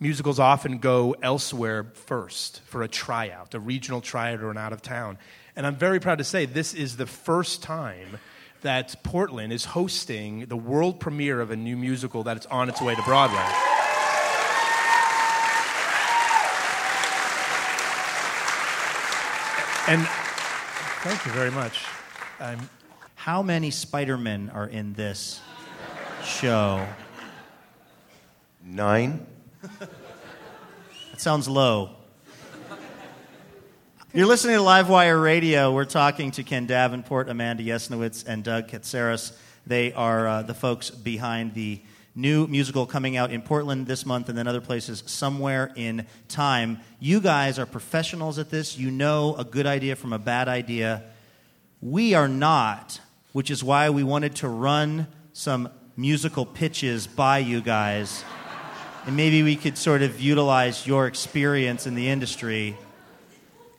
musicals 0.00 0.38
often 0.38 0.78
go 0.78 1.16
elsewhere 1.22 1.90
first 1.94 2.60
for 2.62 2.82
a 2.82 2.88
tryout, 2.88 3.54
a 3.54 3.60
regional 3.60 4.00
tryout 4.00 4.40
or 4.42 4.50
an 4.50 4.58
out 4.58 4.72
of 4.72 4.80
town. 4.80 5.18
And 5.56 5.66
I'm 5.66 5.76
very 5.76 6.00
proud 6.00 6.18
to 6.18 6.24
say 6.24 6.46
this 6.46 6.72
is 6.72 6.96
the 6.96 7.06
first 7.06 7.62
time 7.62 8.18
that 8.62 9.02
Portland 9.02 9.52
is 9.52 9.64
hosting 9.64 10.46
the 10.46 10.56
world 10.56 11.00
premiere 11.00 11.40
of 11.40 11.50
a 11.50 11.56
new 11.56 11.76
musical 11.76 12.22
that 12.24 12.36
it's 12.36 12.46
on 12.46 12.68
its 12.68 12.80
way 12.80 12.94
to 12.94 13.02
Broadway. 13.02 13.38
And 19.88 20.06
thank 21.02 21.24
you 21.24 21.32
very 21.32 21.50
much. 21.50 21.84
Um, 22.40 22.68
How 23.14 23.42
many 23.42 23.70
Spider-Men 23.70 24.50
are 24.50 24.66
in 24.66 24.92
this 24.94 25.40
show? 26.24 26.86
Nine. 28.62 29.26
That 29.78 31.20
sounds 31.20 31.48
low. 31.48 31.97
You're 34.14 34.26
listening 34.26 34.56
to 34.56 34.62
Livewire 34.62 35.22
Radio. 35.22 35.70
We're 35.70 35.84
talking 35.84 36.30
to 36.30 36.42
Ken 36.42 36.64
Davenport, 36.64 37.28
Amanda 37.28 37.62
Yesnowitz, 37.62 38.26
and 38.26 38.42
Doug 38.42 38.68
Katsaros. 38.68 39.36
They 39.66 39.92
are 39.92 40.26
uh, 40.26 40.42
the 40.44 40.54
folks 40.54 40.88
behind 40.88 41.52
the 41.52 41.82
new 42.14 42.46
musical 42.46 42.86
coming 42.86 43.18
out 43.18 43.30
in 43.30 43.42
Portland 43.42 43.86
this 43.86 44.06
month 44.06 44.30
and 44.30 44.38
then 44.38 44.48
other 44.48 44.62
places 44.62 45.02
somewhere 45.04 45.70
in 45.76 46.06
time. 46.26 46.80
You 46.98 47.20
guys 47.20 47.58
are 47.58 47.66
professionals 47.66 48.38
at 48.38 48.48
this. 48.48 48.78
You 48.78 48.90
know 48.90 49.34
a 49.36 49.44
good 49.44 49.66
idea 49.66 49.94
from 49.94 50.14
a 50.14 50.18
bad 50.18 50.48
idea. 50.48 51.02
We 51.82 52.14
are 52.14 52.28
not, 52.28 53.02
which 53.34 53.50
is 53.50 53.62
why 53.62 53.90
we 53.90 54.04
wanted 54.04 54.36
to 54.36 54.48
run 54.48 55.06
some 55.34 55.68
musical 55.98 56.46
pitches 56.46 57.06
by 57.06 57.40
you 57.40 57.60
guys. 57.60 58.24
And 59.04 59.18
maybe 59.18 59.42
we 59.42 59.54
could 59.54 59.76
sort 59.76 60.00
of 60.00 60.18
utilize 60.18 60.86
your 60.86 61.06
experience 61.06 61.86
in 61.86 61.94
the 61.94 62.08
industry. 62.08 62.74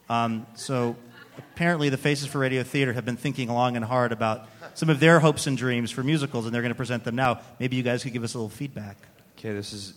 Um, 0.10 0.47
so 0.55 0.95
apparently, 1.38 1.89
the 1.89 1.97
Faces 1.97 2.28
for 2.28 2.39
Radio 2.39 2.64
Theater 2.64 2.93
have 2.93 3.05
been 3.05 3.18
thinking 3.18 3.49
long 3.49 3.76
and 3.76 3.86
hard 3.86 4.12
about 4.12 4.47
some 4.74 4.89
of 4.89 4.99
their 4.99 5.20
hopes 5.20 5.45
and 5.45 5.57
dreams 5.57 5.91
for 5.91 6.03
musicals, 6.03 6.45
and 6.45 6.53
they're 6.53 6.62
going 6.62 6.74
to 6.74 6.78
present 6.78 7.03
them 7.03 7.16
now. 7.16 7.41
Maybe 7.60 7.76
you 7.76 7.84
guys 7.84 8.03
could 8.03 8.14
give 8.14 8.24
us 8.24 8.34
a 8.34 8.38
little 8.38 8.49
feedback. 8.49 8.97
Okay, 9.38 9.53
this 9.53 9.72
is 9.74 9.93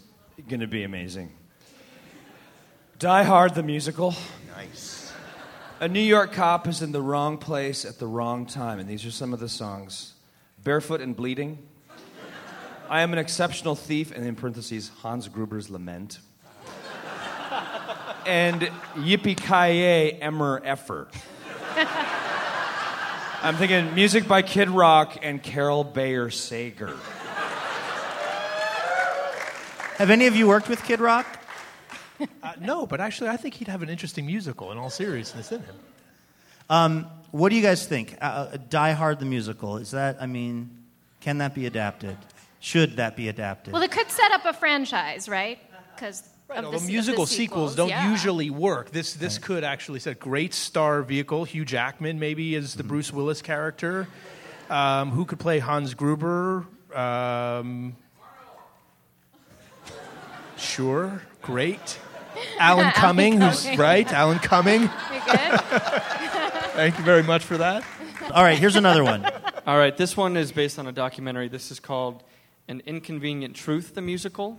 going 0.49 0.61
to 0.61 0.67
be 0.67 0.83
amazing. 0.83 1.33
Die 2.99 3.23
Hard 3.23 3.55
the 3.55 3.63
musical. 3.63 4.15
Nice. 4.57 5.13
A 5.81 5.89
New 5.89 6.01
York 6.01 6.33
cop 6.33 6.69
is 6.69 6.83
in 6.83 6.93
the 6.93 7.03
wrong 7.03 7.39
place 7.39 7.85
at 7.85 7.99
the 7.99 8.07
wrong 8.07 8.47
time, 8.47 8.79
and 8.79 8.89
these 8.89 9.05
are 9.05 9.11
some 9.11 9.33
of 9.33 9.41
the 9.41 9.49
songs 9.49 10.15
Barefoot 10.63 11.01
and 11.01 11.17
Bleeding. 11.17 11.59
I 12.89 13.01
am 13.01 13.13
an 13.13 13.19
exceptional 13.19 13.75
thief, 13.75 14.13
and 14.13 14.25
in 14.25 14.37
parentheses, 14.37 14.91
Hans 15.01 15.27
Gruber's 15.27 15.71
Lament. 15.71 16.19
And 18.27 18.63
Yippee 18.97 19.37
Ki 19.37 20.21
Emmer 20.21 20.61
Effer. 20.65 21.09
I'm 23.43 23.57
thinking 23.57 23.95
music 23.95 24.29
by 24.29 24.43
Kid 24.43 24.71
Rock 24.71 25.19
and 25.23 25.43
Carol 25.43 25.85
Bayer 25.85 26.31
Sager. 26.31 26.97
Have 29.97 30.11
any 30.11 30.27
of 30.27 30.37
you 30.37 30.47
worked 30.49 30.69
with 30.69 30.83
Kid 30.85 31.01
Rock? 31.01 31.27
uh, 32.21 32.53
no, 32.61 32.87
but 32.87 33.01
actually, 33.01 33.31
I 33.31 33.37
think 33.37 33.55
he'd 33.55 33.69
have 33.69 33.83
an 33.83 33.89
interesting 33.89 34.27
musical 34.27 34.71
in 34.73 34.79
all 34.79 34.91
seriousness 34.91 35.51
in 35.53 35.61
him. 35.61 35.75
Um, 36.71 37.07
what 37.33 37.49
do 37.51 37.57
you 37.57 37.63
guys 37.63 37.87
think? 37.87 38.17
Uh, 38.21 38.49
Uh, 38.53 38.57
Die 38.69 38.93
Hard 38.93 39.19
the 39.19 39.27
musical, 39.27 39.77
is 39.77 39.91
that, 39.91 40.17
I 40.21 40.27
mean, 40.27 40.71
can 41.21 41.39
that 41.39 41.55
be 41.55 41.67
adapted? 41.67 42.17
Should 42.61 42.97
that 42.97 43.17
be 43.17 43.29
adapted? 43.29 43.73
Well, 43.73 43.83
it 43.83 43.91
could 43.91 44.11
set 44.11 44.31
up 44.33 44.45
a 44.45 44.53
franchise, 44.53 45.29
right? 45.29 45.59
Because 45.95 46.23
of 46.51 46.65
Although 46.65 46.79
the, 46.79 46.87
musical 46.87 47.23
of 47.23 47.29
the 47.29 47.35
sequels 47.35 47.75
don't 47.75 47.89
yeah. 47.89 48.11
usually 48.11 48.51
work. 48.51 48.91
This 48.91 49.15
this 49.15 49.39
could 49.39 49.65
actually 49.65 50.01
set 50.01 50.19
great 50.21 50.53
star 50.53 51.03
vehicle. 51.03 51.45
Hugh 51.45 51.65
Jackman 51.65 52.19
maybe 52.19 52.55
is 52.55 52.71
Mm-hmm. 52.73 52.79
the 52.79 52.85
Bruce 52.85 53.13
Willis 53.13 53.43
character. 53.43 54.09
Um, 54.69 55.11
who 55.11 55.25
could 55.25 55.39
play 55.39 55.59
Hans 55.59 55.95
Gruber? 55.95 56.67
Um, 56.95 57.97
sure, 60.57 61.23
great. 61.43 61.99
Alan 62.59 62.85
Alan 62.85 62.93
Cumming, 62.93 63.41
who's 63.41 63.77
right. 63.77 64.11
Alan 64.13 64.39
Cumming. 64.39 64.81
Good. 65.27 65.61
Thank 66.73 66.99
you 66.99 67.05
very 67.05 67.23
much 67.23 67.45
for 67.45 67.59
that. 67.59 67.85
All 68.31 68.43
right, 68.43 68.59
here's 68.59 68.77
another 68.77 69.05
one. 69.05 69.25
All 69.67 69.77
right, 69.77 69.97
this 69.97 70.17
one 70.17 70.37
is 70.37 70.53
based 70.53 70.79
on 70.79 70.87
a 70.87 70.93
documentary. 70.93 71.49
This 71.49 71.71
is 71.71 71.79
called 71.81 72.23
An 72.69 72.83
Inconvenient 72.87 73.55
Truth, 73.55 73.95
the 73.95 74.01
musical. 74.01 74.59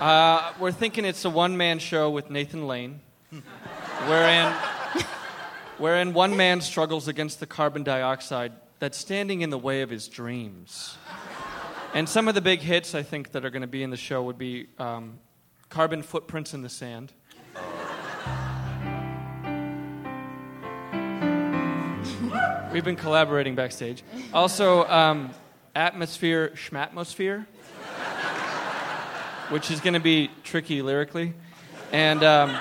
Uh, 0.00 0.52
we're 0.60 0.72
thinking 0.72 1.06
it's 1.06 1.24
a 1.24 1.30
one 1.30 1.56
man 1.56 1.78
show 1.78 2.10
with 2.10 2.28
Nathan 2.28 2.66
Lane, 2.66 3.00
wherein, 4.06 4.52
wherein 5.78 6.12
one 6.12 6.36
man 6.36 6.60
struggles 6.60 7.08
against 7.08 7.40
the 7.40 7.46
carbon 7.46 7.82
dioxide 7.82 8.52
that's 8.78 8.98
standing 8.98 9.40
in 9.40 9.48
the 9.48 9.56
way 9.56 9.80
of 9.80 9.88
his 9.88 10.06
dreams. 10.08 10.98
And 11.94 12.06
some 12.06 12.28
of 12.28 12.34
the 12.34 12.42
big 12.42 12.60
hits 12.60 12.94
I 12.94 13.02
think 13.02 13.32
that 13.32 13.46
are 13.46 13.50
going 13.50 13.62
to 13.62 13.66
be 13.66 13.82
in 13.82 13.88
the 13.88 13.96
show 13.96 14.22
would 14.24 14.36
be 14.36 14.66
um, 14.78 15.18
Carbon 15.70 16.02
Footprints 16.02 16.52
in 16.52 16.60
the 16.60 16.68
Sand. 16.68 17.14
We've 22.70 22.84
been 22.84 22.96
collaborating 22.96 23.54
backstage. 23.54 24.02
Also, 24.34 24.86
um, 24.88 25.30
Atmosphere 25.74 26.52
Schmatmosphere, 26.54 27.46
which 29.50 29.70
is 29.70 29.80
going 29.80 29.94
to 29.94 30.00
be 30.00 30.30
tricky 30.44 30.82
lyrically. 30.82 31.34
And, 31.92 32.22
um, 32.24 32.58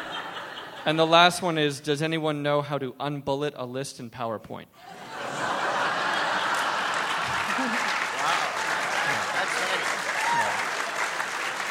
and 0.86 1.00
the 1.00 1.06
last 1.06 1.42
one 1.42 1.58
is 1.58 1.80
Does 1.80 2.02
anyone 2.02 2.44
know 2.44 2.62
how 2.62 2.78
to 2.78 2.94
unbullet 3.00 3.54
a 3.56 3.66
list 3.66 4.00
in 4.00 4.10
PowerPoint? 4.10 4.66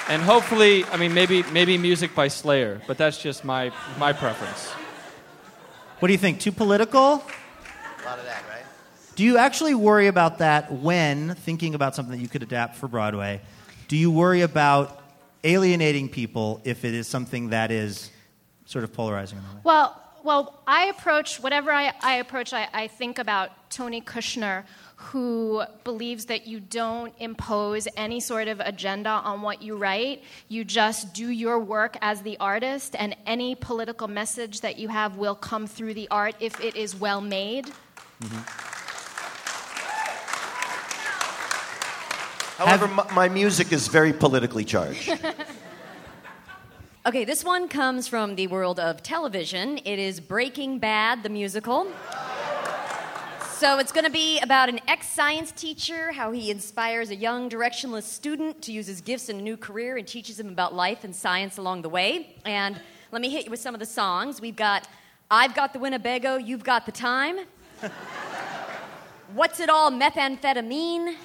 And 0.07 0.21
hopefully, 0.21 0.85
I 0.85 0.99
mean, 0.99 1.15
maybe, 1.15 1.43
maybe 1.45 1.79
music 1.79 2.15
by 2.15 2.29
Slayer, 2.29 2.83
but 2.87 2.99
that's 2.99 3.17
just 3.17 3.43
my, 3.43 3.73
my 3.99 4.13
preference. 4.13 4.71
What 5.99 6.09
do 6.09 6.13
you 6.13 6.19
think? 6.19 6.41
Too 6.41 6.53
political? 6.53 7.01
A 7.01 8.05
lot 8.05 8.19
of 8.19 8.27
that, 8.27 8.45
right? 8.51 8.65
Do 9.17 9.25
you 9.25 9.39
actually 9.39 9.75
worry 9.75 10.09
about 10.09 10.39
that 10.39 10.71
when 10.71 11.35
thinking 11.37 11.75
about 11.75 11.95
something 11.95 12.15
that 12.15 12.21
you 12.21 12.29
could 12.29 12.43
adapt 12.43 12.77
for 12.77 12.87
Broadway? 12.87 13.41
Do 13.89 13.97
you 13.97 14.11
worry 14.11 14.43
about 14.43 15.01
alienating 15.45 16.09
people 16.09 16.61
if 16.65 16.85
it 16.85 16.95
is 16.95 17.07
something 17.07 17.51
that 17.51 17.71
is 17.71 18.11
sort 18.65 18.83
of 18.83 18.93
polarizing 18.93 19.39
in 19.39 19.45
a 19.45 19.55
way? 19.55 19.61
Well, 19.65 20.01
well, 20.25 20.63
I 20.67 20.87
approach 20.87 21.39
whatever 21.41 21.71
I, 21.71 21.93
I 22.01 22.15
approach. 22.17 22.55
I, 22.55 22.67
I 22.73 22.89
think 22.89 23.19
about 23.19 23.71
Tony 23.71 24.01
Kushner, 24.01 24.65
who 24.97 25.63
believes 25.85 26.25
that 26.27 26.47
you 26.47 26.61
don't 26.61 27.13
impose 27.19 27.87
any 27.95 28.21
sort 28.21 28.49
of 28.49 28.59
agenda 28.61 29.11
on 29.11 29.43
what 29.43 29.61
you 29.61 29.77
write. 29.77 30.23
You 30.49 30.65
just 30.65 31.13
do 31.13 31.29
your 31.29 31.59
work 31.59 31.99
as 32.01 32.23
the 32.23 32.39
artist, 32.39 32.97
and 32.99 33.15
any 33.27 33.55
political 33.55 34.09
message 34.09 34.63
that 34.63 34.79
you 34.79 34.89
have 34.89 35.19
will 35.19 35.35
come 35.35 35.67
through 35.67 35.93
the 35.93 36.09
art 36.11 36.37
if 36.41 36.59
it 36.59 36.75
is 36.75 36.97
well 36.97 37.21
made. 37.21 37.67
Mm-hmm. 38.23 38.74
However, 42.57 42.89
my, 42.89 43.13
my 43.13 43.29
music 43.29 43.73
is 43.73 43.89
very 43.89 44.13
politically 44.13 44.65
charged. 44.65 45.19
Okay, 47.07 47.27
this 47.27 47.45
one 47.45 47.69
comes 47.69 48.09
from 48.09 48.35
the 48.35 48.47
world 48.47 48.81
of 48.81 49.03
television. 49.03 49.77
It 49.85 49.99
is 49.99 50.21
Breaking 50.21 50.79
Bad, 50.79 51.23
the 51.23 51.29
musical. 51.29 51.87
So 53.59 53.79
it's 53.79 53.93
going 53.93 54.07
to 54.07 54.11
be 54.11 54.41
about 54.41 54.71
an 54.71 54.81
ex 54.89 55.09
science 55.09 55.53
teacher, 55.53 56.13
how 56.13 56.33
he 56.33 56.51
inspires 56.51 57.11
a 57.11 57.15
young, 57.15 57.51
directionless 57.51 58.05
student 58.05 58.63
to 58.63 58.73
use 58.73 58.87
his 58.87 59.03
gifts 59.03 59.29
in 59.29 59.39
a 59.39 59.43
new 59.43 59.59
career 59.59 59.99
and 59.99 60.09
teaches 60.09 60.41
him 60.41 60.49
about 60.49 60.75
life 60.75 61.05
and 61.05 61.15
science 61.15 61.59
along 61.59 61.83
the 61.83 61.91
way. 61.91 62.37
And 62.47 62.81
let 63.13 63.21
me 63.21 63.29
hit 63.29 63.45
you 63.45 63.51
with 63.51 63.61
some 63.61 63.75
of 63.75 63.81
the 63.81 63.87
songs. 63.87 64.41
We've 64.41 64.57
got 64.57 64.89
I've 65.31 65.55
Got 65.55 65.75
the 65.75 65.81
Winnebago, 65.81 66.37
You've 66.37 66.65
Got 66.65 66.87
the 66.87 66.93
Time. 66.93 67.41
What's 69.35 69.61
It 69.61 69.69
All, 69.69 69.91
Methamphetamine. 69.91 71.17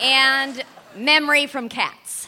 And 0.00 0.62
Memory 0.96 1.46
from 1.46 1.68
Cats. 1.68 2.26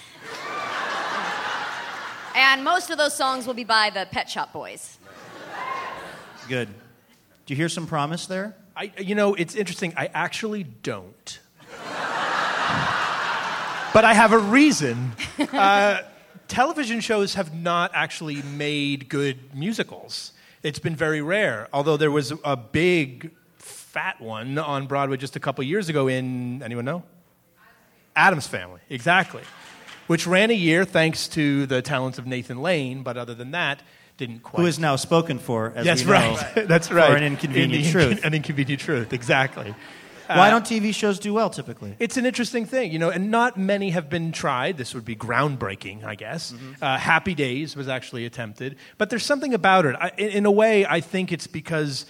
And 2.35 2.65
most 2.65 2.91
of 2.91 2.99
those 2.99 3.15
songs 3.15 3.47
will 3.47 3.55
be 3.55 3.65
by 3.65 3.91
the 3.91 4.07
Pet 4.11 4.29
Shop 4.31 4.53
Boys. 4.53 4.99
Good. 6.49 6.69
Do 7.47 7.53
you 7.53 7.57
hear 7.57 7.69
some 7.69 7.87
promise 7.87 8.27
there? 8.27 8.57
I, 8.75 8.91
you 8.99 9.15
know, 9.15 9.35
it's 9.35 9.55
interesting. 9.55 9.93
I 9.97 10.09
actually 10.15 10.63
don't. 10.63 11.41
but 13.93 14.05
I 14.05 14.15
have 14.15 14.33
a 14.33 14.39
reason. 14.39 15.13
Uh, 15.53 16.03
television 16.49 17.01
shows 17.01 17.35
have 17.35 17.55
not 17.55 17.91
actually 17.95 18.43
made 18.43 19.09
good 19.09 19.55
musicals. 19.55 20.33
It's 20.63 20.79
been 20.79 20.95
very 20.95 21.21
rare. 21.21 21.69
Although 21.73 21.97
there 21.97 22.11
was 22.11 22.33
a 22.45 22.57
big, 22.57 23.31
fat 23.59 24.21
one 24.21 24.57
on 24.59 24.87
Broadway 24.87 25.17
just 25.17 25.37
a 25.37 25.41
couple 25.41 25.65
years 25.65 25.89
ago 25.89 26.09
in, 26.09 26.63
anyone 26.63 26.85
know? 26.85 27.03
Addams 28.17 28.47
Family, 28.47 28.81
exactly. 28.91 29.43
Which 30.07 30.27
ran 30.27 30.51
a 30.51 30.55
year 30.55 30.85
thanks 30.85 31.29
to 31.29 31.67
the 31.67 31.81
talents 31.81 32.19
of 32.19 32.27
Nathan 32.27 32.61
Lane, 32.61 33.03
but 33.03 33.17
other 33.17 33.35
than 33.35 33.53
that, 33.53 33.83
didn't 34.19 34.41
quite. 34.43 34.61
Who 34.61 34.67
is 34.67 34.79
now 34.79 34.97
spoken 34.97 35.39
for, 35.39 35.73
as 35.75 35.85
That's 35.87 36.05
we 36.05 36.13
know, 36.13 36.37
right. 36.37 36.55
That's 36.69 36.91
right. 36.91 37.11
for 37.11 37.17
an 37.17 37.23
inconvenient 37.25 37.87
In 37.87 37.91
truth. 37.91 38.21
An 38.25 38.35
inconvenient 38.35 38.81
truth, 38.81 39.13
exactly. 39.13 39.75
Why 40.29 40.49
Uh, 40.49 40.51
don't 40.51 40.65
TV 40.65 40.95
shows 40.95 41.19
do 41.19 41.35
well 41.35 41.51
typically? 41.51 41.95
It's 41.99 42.17
an 42.17 42.25
interesting 42.27 42.65
thing, 42.65 42.91
you 42.93 42.99
know, 42.99 43.11
and 43.11 43.31
not 43.31 43.57
many 43.59 43.91
have 43.91 44.09
been 44.09 44.33
tried. 44.33 44.77
This 44.79 44.95
would 44.95 45.05
be 45.05 45.15
groundbreaking, 45.17 46.05
I 46.05 46.15
guess. 46.15 46.55
Uh, 46.81 46.97
Happy 46.97 47.35
Days 47.35 47.77
was 47.77 47.89
actually 47.89 48.25
attempted, 48.25 48.77
but 48.99 49.11
there's 49.11 49.25
something 49.27 49.53
about 49.53 49.85
it. 49.85 49.95
I, 49.99 50.11
in, 50.17 50.29
in 50.31 50.47
a 50.47 50.51
way, 50.51 50.87
I 50.87 51.01
think 51.01 51.33
it's 51.33 51.47
because 51.47 52.07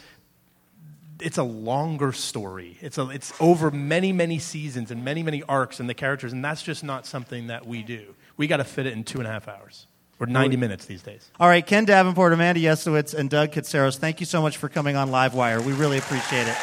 it's 1.23 1.39
a 1.39 1.43
longer 1.43 2.13
story. 2.13 2.77
It's 2.81 2.99
a, 2.99 3.09
it's 3.09 3.33
over 3.41 3.71
many 3.71 4.13
many 4.13 4.39
seasons 4.39 4.91
and 4.91 5.05
many 5.05 5.23
many 5.23 5.43
arcs 5.45 5.81
and 5.81 5.89
the 5.89 5.95
characters, 5.95 6.33
and 6.33 6.45
that's 6.45 6.63
just 6.63 6.85
not 6.85 7.07
something 7.07 7.47
that 7.49 7.67
we 7.67 7.83
do. 7.83 8.15
We 8.37 8.47
got 8.47 8.59
to 8.59 8.65
fit 8.65 8.87
it 8.87 8.93
in 8.93 9.05
two 9.05 9.19
and 9.19 9.27
a 9.27 9.31
half 9.31 9.49
hours 9.49 9.87
or 10.23 10.27
90 10.27 10.57
minutes 10.57 10.85
these 10.87 11.03
days. 11.03 11.29
All 11.41 11.49
right, 11.49 11.67
Ken 11.67 11.85
Davenport, 11.85 12.33
Amanda 12.33 12.61
Yesnowitz, 12.61 13.13
and 13.13 13.29
Doug 13.29 13.51
Katsaros, 13.51 13.99
thank 13.99 14.21
you 14.21 14.27
so 14.27 14.41
much 14.41 14.57
for 14.57 14.69
coming 14.69 14.95
on 14.95 15.11
Livewire. 15.11 15.65
We 15.65 15.73
really 15.73 15.99
appreciate 15.99 16.47
it. 16.47 16.57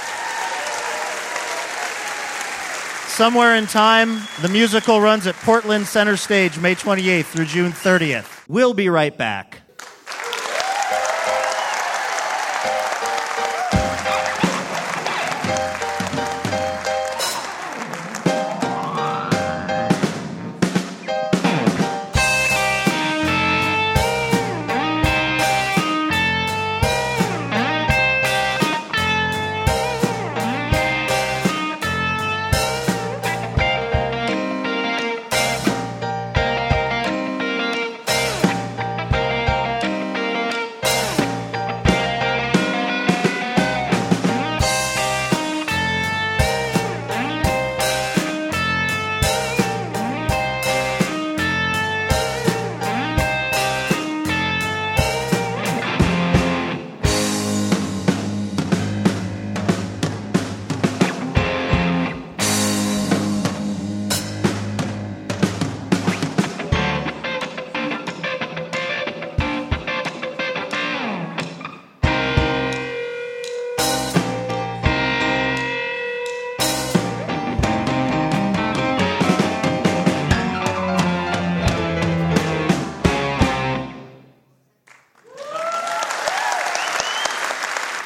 Somewhere 3.09 3.55
in 3.55 3.67
Time, 3.67 4.21
the 4.41 4.47
musical 4.47 5.01
runs 5.01 5.27
at 5.27 5.35
Portland 5.35 5.87
Center 5.87 6.15
Stage 6.15 6.57
May 6.57 6.73
28th 6.73 7.25
through 7.25 7.45
June 7.45 7.73
30th. 7.73 8.45
We'll 8.47 8.73
be 8.73 8.87
right 8.87 9.15
back. 9.15 9.61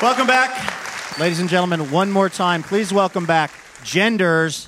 Welcome 0.03 0.27
back. 0.27 1.17
Ladies 1.17 1.39
and 1.39 1.47
gentlemen, 1.47 1.89
one 1.89 2.11
more 2.11 2.27
time, 2.27 2.61
please 2.61 2.91
welcome 2.91 3.25
back 3.25 3.51
Genders. 3.85 4.67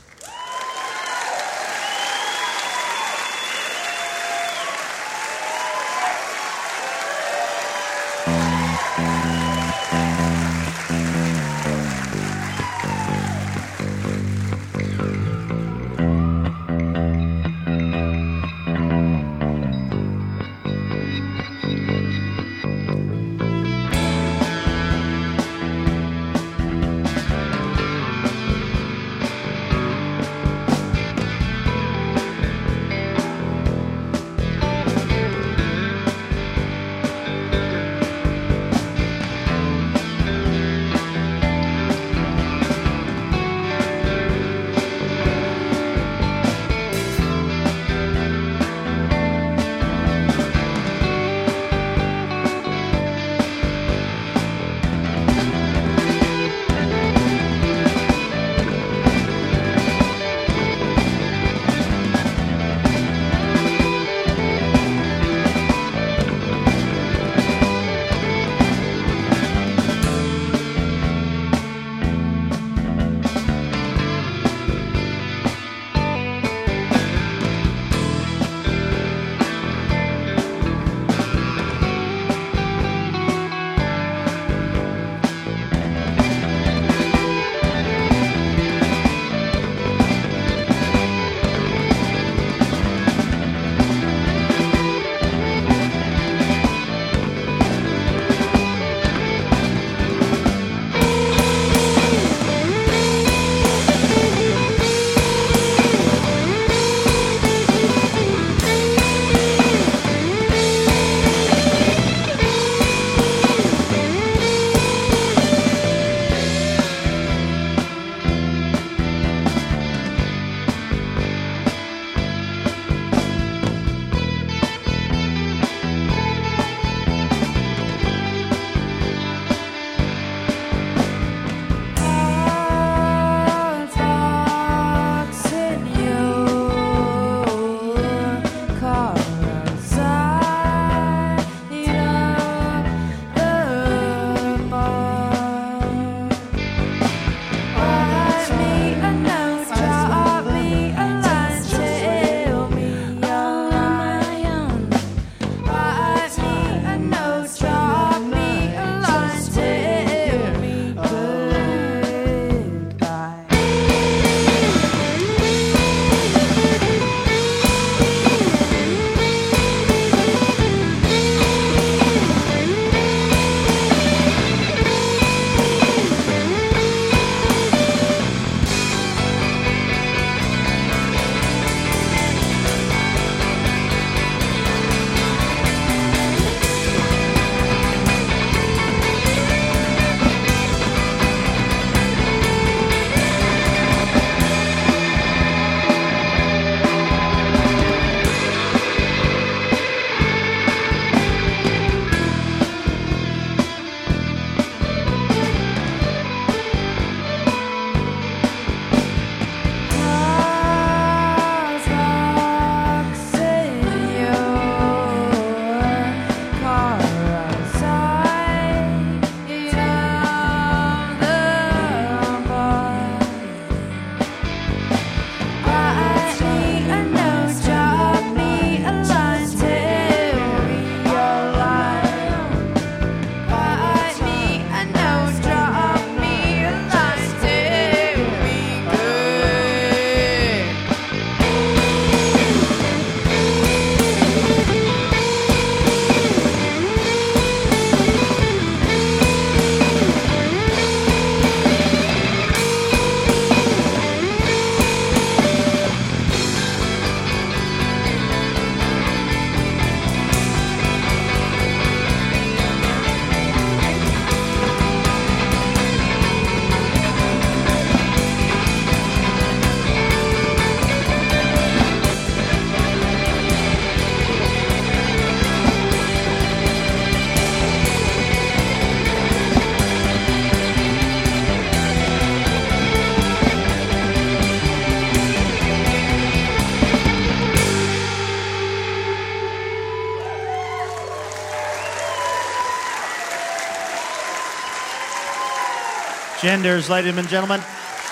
Genders, 296.46 296.91
ladies 296.91 297.18
and 297.18 297.28
gentlemen. 297.28 297.60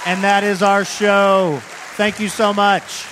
And 0.08 0.24
that 0.24 0.44
is 0.44 0.64
our 0.64 0.84
show. 0.84 1.60
Thank 1.98 2.20
you 2.20 2.30
so 2.30 2.52
much. 2.52 3.06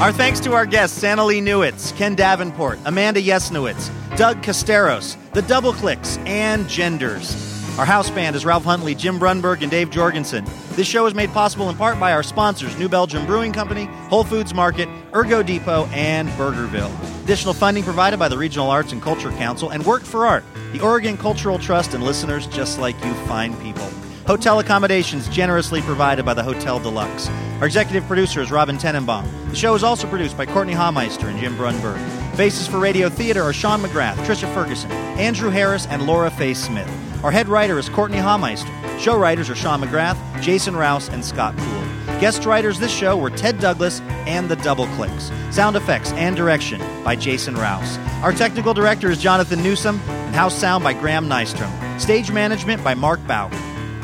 Our 0.00 0.10
thanks 0.10 0.40
to 0.40 0.54
our 0.54 0.64
guests, 0.64 1.02
Annalee 1.02 1.42
Newitz, 1.42 1.94
Ken 1.94 2.14
Davenport, 2.14 2.78
Amanda 2.86 3.20
Yesnowitz, 3.20 3.90
Doug 4.16 4.40
Katsaros, 4.40 5.18
The 5.32 5.42
Double 5.42 5.74
Clicks, 5.74 6.16
and 6.24 6.66
Genders. 6.66 7.34
Our 7.78 7.84
house 7.84 8.08
band 8.08 8.34
is 8.34 8.46
Ralph 8.46 8.64
Huntley, 8.64 8.94
Jim 8.94 9.18
Brunberg, 9.18 9.60
and 9.60 9.70
Dave 9.70 9.90
Jorgensen. 9.90 10.46
This 10.76 10.86
show 10.86 11.06
is 11.06 11.14
made 11.14 11.30
possible 11.30 11.70
in 11.70 11.76
part 11.76 11.98
by 11.98 12.12
our 12.12 12.22
sponsors, 12.22 12.78
New 12.78 12.90
Belgium 12.90 13.24
Brewing 13.24 13.54
Company, 13.54 13.86
Whole 14.10 14.24
Foods 14.24 14.52
Market, 14.52 14.90
Ergo 15.14 15.42
Depot, 15.42 15.86
and 15.86 16.28
Burgerville. 16.30 16.92
Additional 17.24 17.54
funding 17.54 17.82
provided 17.82 18.18
by 18.18 18.28
the 18.28 18.36
Regional 18.36 18.68
Arts 18.68 18.92
and 18.92 19.00
Culture 19.00 19.30
Council 19.30 19.70
and 19.70 19.86
Work 19.86 20.02
for 20.02 20.26
Art, 20.26 20.44
the 20.72 20.80
Oregon 20.80 21.16
Cultural 21.16 21.58
Trust, 21.58 21.94
and 21.94 22.04
listeners 22.04 22.46
just 22.48 22.78
like 22.78 22.94
you 23.02 23.14
fine 23.26 23.56
people. 23.62 23.88
Hotel 24.26 24.58
accommodations 24.58 25.30
generously 25.30 25.80
provided 25.80 26.26
by 26.26 26.34
the 26.34 26.42
Hotel 26.42 26.78
Deluxe. 26.78 27.30
Our 27.60 27.64
executive 27.64 28.06
producer 28.06 28.42
is 28.42 28.50
Robin 28.50 28.76
Tenenbaum. 28.76 29.24
The 29.48 29.56
show 29.56 29.74
is 29.74 29.82
also 29.82 30.06
produced 30.06 30.36
by 30.36 30.44
Courtney 30.44 30.74
Haumeister 30.74 31.24
and 31.24 31.38
Jim 31.38 31.56
Brunberg. 31.56 31.98
Faces 32.36 32.68
for 32.68 32.78
Radio 32.78 33.08
Theater 33.08 33.42
are 33.42 33.54
Sean 33.54 33.80
McGrath, 33.80 34.16
Tricia 34.26 34.52
Ferguson, 34.52 34.90
Andrew 34.92 35.48
Harris, 35.48 35.86
and 35.86 36.06
Laura 36.06 36.30
Faye 36.30 36.52
Smith. 36.52 36.90
Our 37.24 37.30
head 37.30 37.48
writer 37.48 37.78
is 37.78 37.88
Courtney 37.88 38.18
Haumeister. 38.18 38.85
Show 38.98 39.18
writers 39.18 39.50
are 39.50 39.54
Sean 39.54 39.80
McGrath, 39.80 40.16
Jason 40.42 40.74
Rouse, 40.74 41.08
and 41.08 41.24
Scott 41.24 41.56
Poole. 41.56 41.86
Guest 42.18 42.46
writers 42.46 42.78
this 42.78 42.90
show 42.90 43.16
were 43.16 43.28
Ted 43.30 43.60
Douglas 43.60 44.00
and 44.26 44.48
the 44.48 44.56
Double 44.56 44.86
Clicks. 44.88 45.30
Sound 45.50 45.76
effects 45.76 46.12
and 46.12 46.34
direction 46.34 46.80
by 47.04 47.14
Jason 47.14 47.54
Rouse. 47.56 47.98
Our 48.22 48.32
technical 48.32 48.72
director 48.72 49.10
is 49.10 49.20
Jonathan 49.20 49.62
Newsom, 49.62 50.00
and 50.08 50.34
house 50.34 50.54
sound 50.54 50.82
by 50.82 50.94
Graham 50.94 51.28
Nystrom. 51.28 51.70
Stage 52.00 52.32
management 52.32 52.82
by 52.82 52.94
Mark 52.94 53.24
Bauer. 53.26 53.50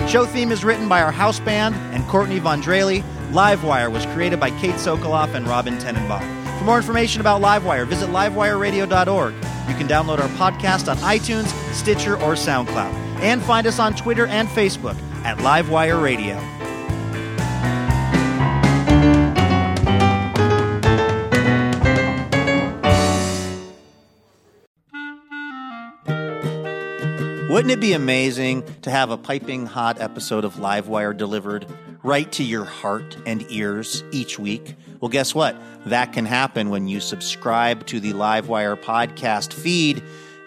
Show 0.09 0.26
theme 0.26 0.53
is 0.53 0.62
written 0.62 0.88
by 0.88 1.01
our 1.01 1.12
house 1.12 1.40
band 1.40 1.74
and 1.95 2.07
Courtney 2.07 2.38
Vondrelli. 2.38 3.03
Livewire 3.30 3.90
was 3.90 4.05
created 4.07 4.38
by 4.38 4.51
Kate 4.61 4.74
Sokoloff 4.74 5.34
and 5.34 5.49
Robin 5.49 5.78
Tenenbaum. 5.78 6.43
For 6.59 6.64
more 6.64 6.76
information 6.76 7.22
about 7.22 7.40
Livewire, 7.40 7.86
visit 7.86 8.11
livewireradio.org. 8.11 9.34
You 9.34 9.74
can 9.74 9.88
download 9.88 10.18
our 10.18 10.28
podcast 10.30 10.90
on 10.90 10.99
iTunes, 10.99 11.49
Stitcher, 11.72 12.14
or 12.16 12.34
SoundCloud. 12.34 13.01
And 13.22 13.40
find 13.42 13.66
us 13.66 13.78
on 13.78 13.94
Twitter 13.94 14.26
and 14.26 14.48
Facebook 14.48 14.96
at 15.24 15.38
Livewire 15.38 16.02
Radio. 16.02 16.36
Wouldn't 27.52 27.70
it 27.70 27.80
be 27.80 27.92
amazing 27.92 28.64
to 28.80 28.90
have 28.90 29.10
a 29.10 29.18
piping 29.18 29.66
hot 29.66 30.00
episode 30.00 30.44
of 30.46 30.54
Livewire 30.54 31.14
delivered 31.14 31.66
right 32.02 32.32
to 32.32 32.42
your 32.42 32.64
heart 32.64 33.18
and 33.26 33.44
ears 33.50 34.02
each 34.10 34.38
week? 34.38 34.74
Well, 35.00 35.10
guess 35.10 35.34
what? 35.34 35.54
That 35.84 36.14
can 36.14 36.24
happen 36.24 36.70
when 36.70 36.88
you 36.88 36.98
subscribe 36.98 37.86
to 37.88 38.00
the 38.00 38.14
Livewire 38.14 38.80
podcast 38.80 39.52
feed, 39.52 40.02